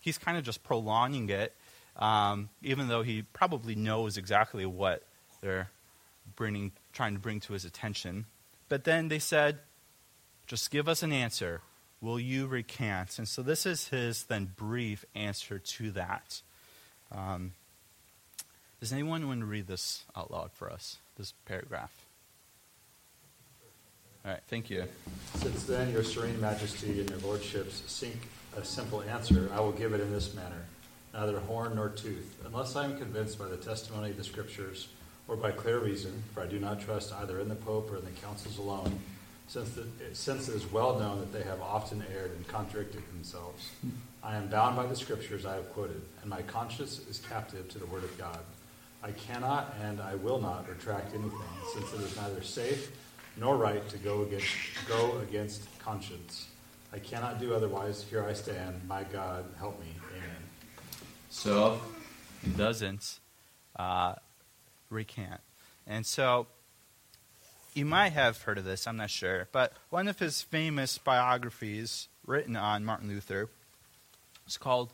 he's 0.00 0.18
kind 0.18 0.36
of 0.36 0.44
just 0.44 0.62
prolonging 0.62 1.30
it, 1.30 1.54
um, 1.96 2.50
even 2.62 2.88
though 2.88 3.02
he 3.02 3.22
probably 3.22 3.74
knows 3.74 4.16
exactly 4.16 4.66
what 4.66 5.02
they're 5.40 5.70
bringing, 6.36 6.72
trying 6.92 7.14
to 7.14 7.20
bring 7.20 7.40
to 7.40 7.52
his 7.52 7.64
attention. 7.64 8.26
But 8.68 8.84
then 8.84 9.08
they 9.08 9.18
said, 9.18 9.58
Just 10.46 10.70
give 10.70 10.88
us 10.88 11.02
an 11.02 11.12
answer. 11.12 11.60
Will 12.00 12.18
you 12.18 12.46
recant? 12.46 13.18
And 13.18 13.28
so 13.28 13.42
this 13.42 13.64
is 13.64 13.88
his 13.88 14.24
then 14.24 14.52
brief 14.56 15.04
answer 15.14 15.58
to 15.60 15.90
that. 15.92 16.42
Um, 17.12 17.52
does 18.80 18.92
anyone 18.92 19.28
want 19.28 19.40
to 19.40 19.46
read 19.46 19.68
this 19.68 20.04
out 20.16 20.32
loud 20.32 20.50
for 20.52 20.68
us, 20.68 20.98
this 21.16 21.32
paragraph? 21.46 21.92
All 24.24 24.30
right, 24.30 24.40
thank 24.46 24.70
you. 24.70 24.84
Since 25.34 25.64
then, 25.64 25.92
your 25.92 26.04
serene 26.04 26.40
majesty 26.40 27.00
and 27.00 27.10
your 27.10 27.18
lordships 27.20 27.82
seek 27.86 28.16
a 28.56 28.64
simple 28.64 29.02
answer, 29.02 29.50
I 29.52 29.60
will 29.60 29.72
give 29.72 29.94
it 29.94 30.00
in 30.00 30.12
this 30.12 30.34
manner 30.34 30.64
neither 31.12 31.40
horn 31.40 31.74
nor 31.74 31.90
tooth, 31.90 32.38
unless 32.46 32.74
I 32.74 32.84
am 32.84 32.96
convinced 32.96 33.38
by 33.38 33.46
the 33.46 33.56
testimony 33.56 34.10
of 34.10 34.16
the 34.16 34.24
Scriptures 34.24 34.88
or 35.28 35.36
by 35.36 35.50
clear 35.50 35.78
reason, 35.78 36.22
for 36.32 36.42
I 36.42 36.46
do 36.46 36.58
not 36.58 36.80
trust 36.80 37.12
either 37.12 37.38
in 37.40 37.48
the 37.48 37.54
Pope 37.54 37.92
or 37.92 37.98
in 37.98 38.04
the 38.04 38.20
councils 38.22 38.58
alone, 38.58 38.98
since, 39.46 39.70
the, 39.70 39.86
since 40.14 40.48
it 40.48 40.54
is 40.54 40.70
well 40.72 40.98
known 40.98 41.20
that 41.20 41.32
they 41.32 41.42
have 41.42 41.60
often 41.60 42.02
erred 42.14 42.30
and 42.30 42.48
contradicted 42.48 43.02
themselves. 43.12 43.70
Hmm. 43.82 43.90
I 44.22 44.36
am 44.36 44.48
bound 44.48 44.76
by 44.76 44.86
the 44.86 44.96
Scriptures 44.96 45.44
I 45.44 45.56
have 45.56 45.70
quoted, 45.72 46.00
and 46.22 46.30
my 46.30 46.42
conscience 46.42 47.00
is 47.10 47.20
captive 47.28 47.68
to 47.70 47.78
the 47.78 47.86
Word 47.86 48.04
of 48.04 48.16
God. 48.16 48.38
I 49.02 49.10
cannot 49.10 49.74
and 49.82 50.00
I 50.00 50.14
will 50.14 50.40
not 50.40 50.68
retract 50.68 51.12
anything, 51.12 51.32
since 51.74 51.92
it 51.92 52.00
is 52.00 52.16
neither 52.16 52.42
safe 52.42 52.92
nor 53.36 53.56
right 53.56 53.86
to 53.88 53.98
go 53.98 54.22
against, 54.22 54.46
go 54.88 55.18
against 55.18 55.66
conscience. 55.78 56.48
I 56.92 56.98
cannot 56.98 57.40
do 57.40 57.54
otherwise. 57.54 58.04
Here 58.08 58.24
I 58.24 58.32
stand. 58.34 58.82
My 58.86 59.04
God, 59.04 59.44
help 59.58 59.80
me. 59.80 59.86
Amen. 60.10 60.36
So 61.30 61.80
he 62.44 62.50
doesn't 62.50 63.18
uh, 63.76 64.14
recant. 64.90 65.40
And 65.86 66.04
so 66.04 66.46
you 67.74 67.86
might 67.86 68.12
have 68.12 68.42
heard 68.42 68.58
of 68.58 68.64
this, 68.64 68.86
I'm 68.86 68.98
not 68.98 69.10
sure, 69.10 69.48
but 69.52 69.72
one 69.88 70.08
of 70.08 70.18
his 70.18 70.42
famous 70.42 70.98
biographies 70.98 72.08
written 72.26 72.56
on 72.56 72.84
Martin 72.84 73.08
Luther 73.08 73.48
is 74.46 74.58
called 74.58 74.90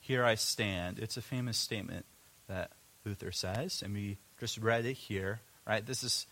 Here 0.00 0.24
I 0.24 0.36
Stand. 0.36 0.98
It's 0.98 1.18
a 1.18 1.22
famous 1.22 1.58
statement 1.58 2.06
that 2.48 2.70
Luther 3.04 3.32
says, 3.32 3.82
and 3.82 3.92
we 3.92 4.16
just 4.40 4.58
read 4.58 4.86
it 4.86 4.94
here, 4.94 5.40
right? 5.66 5.84
This 5.84 6.02
is 6.02 6.26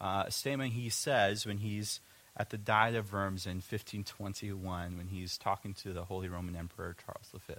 uh, 0.00 0.24
a 0.26 0.30
statement 0.30 0.72
he 0.72 0.88
says 0.88 1.46
when 1.46 1.58
he's 1.58 2.00
at 2.36 2.50
the 2.50 2.58
Diet 2.58 2.96
of 2.96 3.12
Worms 3.12 3.46
in 3.46 3.56
1521, 3.56 4.96
when 4.96 5.08
he's 5.08 5.38
talking 5.38 5.74
to 5.74 5.92
the 5.92 6.04
Holy 6.04 6.28
Roman 6.28 6.56
Emperor 6.56 6.96
Charles 7.04 7.30
V. 7.46 7.54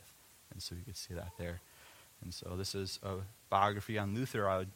And 0.52 0.62
so 0.62 0.76
you 0.76 0.82
can 0.84 0.96
see 0.96 1.14
that 1.14 1.32
there. 1.38 1.62
And 2.22 2.34
so 2.34 2.56
this 2.58 2.76
is 2.76 3.00
a 3.04 3.16
biography 3.50 3.98
on 3.98 4.14
Luther 4.14 4.50
I 4.50 4.60
would 4.60 4.72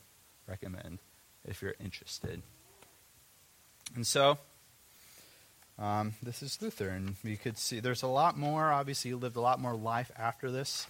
recommend 0.47 0.99
if 1.45 1.61
you're 1.61 1.75
interested. 1.79 2.41
And 3.95 4.05
so 4.05 4.37
um, 5.77 6.13
this 6.21 6.43
is 6.43 6.61
Luther, 6.61 6.89
and 6.89 7.15
you 7.23 7.37
could 7.37 7.57
see 7.57 7.79
there's 7.79 8.03
a 8.03 8.07
lot 8.07 8.37
more. 8.37 8.71
Obviously, 8.71 9.11
he 9.11 9.15
lived 9.15 9.37
a 9.37 9.41
lot 9.41 9.59
more 9.59 9.75
life 9.75 10.11
after 10.17 10.51
this. 10.51 10.87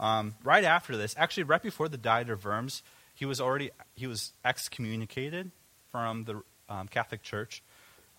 Um, 0.00 0.34
right 0.42 0.64
after 0.64 0.96
this, 0.96 1.14
actually, 1.18 1.44
right 1.44 1.62
before 1.62 1.88
the 1.88 1.98
Diet 1.98 2.30
of 2.30 2.44
Worms, 2.44 2.82
he 3.14 3.26
was 3.26 3.40
already 3.40 3.70
he 3.94 4.06
was 4.06 4.32
excommunicated 4.44 5.50
from 5.92 6.24
the 6.24 6.42
um, 6.68 6.88
Catholic 6.88 7.22
Church. 7.22 7.62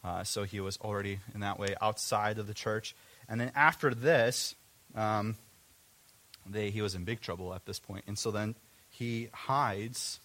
Uh, 0.03 0.23
so 0.23 0.43
he 0.43 0.59
was 0.59 0.77
already 0.77 1.19
in 1.33 1.41
that 1.41 1.59
way 1.59 1.75
outside 1.81 2.37
of 2.37 2.47
the 2.47 2.53
church. 2.53 2.95
And 3.27 3.41
then 3.41 3.51
after 3.55 3.93
this, 3.93 4.55
um, 4.95 5.35
they, 6.45 6.69
he 6.69 6.81
was 6.81 6.93
in 6.93 7.03
big 7.03 7.21
trouble 7.21 7.53
at 7.53 7.65
this 7.65 7.79
point. 7.79 8.03
And 8.07 8.17
so 8.17 8.31
then 8.31 8.55
he 8.89 9.29
hides 9.33 10.19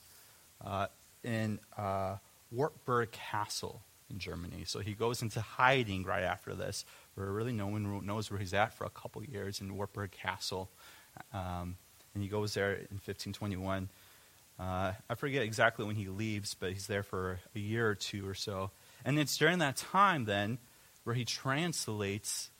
uh, 0.64 0.88
in 1.24 1.58
uh, 1.76 2.16
Wartburg 2.50 3.12
Castle 3.12 3.82
in 4.10 4.18
Germany. 4.18 4.64
So 4.66 4.80
he 4.80 4.94
goes 4.94 5.22
into 5.22 5.40
hiding 5.40 6.04
right 6.04 6.24
after 6.24 6.54
this, 6.54 6.84
where 7.14 7.30
really 7.30 7.52
no 7.52 7.68
one 7.68 8.04
knows 8.04 8.30
where 8.30 8.40
he's 8.40 8.54
at 8.54 8.72
for 8.72 8.84
a 8.84 8.90
couple 8.90 9.22
years 9.24 9.60
in 9.60 9.76
Wartburg 9.76 10.10
Castle. 10.10 10.68
Um, 11.32 11.76
and 12.14 12.22
he 12.22 12.28
goes 12.28 12.54
there 12.54 12.72
in 12.72 12.98
1521. 13.04 13.88
Uh, 14.58 14.92
I 15.08 15.14
forget 15.14 15.42
exactly 15.42 15.84
when 15.84 15.96
he 15.96 16.08
leaves, 16.08 16.54
but 16.54 16.72
he's 16.72 16.88
there 16.88 17.04
for 17.04 17.38
a 17.54 17.58
year 17.58 17.88
or 17.88 17.94
two 17.94 18.28
or 18.28 18.34
so. 18.34 18.70
And 19.04 19.18
it's 19.18 19.36
during 19.36 19.58
that 19.58 19.76
time 19.76 20.24
then 20.24 20.58
where 21.04 21.14
he 21.14 21.24
translates 21.24 22.50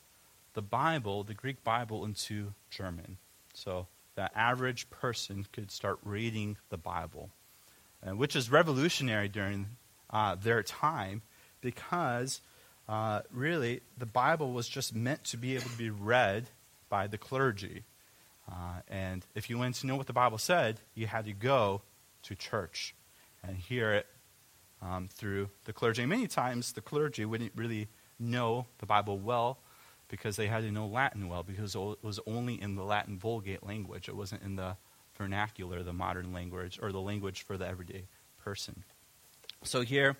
the 0.53 0.61
Bible, 0.61 1.23
the 1.23 1.33
Greek 1.33 1.63
Bible, 1.63 2.05
into 2.05 2.53
German. 2.69 3.17
So 3.53 3.87
the 4.15 4.35
average 4.37 4.89
person 4.89 5.45
could 5.51 5.71
start 5.71 5.99
reading 6.03 6.57
the 6.69 6.77
Bible, 6.77 7.29
uh, 8.05 8.15
which 8.15 8.35
is 8.35 8.49
revolutionary 8.49 9.27
during 9.27 9.67
uh, 10.09 10.35
their 10.35 10.63
time 10.63 11.21
because 11.61 12.41
uh, 12.87 13.21
really 13.31 13.81
the 13.97 14.05
Bible 14.05 14.53
was 14.53 14.67
just 14.67 14.95
meant 14.95 15.25
to 15.25 15.37
be 15.37 15.55
able 15.55 15.69
to 15.69 15.77
be 15.77 15.89
read 15.89 16.49
by 16.87 17.07
the 17.07 17.17
clergy. 17.17 17.83
Uh, 18.49 18.81
and 18.87 19.25
if 19.35 19.49
you 19.49 19.57
wanted 19.57 19.75
to 19.75 19.85
know 19.87 19.95
what 19.95 20.07
the 20.07 20.13
Bible 20.13 20.37
said, 20.37 20.79
you 20.95 21.05
had 21.05 21.25
to 21.25 21.33
go 21.33 21.81
to 22.23 22.35
church 22.35 22.95
and 23.43 23.57
hear 23.57 23.93
it 23.93 24.07
um, 24.81 25.09
through 25.11 25.49
the 25.65 25.73
clergy. 25.73 26.05
Many 26.05 26.27
times 26.27 26.73
the 26.73 26.81
clergy 26.81 27.25
wouldn't 27.25 27.53
really 27.55 27.87
know 28.19 28.65
the 28.79 28.85
Bible 28.85 29.17
well 29.17 29.59
because 30.09 30.35
they 30.35 30.47
had 30.47 30.63
to 30.63 30.71
know 30.71 30.87
Latin 30.87 31.27
well 31.29 31.43
because 31.43 31.75
it 31.75 32.03
was 32.03 32.19
only 32.25 32.61
in 32.61 32.75
the 32.75 32.83
Latin 32.83 33.17
Vulgate 33.17 33.63
language. 33.63 34.09
It 34.09 34.15
wasn't 34.15 34.41
in 34.41 34.55
the 34.55 34.75
vernacular, 35.17 35.83
the 35.83 35.93
modern 35.93 36.33
language, 36.33 36.79
or 36.81 36.91
the 36.91 37.01
language 37.01 37.43
for 37.43 37.57
the 37.57 37.67
everyday 37.67 38.03
person. 38.43 38.83
So 39.63 39.81
here, 39.81 40.15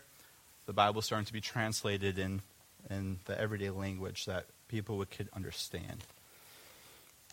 the 0.65 0.73
Bible 0.73 0.99
is 0.99 1.05
starting 1.05 1.25
to 1.25 1.33
be 1.33 1.41
translated 1.41 2.19
in, 2.19 2.41
in 2.89 3.19
the 3.25 3.39
everyday 3.39 3.69
language 3.69 4.25
that 4.25 4.45
people 4.67 5.03
could 5.05 5.29
understand. 5.33 6.03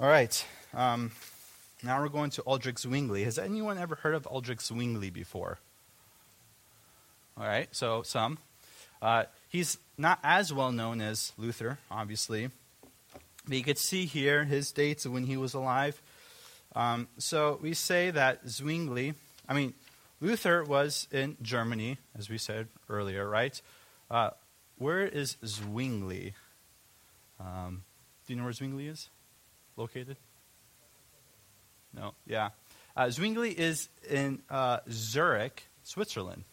All 0.01 0.09
right. 0.09 0.47
Um, 0.73 1.11
now 1.83 2.01
we're 2.01 2.09
going 2.09 2.31
to 2.31 2.43
Ulrich 2.47 2.79
Zwingli. 2.79 3.25
Has 3.25 3.39
anyone 3.39 3.79
ever 3.79 3.97
heard 3.97 4.15
of 4.15 4.27
Ulrich 4.27 4.61
Zwingli 4.61 5.11
before? 5.11 5.59
All 7.39 7.47
right, 7.47 7.69
so 7.73 8.03
some. 8.03 8.39
Uh, 9.03 9.25
he's 9.49 9.79
not 9.99 10.19
as 10.23 10.53
well 10.53 10.73
known 10.73 11.01
as 11.01 11.33
Luther, 11.37 11.79
obviously. 11.91 12.51
But 13.47 13.57
you 13.57 13.63
could 13.63 13.79
see 13.79 14.07
here 14.07 14.45
his 14.45 14.73
dates 14.73 15.05
of 15.05 15.13
when 15.13 15.25
he 15.25 15.37
was 15.37 15.55
alive. 15.55 16.01
Um, 16.75 17.09
so 17.19 17.59
we 17.63 17.75
say 17.75 18.11
that 18.11 18.49
Zwingli, 18.49 19.15
I 19.49 19.55
mean, 19.55 19.75
Luther 20.21 20.65
was 20.65 21.09
in 21.13 21.37
Germany, 21.43 21.99
as 22.19 22.29
we 22.29 22.39
said 22.39 22.69
earlier, 22.89 23.29
right? 23.29 23.61
Uh, 24.11 24.31
where 24.79 25.03
is 25.03 25.37
Zwingli? 25.45 26.35
Um, 27.39 27.85
do 28.27 28.33
you 28.33 28.39
know 28.39 28.45
where 28.45 28.53
Zwingli 28.53 28.89
is 28.89 29.09
located? 29.77 30.17
No, 31.97 32.15
yeah. 32.27 32.51
Uh, 32.97 33.11
Zwingli 33.11 33.51
is 33.51 33.89
in 34.09 34.43
uh, 34.51 34.79
Zurich, 34.91 35.65
Switzerland. 35.83 36.45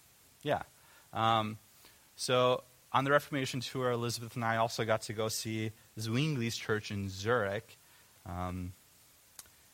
Yeah. 0.41 0.63
Um, 1.11 1.57
so 2.15 2.63
on 2.91 3.03
the 3.03 3.11
Reformation 3.11 3.59
tour, 3.59 3.91
Elizabeth 3.91 4.35
and 4.35 4.45
I 4.45 4.57
also 4.57 4.85
got 4.85 5.03
to 5.03 5.13
go 5.13 5.27
see 5.27 5.71
Zwingli's 5.99 6.55
church 6.55 6.91
in 6.91 7.09
Zurich. 7.09 7.77
Um, 8.25 8.73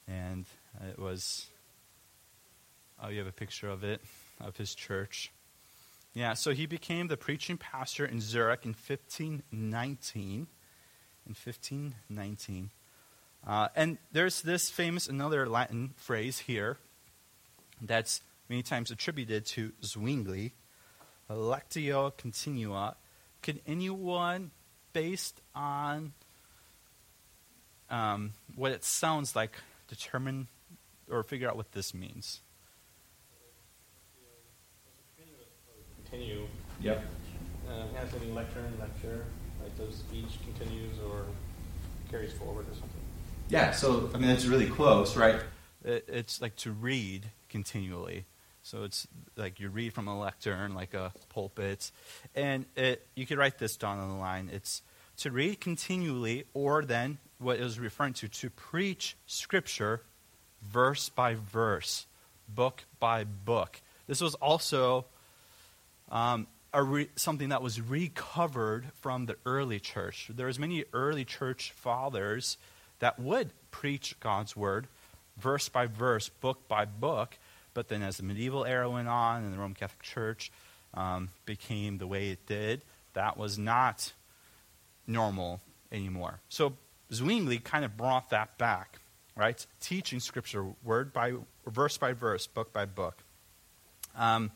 and 0.08 0.46
it 0.90 0.98
was, 0.98 1.48
oh, 3.02 3.10
you 3.10 3.20
have 3.20 3.28
a 3.28 3.32
picture 3.32 3.70
of 3.70 3.84
it, 3.84 4.02
of 4.42 4.58
his 4.58 4.74
church. 4.74 5.32
Yeah, 6.14 6.34
so 6.34 6.52
he 6.52 6.66
became 6.66 7.08
the 7.08 7.18
preaching 7.18 7.58
pastor 7.58 8.06
in 8.06 8.20
Zurich 8.22 8.66
in 8.66 8.72
1519. 8.72 10.48
In 11.28 11.36
1519. 11.36 12.72
Uh, 13.45 13.69
and 13.75 13.97
there's 14.12 14.41
this 14.41 14.69
famous, 14.69 15.08
another 15.08 15.47
Latin 15.47 15.93
phrase 15.95 16.39
here 16.39 16.78
that's 17.82 18.21
many 18.49 18.62
times 18.62 18.91
attributed 18.91 19.45
to 19.45 19.71
Zwingli, 19.84 20.54
lectio 21.30 22.15
continua. 22.17 22.95
Can 23.41 23.60
anyone, 23.65 24.52
based 24.93 25.41
on 25.56 26.13
um, 27.89 28.34
what 28.56 28.71
it 28.71 28.84
sounds 28.84 29.36
like, 29.36 29.58
determine 29.88 30.47
or 31.10 31.23
figure 31.23 31.49
out 31.49 31.56
what 31.56 31.71
this 31.71 31.93
means? 31.93 32.41
Continue. 36.04 36.47
Yep. 36.82 37.04
Uh, 37.69 37.84
has 37.99 38.13
any 38.15 38.32
lecture 38.32 38.60
and 38.60 38.80
lecture, 38.80 39.25
like 39.62 39.75
the 39.78 39.91
speech 39.95 40.39
continues 40.43 40.97
or 41.08 41.25
carries 42.10 42.34
forward 42.34 42.65
or 42.67 42.73
something. 42.73 42.99
Yeah, 43.50 43.72
so 43.72 44.10
I 44.14 44.18
mean 44.20 44.30
it's 44.30 44.46
really 44.46 44.68
close, 44.68 45.18
right? 45.18 45.42
It, 45.84 46.06
it's 46.08 46.42
like 46.42 46.56
to 46.58 46.72
read 46.72 47.26
continually. 47.50 48.26
So 48.62 48.84
it's 48.84 49.08
like 49.36 49.60
you 49.60 49.70
read 49.70 49.94
from 49.94 50.08
a 50.08 50.20
lectern, 50.20 50.76
like 50.76 50.94
a 50.94 51.12
pulpit, 51.30 51.92
and 52.36 52.66
it, 52.76 53.08
you 53.16 53.26
could 53.26 53.40
write 53.40 53.58
this 53.58 53.76
down 53.76 53.98
on 53.98 54.10
the 54.10 54.16
line. 54.16 54.50
It's 54.54 54.84
to 55.18 55.32
read 55.32 55.60
continually, 55.60 56.46
or 56.54 56.84
then 56.84 57.18
what 57.40 57.60
it 57.60 57.64
was 57.64 57.80
referring 57.80 58.14
to, 58.14 58.28
to 58.28 58.50
preach 58.52 59.18
Scripture 59.26 60.02
verse 60.62 61.10
by 61.10 61.36
verse, 61.36 62.06
book 62.48 62.84
by 63.00 63.24
book. 63.24 63.82
This 64.08 64.22
was 64.22 64.36
also 64.36 65.06
um, 66.10 66.48
re- 66.74 67.10
something 67.16 67.50
that 67.50 67.62
was 67.62 67.82
recovered 67.82 68.86
from 69.02 69.26
the 69.26 69.38
early 69.46 69.80
church. 69.80 70.30
There 70.34 70.48
was 70.48 70.60
many 70.60 70.84
early 70.94 71.26
church 71.26 71.72
fathers 71.72 72.58
that 73.00 73.20
would 73.20 73.52
preach 73.72 74.20
God's 74.20 74.56
word 74.56 74.88
verse 75.40 75.70
by 75.70 75.88
verse, 75.88 76.30
book 76.30 76.68
by 76.68 76.86
book. 76.86 77.38
But 77.74 77.88
then, 77.88 78.02
as 78.02 78.18
the 78.18 78.24
medieval 78.24 78.66
era 78.66 78.90
went 78.90 79.08
on 79.08 79.44
and 79.44 79.54
the 79.54 79.58
Roman 79.58 79.76
Catholic 79.76 80.02
Church 80.02 80.52
um, 80.94 81.30
became 81.46 81.98
the 81.98 82.08
way 82.08 82.30
it 82.30 82.46
did, 82.46 82.82
that 83.14 83.38
was 83.38 83.58
not 83.58 84.12
normal 85.08 85.62
anymore. 85.92 86.40
So 86.50 86.74
Zwingli 87.12 87.60
kind 87.60 87.86
of 87.86 87.96
brought 87.96 88.32
that 88.32 88.58
back, 88.58 89.00
right? 89.36 89.66
Teaching 89.82 90.20
Scripture 90.20 90.66
word 90.84 91.14
by 91.14 91.34
verse 91.66 91.98
by 91.98 92.14
verse, 92.14 92.48
book 92.48 92.74
by 92.74 92.86
book. 92.86 93.18
Um, 94.16 94.52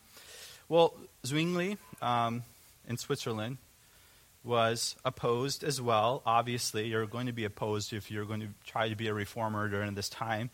well, 0.67 0.93
Zwingli 1.25 1.77
um, 2.01 2.43
in 2.87 2.97
Switzerland 2.97 3.57
was 4.43 4.95
opposed 5.05 5.63
as 5.63 5.81
well. 5.81 6.21
Obviously, 6.25 6.87
you're 6.87 7.05
going 7.05 7.27
to 7.27 7.33
be 7.33 7.45
opposed 7.45 7.93
if 7.93 8.11
you're 8.11 8.25
going 8.25 8.41
to 8.41 8.49
try 8.65 8.89
to 8.89 8.95
be 8.95 9.07
a 9.07 9.13
reformer 9.13 9.69
during 9.69 9.95
this 9.95 10.09
time. 10.09 10.49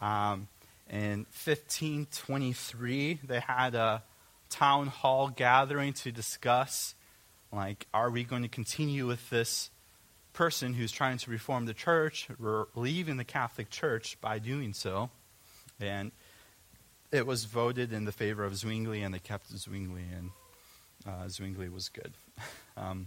Um, 0.00 0.48
in 0.88 1.26
1523, 1.44 3.20
they 3.24 3.40
had 3.40 3.74
a 3.74 4.02
town 4.50 4.86
hall 4.86 5.28
gathering 5.28 5.92
to 5.94 6.12
discuss, 6.12 6.94
like, 7.52 7.86
are 7.92 8.10
we 8.10 8.22
going 8.22 8.42
to 8.42 8.48
continue 8.48 9.06
with 9.06 9.30
this 9.30 9.70
person 10.32 10.74
who's 10.74 10.92
trying 10.92 11.18
to 11.18 11.30
reform 11.30 11.66
the 11.66 11.74
church, 11.74 12.28
or 12.42 12.68
leaving 12.74 13.16
the 13.16 13.24
Catholic 13.24 13.70
Church 13.70 14.20
by 14.20 14.38
doing 14.38 14.72
so? 14.72 15.10
And 15.80 16.12
it 17.10 17.26
was 17.26 17.44
voted 17.44 17.92
in 17.92 18.04
the 18.04 18.12
favor 18.12 18.44
of 18.44 18.56
Zwingli, 18.56 19.02
and 19.02 19.14
they 19.14 19.18
kept 19.18 19.48
Zwingli, 19.56 20.04
and 20.16 20.30
uh, 21.06 21.28
Zwingli 21.28 21.68
was 21.68 21.88
good. 21.88 22.12
Um, 22.76 23.06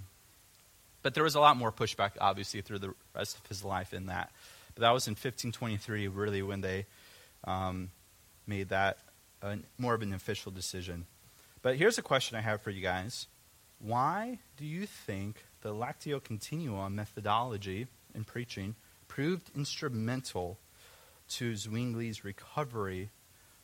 but 1.08 1.13
there 1.13 1.24
was 1.24 1.36
a 1.36 1.39
lot 1.39 1.56
more 1.56 1.72
pushback, 1.72 2.12
obviously, 2.20 2.60
through 2.60 2.80
the 2.80 2.93
rest 3.15 3.38
of 3.38 3.46
his 3.46 3.63
life 3.63 3.93
in 3.93 4.08
that. 4.08 4.30
But 4.76 4.82
that 4.82 4.91
was 4.91 5.08
in 5.08 5.12
1523, 5.12 6.10
really, 6.10 6.41
when 6.41 6.60
they 6.60 6.86
um, 7.46 7.91
made 8.46 8.67
that 8.67 8.98
a, 9.41 9.60
more 9.78 9.93
of 9.93 10.02
an 10.02 10.13
official 10.13 10.52
decision. 10.52 11.06
But 11.62 11.78
here's 11.78 11.98
a 11.98 12.02
question 12.02 12.38
I 12.38 12.41
have 12.41 12.62
for 12.62 12.72
you 12.72 12.82
guys 12.82 13.28
Why 13.80 14.39
do 14.58 14.65
you 14.65 14.86
think 14.86 15.46
the 15.62 15.74
Lectio 15.74 16.22
Continua 16.22 16.89
methodology 16.89 17.88
in 18.13 18.26
preaching 18.26 18.76
proved 19.08 19.50
instrumental 19.56 20.58
to 21.30 21.54
Zwingli's 21.54 22.26
recovery 22.26 23.12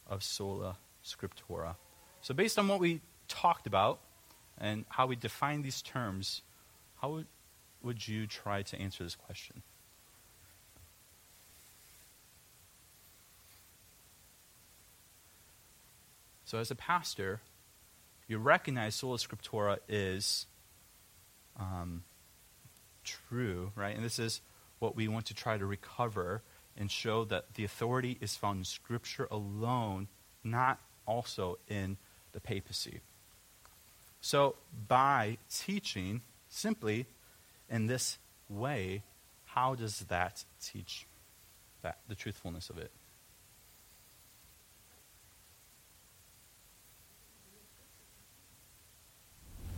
of 0.08 0.23
sola 0.23 0.77
scriptura? 1.03 1.75
So, 2.21 2.34
based 2.34 2.58
on 2.58 2.69
what 2.69 2.79
we 2.79 3.01
talked 3.27 3.67
about 3.67 3.99
and 4.58 4.86
how 4.88 5.08
we 5.08 5.17
define 5.17 5.62
these 5.62 5.82
terms, 5.82 6.41
how 7.03 7.09
would, 7.09 7.27
would 7.81 8.07
you 8.07 8.25
try 8.25 8.61
to 8.61 8.79
answer 8.79 9.03
this 9.03 9.13
question? 9.13 9.61
So, 16.45 16.59
as 16.59 16.71
a 16.71 16.75
pastor, 16.75 17.41
you 18.29 18.37
recognize 18.37 18.95
sola 18.95 19.17
scriptura 19.17 19.79
is 19.89 20.45
um, 21.59 22.03
true, 23.03 23.73
right? 23.75 23.93
And 23.93 24.05
this 24.05 24.17
is 24.17 24.39
what 24.79 24.95
we 24.95 25.09
want 25.09 25.25
to 25.25 25.33
try 25.33 25.57
to 25.57 25.65
recover 25.65 26.41
and 26.77 26.89
show 26.89 27.25
that 27.25 27.55
the 27.55 27.65
authority 27.65 28.17
is 28.21 28.37
found 28.37 28.59
in 28.59 28.63
Scripture 28.63 29.27
alone, 29.29 30.07
not 30.41 30.79
also 31.05 31.59
in 31.67 31.97
the 32.31 32.39
papacy. 32.39 33.01
So, 34.21 34.55
by 34.87 35.37
teaching 35.53 36.21
simply 36.53 37.05
in 37.69 37.87
this 37.87 38.17
way, 38.49 39.03
how 39.45 39.75
does 39.75 39.99
that 40.09 40.43
teach 40.61 41.05
that 41.81 41.99
the 42.07 42.15
truthfulness 42.15 42.69
of 42.69 42.77
it? 42.77 42.91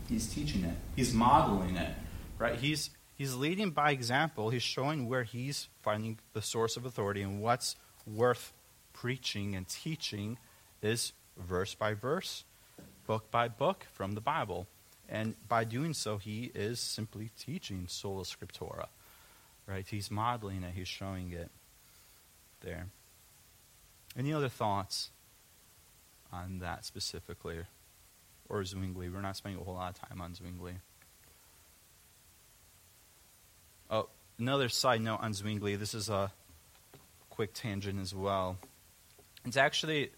He's 0.08 0.32
teaching 0.32 0.64
it. 0.64 0.76
He's 0.96 1.14
modeling 1.14 1.76
it, 1.78 1.96
right? 2.38 2.60
He's 2.60 2.92
he's 3.16 3.34
leading 3.34 3.72
by 3.72 3.92
example. 3.92 4.52
He's 4.52 4.62
showing 4.62 5.10
where 5.10 5.24
he's 5.24 5.68
finding 5.82 6.20
the 6.34 6.44
source 6.44 6.78
of 6.78 6.86
authority 6.86 7.24
and 7.24 7.42
what's 7.42 7.76
worth 8.06 8.54
preaching 8.94 9.56
and 9.56 9.68
teaching 9.68 10.38
is 10.82 11.14
verse 11.38 11.74
by 11.74 11.96
verse, 11.96 12.44
book 13.08 13.32
by 13.32 13.48
book 13.48 13.88
from 13.94 14.14
the 14.14 14.22
Bible. 14.22 14.68
And 15.08 15.36
by 15.48 15.64
doing 15.64 15.94
so, 15.94 16.18
he 16.18 16.52
is 16.56 16.80
simply 16.80 17.32
teaching 17.40 17.86
sola 17.88 18.24
scriptura, 18.24 18.88
right? 19.68 19.86
He's 19.88 20.10
modeling 20.10 20.64
it. 20.64 20.74
He's 20.74 20.88
showing 20.88 21.32
it 21.32 21.52
there. 22.62 22.88
Any 24.18 24.34
other 24.34 24.50
thoughts 24.50 25.12
on 26.32 26.60
that 26.60 26.86
specifically? 26.86 27.66
or 28.50 28.64
Zwingli. 28.64 29.10
We're 29.10 29.22
not 29.22 29.38
spending 29.38 29.62
a 29.62 29.64
whole 29.64 29.76
lot 29.76 29.90
of 29.90 30.10
time 30.10 30.22
on 30.22 30.36
Zwingli. 30.36 30.74
Oh, 33.90 34.10
another 34.40 34.70
side 34.70 35.02
note 35.02 35.20
on 35.22 35.34
Zwingli. 35.34 35.76
This 35.76 35.94
is 35.94 36.10
a 36.10 36.32
quick 37.30 37.54
tangent 37.54 38.00
as 38.00 38.14
well. 38.14 38.58
It's 39.46 39.58
actually 39.58 40.12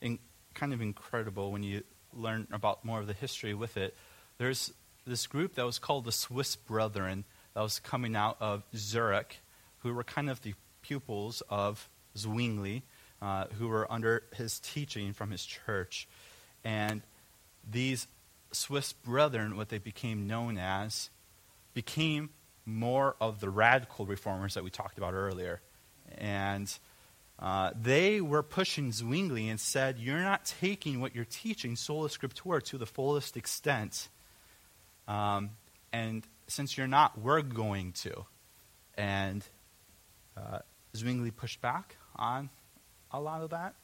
in, 0.00 0.18
kind 0.54 0.72
of 0.72 0.80
incredible 0.80 1.50
when 1.50 1.62
you 1.62 1.82
learn 2.12 2.46
about 2.52 2.84
more 2.84 3.00
of 3.00 3.06
the 3.06 3.12
history 3.12 3.54
with 3.54 3.76
it. 3.76 3.96
There's 4.38 4.72
this 5.04 5.26
group 5.26 5.54
that 5.56 5.66
was 5.66 5.78
called 5.78 6.04
the 6.04 6.12
Swiss 6.12 6.54
Brethren 6.54 7.24
that 7.54 7.60
was 7.60 7.80
coming 7.80 8.14
out 8.14 8.36
of 8.40 8.62
Zurich, 8.76 9.40
who 9.78 9.92
were 9.92 10.04
kind 10.04 10.30
of 10.30 10.42
the 10.42 10.54
pupils 10.80 11.42
of 11.48 11.88
Zwingli, 12.16 12.84
uh, 13.20 13.46
who 13.58 13.68
were 13.68 13.90
under 13.90 14.22
his 14.34 14.60
teaching 14.60 15.12
from 15.12 15.32
his 15.32 15.44
church. 15.44 16.08
And 16.64 17.02
these 17.68 18.06
Swiss 18.52 18.92
brethren, 18.92 19.56
what 19.56 19.68
they 19.68 19.78
became 19.78 20.26
known 20.28 20.56
as, 20.56 21.10
became 21.74 22.30
more 22.64 23.16
of 23.20 23.40
the 23.40 23.50
radical 23.50 24.06
reformers 24.06 24.54
that 24.54 24.62
we 24.62 24.70
talked 24.70 24.98
about 24.98 25.14
earlier. 25.14 25.60
And 26.16 26.72
uh, 27.38 27.72
they 27.80 28.20
were 28.20 28.42
pushing 28.42 28.92
Zwingli 28.92 29.48
and 29.48 29.58
said, 29.58 29.98
You're 29.98 30.20
not 30.20 30.44
taking 30.44 31.00
what 31.00 31.14
you're 31.14 31.24
teaching, 31.24 31.76
sola 31.76 32.08
scriptura, 32.08 32.62
to 32.64 32.78
the 32.78 32.86
fullest 32.86 33.36
extent. 33.36 34.08
Um, 35.08 35.50
and 35.92 36.24
since 36.46 36.76
you're 36.76 36.86
not, 36.86 37.18
we're 37.18 37.42
going 37.42 37.92
to. 37.92 38.26
And 38.96 39.44
uh, 40.36 40.58
Zwingli 40.94 41.30
pushed 41.30 41.60
back 41.60 41.96
on 42.14 42.50
a 43.10 43.20
lot 43.20 43.42
of 43.42 43.50
that. 43.50 43.74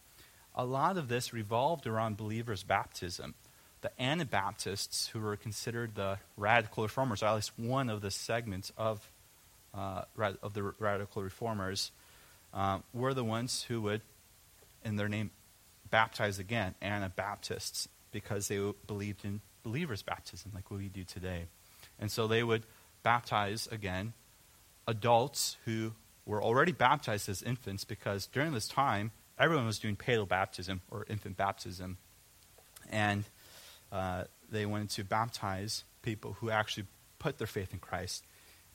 A 0.54 0.64
lot 0.64 0.98
of 0.98 1.08
this 1.08 1.32
revolved 1.32 1.86
around 1.86 2.16
believers' 2.16 2.62
baptism. 2.62 3.34
The 3.80 3.90
Anabaptists, 4.00 5.08
who 5.08 5.20
were 5.20 5.36
considered 5.36 5.94
the 5.94 6.18
radical 6.36 6.84
reformers, 6.84 7.22
or 7.22 7.26
at 7.26 7.34
least 7.34 7.52
one 7.56 7.90
of 7.90 8.02
the 8.02 8.10
segments 8.10 8.72
of, 8.76 9.10
uh, 9.74 10.02
of 10.42 10.54
the 10.54 10.62
radical 10.78 11.22
reformers, 11.22 11.90
um, 12.52 12.84
were 12.92 13.14
the 13.14 13.24
ones 13.24 13.64
who 13.64 13.80
would, 13.82 14.02
in 14.84 14.96
their 14.96 15.08
name, 15.08 15.30
baptize 15.90 16.38
again, 16.38 16.74
Anabaptists, 16.80 17.88
because 18.12 18.48
they 18.48 18.72
believed 18.86 19.24
in 19.24 19.40
believers' 19.64 20.02
baptism, 20.02 20.52
like 20.54 20.70
what 20.70 20.78
we 20.78 20.88
do 20.88 21.02
today. 21.02 21.46
And 21.98 22.10
so 22.10 22.28
they 22.28 22.44
would 22.44 22.62
baptize 23.02 23.66
again 23.72 24.12
adults 24.86 25.56
who 25.64 25.92
were 26.24 26.42
already 26.42 26.72
baptized 26.72 27.28
as 27.28 27.42
infants, 27.42 27.84
because 27.84 28.26
during 28.26 28.52
this 28.52 28.68
time, 28.68 29.10
everyone 29.38 29.66
was 29.66 29.80
doing 29.80 29.96
paedo 29.96 30.26
baptism 30.26 30.80
or 30.90 31.04
infant 31.08 31.36
baptism. 31.36 31.98
And 32.90 33.24
uh, 33.90 34.24
they 34.50 34.64
wanted 34.64 34.90
to 34.90 35.04
baptize 35.04 35.82
people 36.02 36.36
who 36.40 36.50
actually 36.50 36.86
put 37.18 37.38
their 37.38 37.46
faith 37.46 37.72
in 37.72 37.80
Christ. 37.80 38.24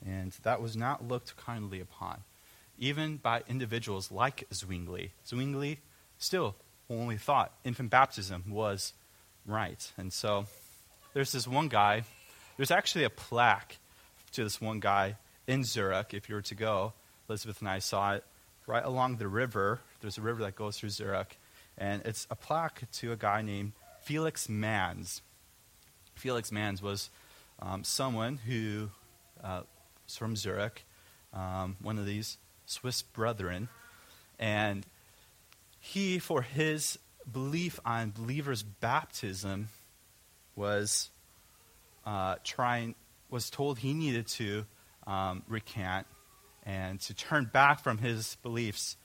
And 0.04 0.32
that 0.42 0.60
was 0.60 0.76
not 0.76 1.06
looked 1.06 1.36
kindly 1.36 1.80
upon 1.80 2.24
even 2.80 3.18
by 3.18 3.42
individuals 3.46 4.10
like 4.10 4.44
Zwingli. 4.52 5.12
Zwingli 5.24 5.78
still 6.18 6.56
only 6.88 7.18
thought 7.18 7.52
infant 7.62 7.90
baptism 7.90 8.44
was 8.48 8.94
right. 9.46 9.92
And 9.96 10.12
so 10.12 10.46
there's 11.14 11.32
this 11.32 11.46
one 11.46 11.68
guy, 11.68 12.04
there's 12.56 12.70
actually 12.70 13.04
a 13.04 13.10
plaque 13.10 13.78
to 14.32 14.44
this 14.44 14.60
one 14.60 14.80
guy 14.80 15.16
in 15.46 15.64
Zurich, 15.64 16.14
if 16.14 16.28
you 16.28 16.34
were 16.34 16.42
to 16.42 16.54
go. 16.54 16.92
Elizabeth 17.28 17.60
and 17.60 17.68
I 17.68 17.78
saw 17.78 18.14
it 18.14 18.24
right 18.66 18.84
along 18.84 19.16
the 19.16 19.28
river. 19.28 19.80
There's 20.00 20.18
a 20.18 20.22
river 20.22 20.42
that 20.42 20.54
goes 20.54 20.78
through 20.78 20.90
Zurich. 20.90 21.38
And 21.78 22.02
it's 22.04 22.26
a 22.30 22.36
plaque 22.36 22.90
to 22.92 23.12
a 23.12 23.16
guy 23.16 23.42
named 23.42 23.72
Felix 24.02 24.48
Manz. 24.48 25.22
Felix 26.14 26.52
Manz 26.52 26.82
was 26.82 27.10
um, 27.60 27.84
someone 27.84 28.38
who 28.46 28.90
uh, 29.42 29.62
was 30.04 30.16
from 30.16 30.36
Zurich, 30.36 30.84
um, 31.32 31.76
one 31.80 31.98
of 31.98 32.06
these 32.06 32.36
Swiss 32.66 33.02
brethren, 33.02 33.68
and 34.38 34.86
he, 35.80 36.18
for 36.18 36.42
his 36.42 36.98
belief 37.30 37.80
on 37.84 38.10
believers' 38.10 38.62
baptism, 38.62 39.68
was 40.56 41.10
uh, 42.04 42.36
trying, 42.44 42.94
was 43.30 43.50
told 43.50 43.78
he 43.78 43.94
needed 43.94 44.26
to 44.28 44.64
um, 45.06 45.42
recant 45.48 46.06
and 46.64 47.00
to 47.00 47.14
turn 47.14 47.50
back 47.52 47.80
from 47.80 47.98
his 47.98 48.36
beliefs, 48.42 48.96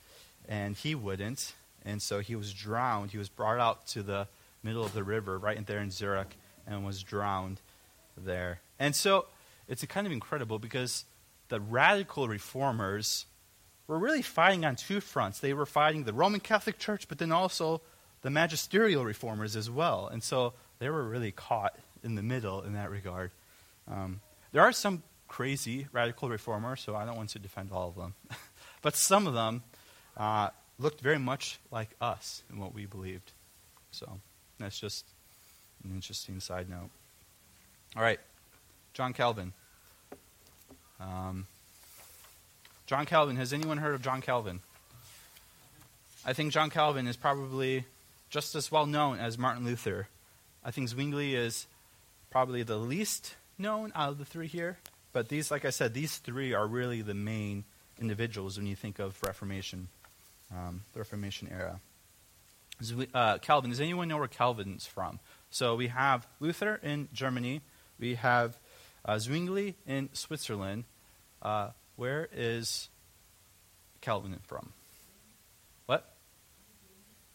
and 0.48 0.76
he 0.76 0.94
wouldn't, 0.94 1.54
and 1.84 2.02
so 2.02 2.20
he 2.20 2.36
was 2.36 2.52
drowned. 2.52 3.10
He 3.10 3.18
was 3.18 3.28
brought 3.28 3.58
out 3.58 3.86
to 3.88 4.02
the 4.02 4.28
middle 4.62 4.84
of 4.84 4.92
the 4.92 5.04
river, 5.04 5.38
right 5.38 5.64
there 5.66 5.80
in 5.80 5.90
Zurich, 5.90 6.36
and 6.66 6.84
was 6.84 7.02
drowned 7.02 7.60
there. 8.16 8.60
And 8.78 8.94
so 8.94 9.26
it's 9.68 9.84
kind 9.86 10.06
of 10.06 10.12
incredible 10.12 10.58
because 10.58 11.04
the 11.48 11.60
radical 11.60 12.28
reformers 12.28 13.26
were 13.86 13.98
really 13.98 14.22
fighting 14.22 14.64
on 14.64 14.76
two 14.76 15.00
fronts. 15.00 15.38
They 15.38 15.54
were 15.54 15.66
fighting 15.66 16.04
the 16.04 16.12
Roman 16.12 16.40
Catholic 16.40 16.78
Church, 16.78 17.08
but 17.08 17.18
then 17.18 17.32
also 17.32 17.80
the 18.22 18.30
magisterial 18.30 19.04
reformers 19.04 19.54
as 19.54 19.70
well. 19.70 20.08
And 20.08 20.22
so 20.22 20.54
they 20.78 20.90
were 20.90 21.04
really 21.04 21.32
caught 21.32 21.76
in 22.02 22.14
the 22.14 22.22
middle 22.22 22.62
in 22.62 22.74
that 22.74 22.90
regard. 22.90 23.30
Um, 23.90 24.20
there 24.52 24.62
are 24.62 24.72
some 24.72 25.02
crazy 25.28 25.86
radical 25.92 26.28
reformers, 26.28 26.80
so 26.80 26.94
I 26.94 27.04
don't 27.04 27.16
want 27.16 27.30
to 27.30 27.38
defend 27.38 27.70
all 27.72 27.88
of 27.88 27.96
them. 27.96 28.14
but 28.82 28.96
some 28.96 29.26
of 29.26 29.34
them 29.34 29.62
uh, 30.16 30.50
looked 30.78 31.00
very 31.00 31.18
much 31.18 31.58
like 31.70 31.90
us 32.00 32.42
in 32.50 32.58
what 32.58 32.74
we 32.74 32.86
believed. 32.86 33.32
So 33.90 34.20
that's 34.58 34.78
just 34.78 35.04
an 35.84 35.90
interesting 35.94 36.40
side 36.40 36.68
note. 36.68 36.90
All 37.96 38.02
right, 38.02 38.20
John 38.94 39.12
Calvin. 39.12 39.52
Um, 41.00 41.46
John 42.86 43.06
Calvin. 43.06 43.36
Has 43.36 43.52
anyone 43.52 43.78
heard 43.78 43.94
of 43.94 44.02
John 44.02 44.20
Calvin? 44.20 44.60
I 46.24 46.32
think 46.32 46.52
John 46.52 46.70
Calvin 46.70 47.06
is 47.06 47.16
probably 47.16 47.84
just 48.30 48.54
as 48.54 48.70
well 48.70 48.86
known 48.86 49.18
as 49.18 49.38
Martin 49.38 49.64
Luther. 49.64 50.08
I 50.66 50.72
think 50.72 50.88
Zwingli 50.88 51.36
is 51.36 51.68
probably 52.28 52.64
the 52.64 52.76
least 52.76 53.36
known 53.56 53.92
out 53.94 54.10
of 54.10 54.18
the 54.18 54.24
three 54.24 54.48
here. 54.48 54.78
But 55.12 55.28
these, 55.28 55.48
like 55.48 55.64
I 55.64 55.70
said, 55.70 55.94
these 55.94 56.18
three 56.18 56.54
are 56.54 56.66
really 56.66 57.02
the 57.02 57.14
main 57.14 57.64
individuals 58.00 58.58
when 58.58 58.66
you 58.66 58.74
think 58.74 58.98
of 58.98 59.16
Reformation, 59.22 59.86
um, 60.52 60.82
the 60.92 60.98
Reformation 60.98 61.48
era. 61.52 61.80
Uh, 63.14 63.38
Calvin, 63.38 63.70
does 63.70 63.80
anyone 63.80 64.08
know 64.08 64.18
where 64.18 64.26
Calvin's 64.26 64.86
from? 64.86 65.20
So 65.50 65.76
we 65.76 65.86
have 65.86 66.26
Luther 66.40 66.80
in 66.82 67.08
Germany, 67.12 67.62
we 68.00 68.16
have 68.16 68.58
uh, 69.04 69.18
Zwingli 69.18 69.76
in 69.86 70.10
Switzerland, 70.14 70.84
uh, 71.42 71.70
where 71.94 72.28
is 72.34 72.88
Calvin 74.00 74.36
from? 74.42 74.72
What? 75.86 76.12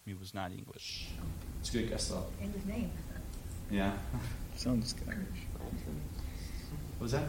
He 0.06 0.14
was 0.14 0.34
not 0.34 0.52
English. 0.52 1.08
It's 1.62 1.70
a 1.70 1.74
good 1.74 1.90
guess, 1.90 2.10
though. 2.10 2.26
In 2.42 2.52
his 2.52 2.66
name. 2.66 2.92
Yeah. 3.72 3.93
Sounds 4.57 4.89
Scottish. 4.89 5.15
What 6.97 7.03
was 7.03 7.11
that? 7.13 7.24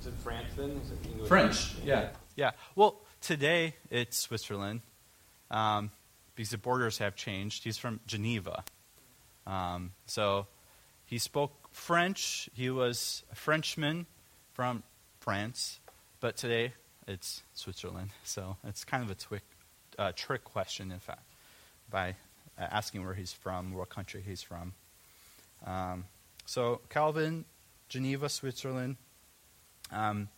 Is 0.00 0.08
it 0.08 0.14
France 0.22 0.48
then? 0.56 0.70
Is 0.84 0.90
it 0.90 0.98
English? 1.10 1.28
French. 1.28 1.76
Yeah. 1.84 2.08
Yeah. 2.34 2.50
Well, 2.74 3.00
today 3.20 3.76
it's 3.90 4.16
Switzerland 4.16 4.80
um, 5.50 5.90
because 6.34 6.50
the 6.50 6.58
borders 6.58 6.98
have 6.98 7.14
changed. 7.14 7.62
He's 7.64 7.78
from 7.78 8.00
Geneva. 8.06 8.64
Um, 9.46 9.92
so 10.06 10.48
he 11.04 11.18
spoke 11.18 11.52
French. 11.70 12.50
He 12.52 12.68
was 12.68 13.22
a 13.30 13.36
Frenchman 13.36 14.06
from 14.52 14.82
France. 15.20 15.78
But 16.20 16.36
today, 16.36 16.72
it's 17.06 17.42
Switzerland. 17.54 18.10
So 18.24 18.56
it's 18.64 18.84
kind 18.84 19.04
of 19.04 19.10
a 19.10 19.14
twic, 19.14 19.42
uh, 19.98 20.10
trick 20.16 20.42
question, 20.42 20.90
in 20.90 20.98
fact, 20.98 21.22
by 21.88 22.16
uh, 22.58 22.66
asking 22.70 23.04
where 23.04 23.14
he's 23.14 23.32
from, 23.32 23.72
what 23.72 23.88
country 23.88 24.20
he's 24.20 24.42
from. 24.42 24.74
Um, 25.64 26.04
so 26.44 26.80
Calvin, 26.88 27.44
Geneva, 27.88 28.28
Switzerland. 28.28 28.96
Um, 29.92 30.28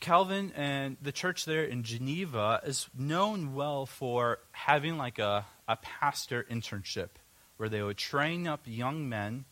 Calvin 0.00 0.52
and 0.56 0.96
the 1.02 1.12
church 1.12 1.44
there 1.44 1.64
in 1.64 1.82
Geneva 1.82 2.60
is 2.64 2.88
known 2.96 3.54
well 3.54 3.86
for 3.86 4.38
having 4.52 4.96
like 4.96 5.18
a, 5.18 5.44
a 5.68 5.76
pastor 5.76 6.46
internship 6.50 7.10
where 7.58 7.68
they 7.68 7.82
would 7.82 7.98
train 7.98 8.48
up 8.48 8.62
young 8.64 9.08
men 9.08 9.44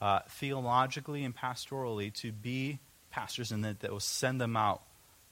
uh, 0.00 0.20
theologically 0.28 1.24
and 1.24 1.36
pastorally 1.36 2.14
to 2.14 2.30
be 2.30 2.78
pastors, 3.10 3.50
and 3.50 3.64
that, 3.64 3.80
that 3.80 3.90
will 3.90 3.98
send 3.98 4.40
them 4.40 4.56
out 4.56 4.82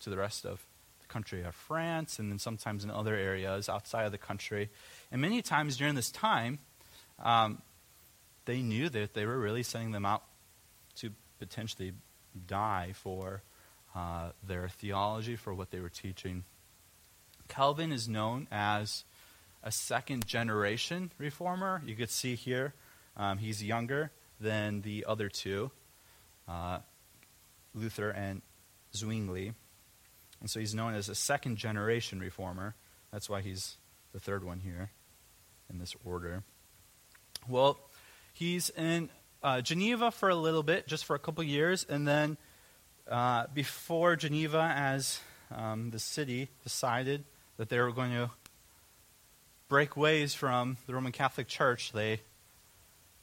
to 0.00 0.10
the 0.10 0.16
rest 0.16 0.44
of 0.44 0.66
the 1.00 1.06
country 1.06 1.42
of 1.42 1.54
France, 1.54 2.18
and 2.18 2.30
then 2.30 2.38
sometimes 2.40 2.82
in 2.82 2.90
other 2.90 3.14
areas 3.14 3.68
outside 3.68 4.04
of 4.04 4.12
the 4.12 4.18
country. 4.18 4.68
And 5.12 5.22
many 5.22 5.40
times 5.42 5.76
during 5.76 5.94
this 5.94 6.10
time, 6.10 6.58
um, 7.20 7.62
they 8.48 8.62
knew 8.62 8.88
that 8.88 9.12
they 9.12 9.26
were 9.26 9.38
really 9.38 9.62
sending 9.62 9.92
them 9.92 10.06
out 10.06 10.22
to 10.96 11.10
potentially 11.38 11.92
die 12.46 12.92
for 12.94 13.42
uh, 13.94 14.30
their 14.42 14.70
theology, 14.70 15.36
for 15.36 15.52
what 15.52 15.70
they 15.70 15.80
were 15.80 15.90
teaching. 15.90 16.44
Calvin 17.46 17.92
is 17.92 18.08
known 18.08 18.48
as 18.50 19.04
a 19.62 19.70
second 19.70 20.26
generation 20.26 21.12
reformer. 21.18 21.82
You 21.84 21.94
could 21.94 22.08
see 22.08 22.36
here 22.36 22.72
um, 23.18 23.36
he's 23.36 23.62
younger 23.62 24.12
than 24.40 24.80
the 24.80 25.04
other 25.06 25.28
two. 25.28 25.70
Uh, 26.48 26.78
Luther 27.74 28.08
and 28.08 28.40
Zwingli. 28.96 29.52
And 30.40 30.48
so 30.48 30.58
he's 30.58 30.74
known 30.74 30.94
as 30.94 31.10
a 31.10 31.14
second 31.14 31.56
generation 31.56 32.18
reformer. 32.18 32.76
That's 33.12 33.28
why 33.28 33.42
he's 33.42 33.76
the 34.14 34.20
third 34.20 34.42
one 34.42 34.60
here 34.60 34.90
in 35.68 35.78
this 35.78 35.94
order. 36.02 36.44
Well, 37.46 37.78
he's 38.38 38.70
in 38.70 39.10
uh, 39.42 39.60
Geneva 39.60 40.10
for 40.10 40.28
a 40.28 40.34
little 40.34 40.62
bit, 40.62 40.86
just 40.86 41.04
for 41.04 41.16
a 41.16 41.18
couple 41.18 41.42
years, 41.42 41.84
and 41.88 42.06
then 42.06 42.36
uh, 43.10 43.46
before 43.52 44.14
Geneva, 44.14 44.72
as 44.76 45.20
um, 45.54 45.90
the 45.90 45.98
city 45.98 46.48
decided 46.62 47.24
that 47.56 47.68
they 47.68 47.80
were 47.80 47.90
going 47.90 48.12
to 48.12 48.30
break 49.68 49.96
ways 49.96 50.34
from 50.34 50.76
the 50.86 50.94
Roman 50.94 51.12
Catholic 51.12 51.48
Church, 51.48 51.92
they 51.92 52.20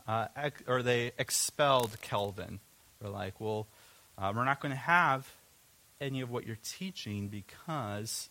uh, 0.07 0.27
ex- 0.35 0.63
or 0.67 0.83
they 0.83 1.11
expelled 1.17 1.99
Calvin. 2.01 2.59
They're 3.01 3.09
like, 3.09 3.39
well, 3.39 3.67
uh, 4.17 4.33
we're 4.35 4.45
not 4.45 4.59
going 4.59 4.73
to 4.73 4.79
have 4.79 5.31
any 6.01 6.21
of 6.21 6.29
what 6.29 6.45
you're 6.45 6.57
teaching 6.63 7.29
because 7.29 8.29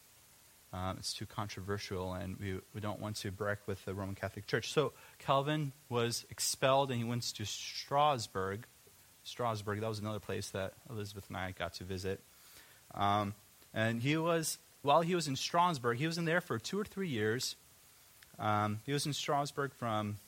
Um, 0.74 0.96
it's 0.98 1.14
too 1.14 1.26
controversial, 1.26 2.14
and 2.14 2.36
we, 2.40 2.58
we 2.74 2.80
don't 2.80 2.98
want 3.00 3.14
to 3.16 3.30
break 3.30 3.58
with 3.68 3.84
the 3.84 3.94
Roman 3.94 4.16
Catholic 4.16 4.48
Church. 4.48 4.72
So 4.72 4.92
Calvin 5.20 5.70
was 5.88 6.26
expelled, 6.30 6.90
and 6.90 6.98
he 6.98 7.04
went 7.04 7.22
to 7.22 7.44
Strasbourg. 7.44 8.66
Strasbourg, 9.22 9.80
that 9.80 9.88
was 9.88 10.00
another 10.00 10.18
place 10.18 10.50
that 10.50 10.72
Elizabeth 10.90 11.28
and 11.28 11.36
I 11.36 11.52
got 11.52 11.74
to 11.74 11.84
visit. 11.84 12.20
Um, 12.92 13.34
and 13.72 14.02
he 14.02 14.16
was, 14.16 14.58
while 14.82 15.02
he 15.02 15.14
was 15.14 15.28
in 15.28 15.36
Strasbourg, 15.36 15.96
he 15.96 16.08
was 16.08 16.18
in 16.18 16.24
there 16.24 16.40
for 16.40 16.58
two 16.58 16.80
or 16.80 16.84
three 16.84 17.08
years. 17.08 17.54
Um, 18.40 18.80
he 18.84 18.92
was 18.92 19.06
in 19.06 19.12
Strasbourg 19.12 19.72
from, 19.74 20.18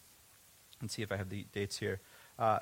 let's 0.81 0.95
see 0.95 1.03
if 1.03 1.11
I 1.11 1.17
have 1.17 1.29
the 1.29 1.45
dates 1.53 1.77
here, 1.79 1.99
uh, 2.39 2.61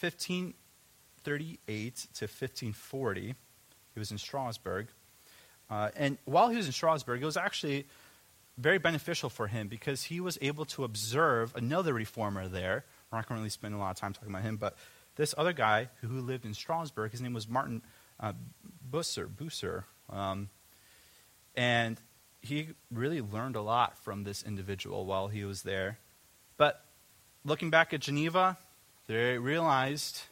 1538 0.00 1.96
to 1.96 2.26
1540. 2.26 3.34
He 3.92 3.98
was 3.98 4.12
in 4.12 4.18
Strasbourg. 4.18 4.86
Uh, 5.70 5.90
and 5.96 6.18
while 6.24 6.48
he 6.48 6.56
was 6.56 6.66
in 6.66 6.72
Strasbourg, 6.72 7.22
it 7.22 7.24
was 7.24 7.36
actually 7.36 7.86
very 8.58 8.78
beneficial 8.78 9.30
for 9.30 9.46
him 9.46 9.68
because 9.68 10.04
he 10.04 10.20
was 10.20 10.38
able 10.40 10.64
to 10.64 10.84
observe 10.84 11.54
another 11.56 11.92
reformer 11.92 12.46
there. 12.46 12.84
We're 13.10 13.18
not 13.18 13.28
going 13.28 13.38
to 13.38 13.40
really 13.40 13.50
spend 13.50 13.74
a 13.74 13.78
lot 13.78 13.90
of 13.90 13.96
time 13.96 14.12
talking 14.12 14.30
about 14.30 14.42
him, 14.42 14.56
but 14.56 14.76
this 15.16 15.34
other 15.36 15.52
guy 15.52 15.88
who, 16.00 16.20
lived 16.20 16.44
in 16.44 16.54
Strasbourg, 16.54 17.10
his 17.10 17.20
name 17.20 17.34
was 17.34 17.48
Martin 17.48 17.82
uh, 18.20 18.32
Bucer. 18.90 19.28
Bucer 19.28 19.84
um, 20.10 20.48
and 21.54 22.00
he 22.40 22.68
really 22.90 23.20
learned 23.20 23.56
a 23.56 23.62
lot 23.62 23.96
from 23.98 24.24
this 24.24 24.42
individual 24.42 25.06
while 25.06 25.28
he 25.28 25.44
was 25.44 25.62
there. 25.62 25.98
But 26.56 26.84
looking 27.44 27.70
back 27.70 27.94
at 27.94 28.00
Geneva, 28.00 28.58
they 29.06 29.38
realized, 29.38 30.22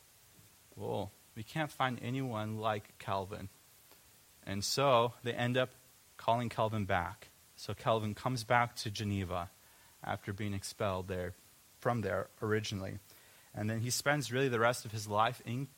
whoa, 0.74 1.10
we 1.34 1.42
can't 1.42 1.70
find 1.70 1.98
anyone 2.02 2.58
like 2.58 2.98
Calvin. 2.98 3.48
And 4.46 4.64
so 4.64 5.14
they 5.22 5.32
end 5.32 5.56
up 5.56 5.70
calling 6.16 6.48
Calvin 6.48 6.84
back. 6.84 7.28
So 7.56 7.74
Calvin 7.74 8.14
comes 8.14 8.44
back 8.44 8.74
to 8.76 8.90
Geneva 8.90 9.50
after 10.02 10.32
being 10.32 10.54
expelled 10.54 11.08
there 11.08 11.34
from 11.80 12.00
there 12.00 12.28
originally. 12.40 12.98
And 13.54 13.68
then 13.68 13.80
he 13.80 13.90
spends 13.90 14.32
really 14.32 14.48
the 14.48 14.58
rest 14.58 14.84
of 14.84 14.92
his 14.92 15.06
life 15.06 15.42
in 15.44 15.68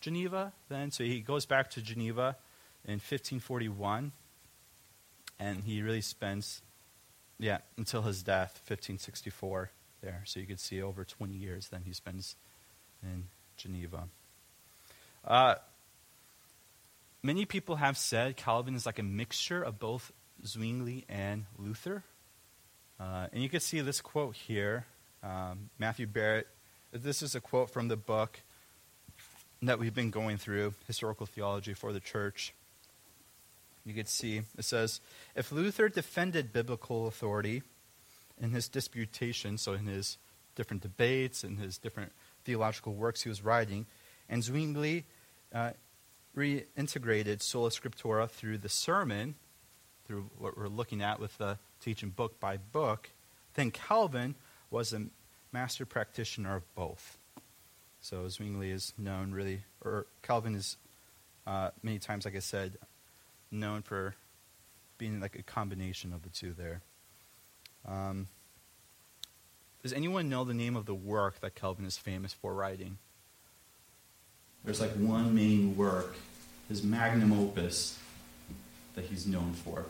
Geneva 0.00 0.52
then. 0.68 0.90
So 0.90 1.04
he 1.04 1.20
goes 1.20 1.46
back 1.46 1.70
to 1.70 1.82
Geneva 1.82 2.36
in 2.84 2.94
1541 2.94 4.12
and 5.40 5.64
he 5.64 5.82
really 5.82 6.00
spends 6.00 6.62
yeah, 7.38 7.58
until 7.76 8.02
his 8.02 8.22
death 8.22 8.60
1564 8.66 9.70
there. 10.02 10.22
So 10.24 10.40
you 10.40 10.46
could 10.46 10.60
see 10.60 10.82
over 10.82 11.04
20 11.04 11.34
years 11.34 11.68
then 11.68 11.82
he 11.84 11.92
spends 11.92 12.36
in 13.02 13.24
Geneva. 13.56 14.08
Uh, 15.24 15.56
many 17.22 17.44
people 17.44 17.76
have 17.76 17.96
said 17.96 18.36
Calvin 18.36 18.74
is 18.74 18.86
like 18.86 18.98
a 18.98 19.02
mixture 19.02 19.62
of 19.62 19.78
both 19.78 20.12
Zwingli 20.46 21.04
and 21.08 21.46
Luther. 21.56 22.04
Uh, 23.00 23.28
and 23.32 23.42
you 23.42 23.48
can 23.48 23.60
see 23.60 23.80
this 23.80 24.00
quote 24.00 24.36
here. 24.36 24.86
Um, 25.22 25.70
Matthew 25.78 26.06
Barrett, 26.06 26.46
this 26.92 27.22
is 27.22 27.34
a 27.34 27.40
quote 27.40 27.70
from 27.70 27.88
the 27.88 27.96
book 27.96 28.40
that 29.62 29.78
we've 29.78 29.94
been 29.94 30.10
going 30.10 30.36
through, 30.36 30.74
Historical 30.86 31.26
Theology 31.26 31.74
for 31.74 31.92
the 31.92 32.00
Church. 32.00 32.54
You 33.84 33.94
could 33.94 34.08
see 34.08 34.42
it 34.56 34.64
says, 34.64 35.00
if 35.34 35.50
Luther 35.50 35.88
defended 35.88 36.52
biblical 36.52 37.06
authority 37.06 37.62
in 38.40 38.50
his 38.50 38.68
disputation, 38.68 39.58
so 39.58 39.72
in 39.72 39.86
his 39.86 40.18
different 40.54 40.82
debates 40.82 41.42
and 41.42 41.58
his 41.58 41.78
different 41.78 42.12
theological 42.44 42.94
works 42.94 43.22
he 43.22 43.28
was 43.28 43.42
writing, 43.42 43.86
and 44.28 44.44
Zwingli 44.44 45.04
uh, 45.54 45.70
reintegrated 46.36 47.42
sola 47.42 47.70
scriptura 47.70 48.28
through 48.28 48.58
the 48.58 48.68
sermon, 48.68 49.34
through 50.06 50.30
what 50.38 50.56
we're 50.56 50.68
looking 50.68 51.02
at 51.02 51.20
with 51.20 51.36
the 51.38 51.58
teaching 51.80 52.10
book 52.10 52.38
by 52.40 52.56
book, 52.56 53.10
then 53.54 53.70
Calvin 53.70 54.34
was 54.70 54.92
a 54.92 55.06
master 55.52 55.84
practitioner 55.84 56.56
of 56.56 56.74
both. 56.74 57.18
So 58.00 58.28
Zwingli 58.28 58.70
is 58.70 58.92
known 58.96 59.32
really, 59.32 59.62
or 59.80 60.06
Calvin 60.22 60.54
is 60.54 60.76
uh, 61.46 61.70
many 61.82 61.98
times, 61.98 62.24
like 62.24 62.36
I 62.36 62.40
said, 62.40 62.76
known 63.50 63.82
for 63.82 64.14
being 64.98 65.20
like 65.20 65.36
a 65.36 65.42
combination 65.42 66.12
of 66.12 66.22
the 66.22 66.28
two 66.28 66.52
there. 66.52 66.82
Um, 67.86 68.28
does 69.82 69.92
anyone 69.92 70.28
know 70.28 70.44
the 70.44 70.54
name 70.54 70.76
of 70.76 70.86
the 70.86 70.94
work 70.94 71.40
that 71.40 71.54
Calvin 71.54 71.84
is 71.84 71.96
famous 71.96 72.32
for 72.32 72.52
writing? 72.52 72.98
There's 74.64 74.80
like 74.80 74.92
one 74.92 75.34
main 75.34 75.76
work, 75.76 76.16
his 76.68 76.82
magnum 76.82 77.32
opus, 77.32 77.98
that 78.94 79.04
he's 79.04 79.26
known 79.26 79.52
for. 79.52 79.86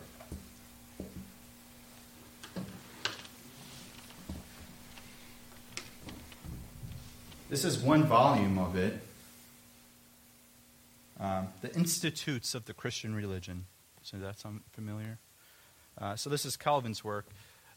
This 7.49 7.64
is 7.64 7.79
one 7.79 8.05
volume 8.05 8.59
of 8.59 8.77
it. 8.77 9.01
Um, 11.19 11.49
the 11.62 11.75
Institutes 11.75 12.55
of 12.55 12.66
the 12.66 12.75
Christian 12.75 13.14
Religion. 13.14 13.64
Does 14.03 14.21
that 14.21 14.39
sound 14.39 14.61
familiar? 14.73 15.19
Uh, 15.97 16.14
so 16.14 16.31
this 16.31 16.45
is 16.45 16.57
Calvin's 16.57 17.03
work. 17.03 17.27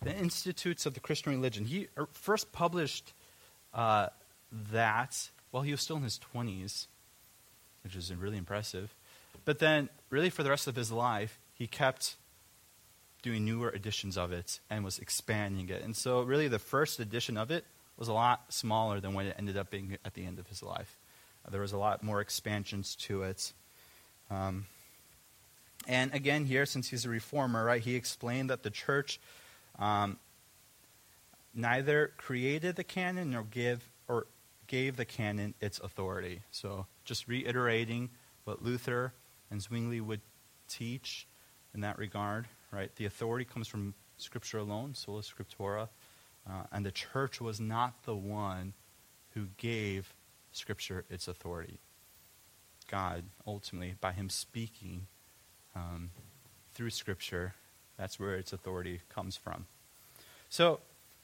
The 0.04 0.16
Institutes 0.16 0.86
of 0.86 0.94
the 0.94 1.00
Christian 1.00 1.32
Religion. 1.32 1.66
He 1.66 1.88
er, 1.98 2.08
first 2.12 2.52
published 2.52 3.14
uh, 3.74 4.08
that 4.72 5.30
while 5.52 5.64
he 5.64 5.72
was 5.72 5.82
still 5.82 5.98
in 5.98 6.04
his 6.04 6.20
20s, 6.34 6.88
which 7.84 7.96
is 7.96 8.14
really 8.14 8.38
impressive. 8.38 8.96
But 9.46 9.60
then, 9.60 9.90
really, 10.10 10.30
for 10.30 10.44
the 10.44 10.50
rest 10.50 10.68
of 10.68 10.76
his 10.76 10.92
life, 10.92 11.40
he 11.54 11.68
kept 11.68 12.16
doing 13.22 13.46
newer 13.46 13.70
editions 13.70 14.18
of 14.18 14.32
it 14.32 14.60
and 14.70 14.84
was 14.84 14.98
expanding 15.00 15.70
it. 15.70 15.84
And 15.84 15.96
so, 15.96 16.22
really, 16.22 16.48
the 16.48 16.60
first 16.60 17.00
edition 17.00 17.38
of 17.38 17.52
it 17.52 17.66
was 17.98 18.08
a 18.08 18.14
lot 18.14 18.52
smaller 18.52 19.00
than 19.00 19.14
what 19.14 19.26
it 19.26 19.36
ended 19.38 19.58
up 19.58 19.70
being 19.70 19.98
at 20.04 20.14
the 20.16 20.26
end 20.26 20.40
of 20.40 20.48
his 20.48 20.64
life. 20.64 20.98
There 21.50 21.62
was 21.62 21.72
a 21.72 21.78
lot 21.78 22.04
more 22.04 22.22
expansions 22.22 22.96
to 22.96 23.24
it. 23.24 23.54
Um, 24.30 24.66
and 25.88 26.14
again, 26.14 26.46
here, 26.46 26.66
since 26.66 26.90
he's 26.90 27.06
a 27.06 27.10
reformer, 27.10 27.66
right, 27.66 27.82
he 27.82 27.96
explained 27.96 28.50
that 28.52 28.64
the 28.64 28.70
church 28.70 29.20
um, 29.80 30.18
neither 31.54 32.12
created 32.18 32.76
the 32.76 32.84
canon 32.84 33.32
nor 33.32 33.44
give 33.44 33.88
gave 34.72 34.96
the 34.96 35.04
canon 35.04 35.54
its 35.60 35.80
authority. 35.80 36.42
So, 36.50 36.86
just 37.04 37.28
reiterating 37.28 38.10
what 38.46 38.64
Luther 38.64 39.12
and 39.52 39.62
Zwingli 39.62 40.00
would 40.00 40.22
teach 40.70 41.28
in 41.76 41.82
that 41.82 41.98
regard, 41.98 42.48
right? 42.72 42.90
The 42.96 43.04
authority 43.04 43.44
comes 43.44 43.68
from 43.68 43.94
Scripture 44.18 44.60
alone, 44.60 44.96
sola 44.96 45.24
scriptura, 45.24 45.90
uh, 46.50 46.64
and 46.72 46.86
the 46.86 46.92
church 46.92 47.42
was 47.42 47.60
not 47.60 48.04
the 48.06 48.16
one 48.16 48.72
who 49.34 49.48
gave 49.58 50.14
Scripture 50.54 51.04
its 51.10 51.28
authority. 51.28 51.80
God, 52.90 53.24
ultimately, 53.46 53.96
by 54.00 54.14
Him 54.14 54.30
speaking 54.30 55.08
um, 55.76 56.12
through 56.74 56.92
Scripture, 56.92 57.56
that's 57.98 58.18
where 58.18 58.36
its 58.36 58.54
authority 58.54 59.02
comes 59.14 59.36
from. 59.36 59.66
So, 60.48 60.80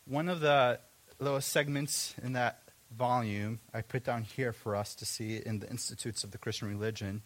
one 0.05 0.27
of 0.27 0.41
the 0.41 0.79
little 1.19 1.39
segments 1.39 2.13
in 2.21 2.33
that 2.33 2.59
volume 2.95 3.59
I 3.73 3.81
put 3.81 4.03
down 4.03 4.23
here 4.23 4.53
for 4.53 4.75
us 4.75 4.95
to 4.95 5.05
see 5.05 5.37
in 5.37 5.59
the 5.59 5.69
Institutes 5.69 6.23
of 6.23 6.31
the 6.31 6.37
Christian 6.37 6.67
Religion, 6.67 7.21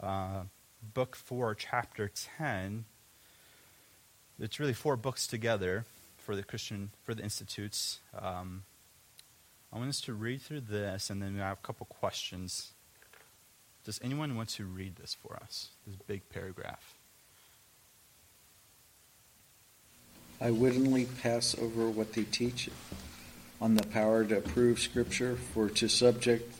uh, 0.00 0.42
book 0.94 1.16
4, 1.16 1.54
chapter 1.54 2.10
10. 2.38 2.84
It's 4.38 4.60
really 4.60 4.74
four 4.74 4.96
books 4.96 5.26
together 5.26 5.84
for 6.18 6.36
the 6.36 6.42
Christian, 6.42 6.90
for 7.04 7.14
the 7.14 7.22
Institutes. 7.22 8.00
Um, 8.18 8.64
I 9.72 9.78
want 9.78 9.88
us 9.88 10.00
to 10.02 10.12
read 10.12 10.42
through 10.42 10.62
this, 10.62 11.10
and 11.10 11.22
then 11.22 11.34
we 11.34 11.40
have 11.40 11.58
a 11.58 11.66
couple 11.66 11.86
questions. 11.86 12.72
Does 13.84 14.00
anyone 14.02 14.36
want 14.36 14.48
to 14.50 14.64
read 14.64 14.96
this 14.96 15.14
for 15.14 15.36
us? 15.36 15.68
This 15.86 15.96
big 16.06 16.28
paragraph. 16.28 16.94
I 20.40 20.50
wittingly 20.50 21.06
pass 21.22 21.56
over 21.58 21.88
what 21.88 22.12
they 22.12 22.24
teach 22.24 22.68
on 23.60 23.74
the 23.74 23.86
power 23.86 24.24
to 24.24 24.38
approve 24.38 24.78
Scripture, 24.78 25.36
for 25.36 25.68
to 25.68 25.88
subject 25.88 26.52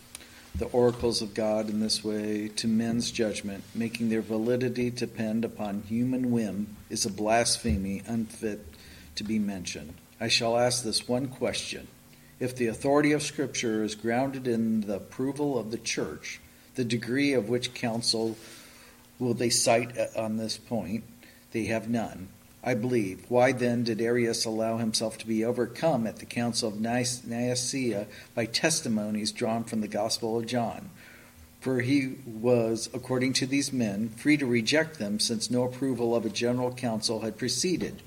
the 0.55 0.67
oracles 0.67 1.21
of 1.21 1.35
God 1.35 1.69
in 1.69 1.81
this 1.81 2.03
way 2.03 2.49
to 2.57 2.67
men's 2.67 3.11
judgment, 3.11 3.63
making 3.75 4.09
their 4.09 4.23
validity 4.23 4.91
depend 4.91 5.45
upon 5.45 5.83
human 5.83 6.31
whim, 6.31 6.77
is 6.89 7.05
a 7.05 7.11
blasphemy 7.11 8.03
unfit 8.07 8.67
to 9.17 9.25
be 9.25 9.39
mentioned. 9.39 9.95
I 10.19 10.29
shall 10.29 10.57
ask 10.57 10.83
this 10.83 11.07
one 11.07 11.29
question. 11.29 11.89
If 12.41 12.57
the 12.57 12.69
authority 12.69 13.13
of 13.13 13.23
Scripture 13.23 13.83
is 13.83 13.95
grounded 13.95 14.47
in 14.47 14.83
the 14.83 14.97
approval 14.97 15.59
of 15.59 15.71
the 15.71 15.79
church, 15.79 16.41
the 16.75 16.85
degree 16.85 17.35
of 17.35 17.49
which 17.49 17.75
council 17.75 18.37
will 19.19 19.35
they 19.35 19.51
cite 19.51 19.97
uh, 19.99 20.07
on 20.17 20.37
this 20.37 20.57
point? 20.57 21.05
They 21.53 21.65
have 21.67 21.89
none. 21.89 22.29
I 22.67 22.75
believe. 22.75 23.25
Why 23.29 23.53
then 23.53 23.85
did 23.85 24.03
Arius 24.03 24.45
allow 24.45 24.79
himself 24.79 25.17
to 25.19 25.27
be 25.27 25.45
overcome 25.45 26.05
at 26.05 26.17
the 26.17 26.27
Council 26.27 26.69
of 26.69 26.81
Nicaea 26.81 28.07
by 28.35 28.47
testimonies 28.47 29.31
drawn 29.31 29.63
from 29.63 29.83
the 29.83 29.89
Gospel 29.89 30.37
of 30.37 30.47
John? 30.47 30.91
For 31.61 31.81
he 31.81 32.17
was, 32.27 32.91
according 32.93 33.35
to 33.35 33.47
these 33.47 33.73
men, 33.73 34.09
free 34.09 34.37
to 34.37 34.47
reject 34.47 34.99
them, 34.99 35.21
since 35.21 35.49
no 35.49 35.63
approval 35.63 36.17
of 36.17 36.27
a 36.27 36.31
general 36.31 36.73
council 36.73 37.21
had 37.21 37.39
preceded. 37.39 38.03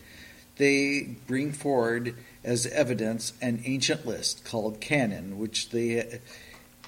They 0.58 1.16
bring 1.26 1.54
forward 1.54 2.16
as 2.44 2.68
evidence 2.68 3.32
an 3.42 3.62
ancient 3.64 4.06
list 4.06 4.44
called 4.44 4.82
canon, 4.82 5.40
which 5.40 5.70
they 5.70 6.20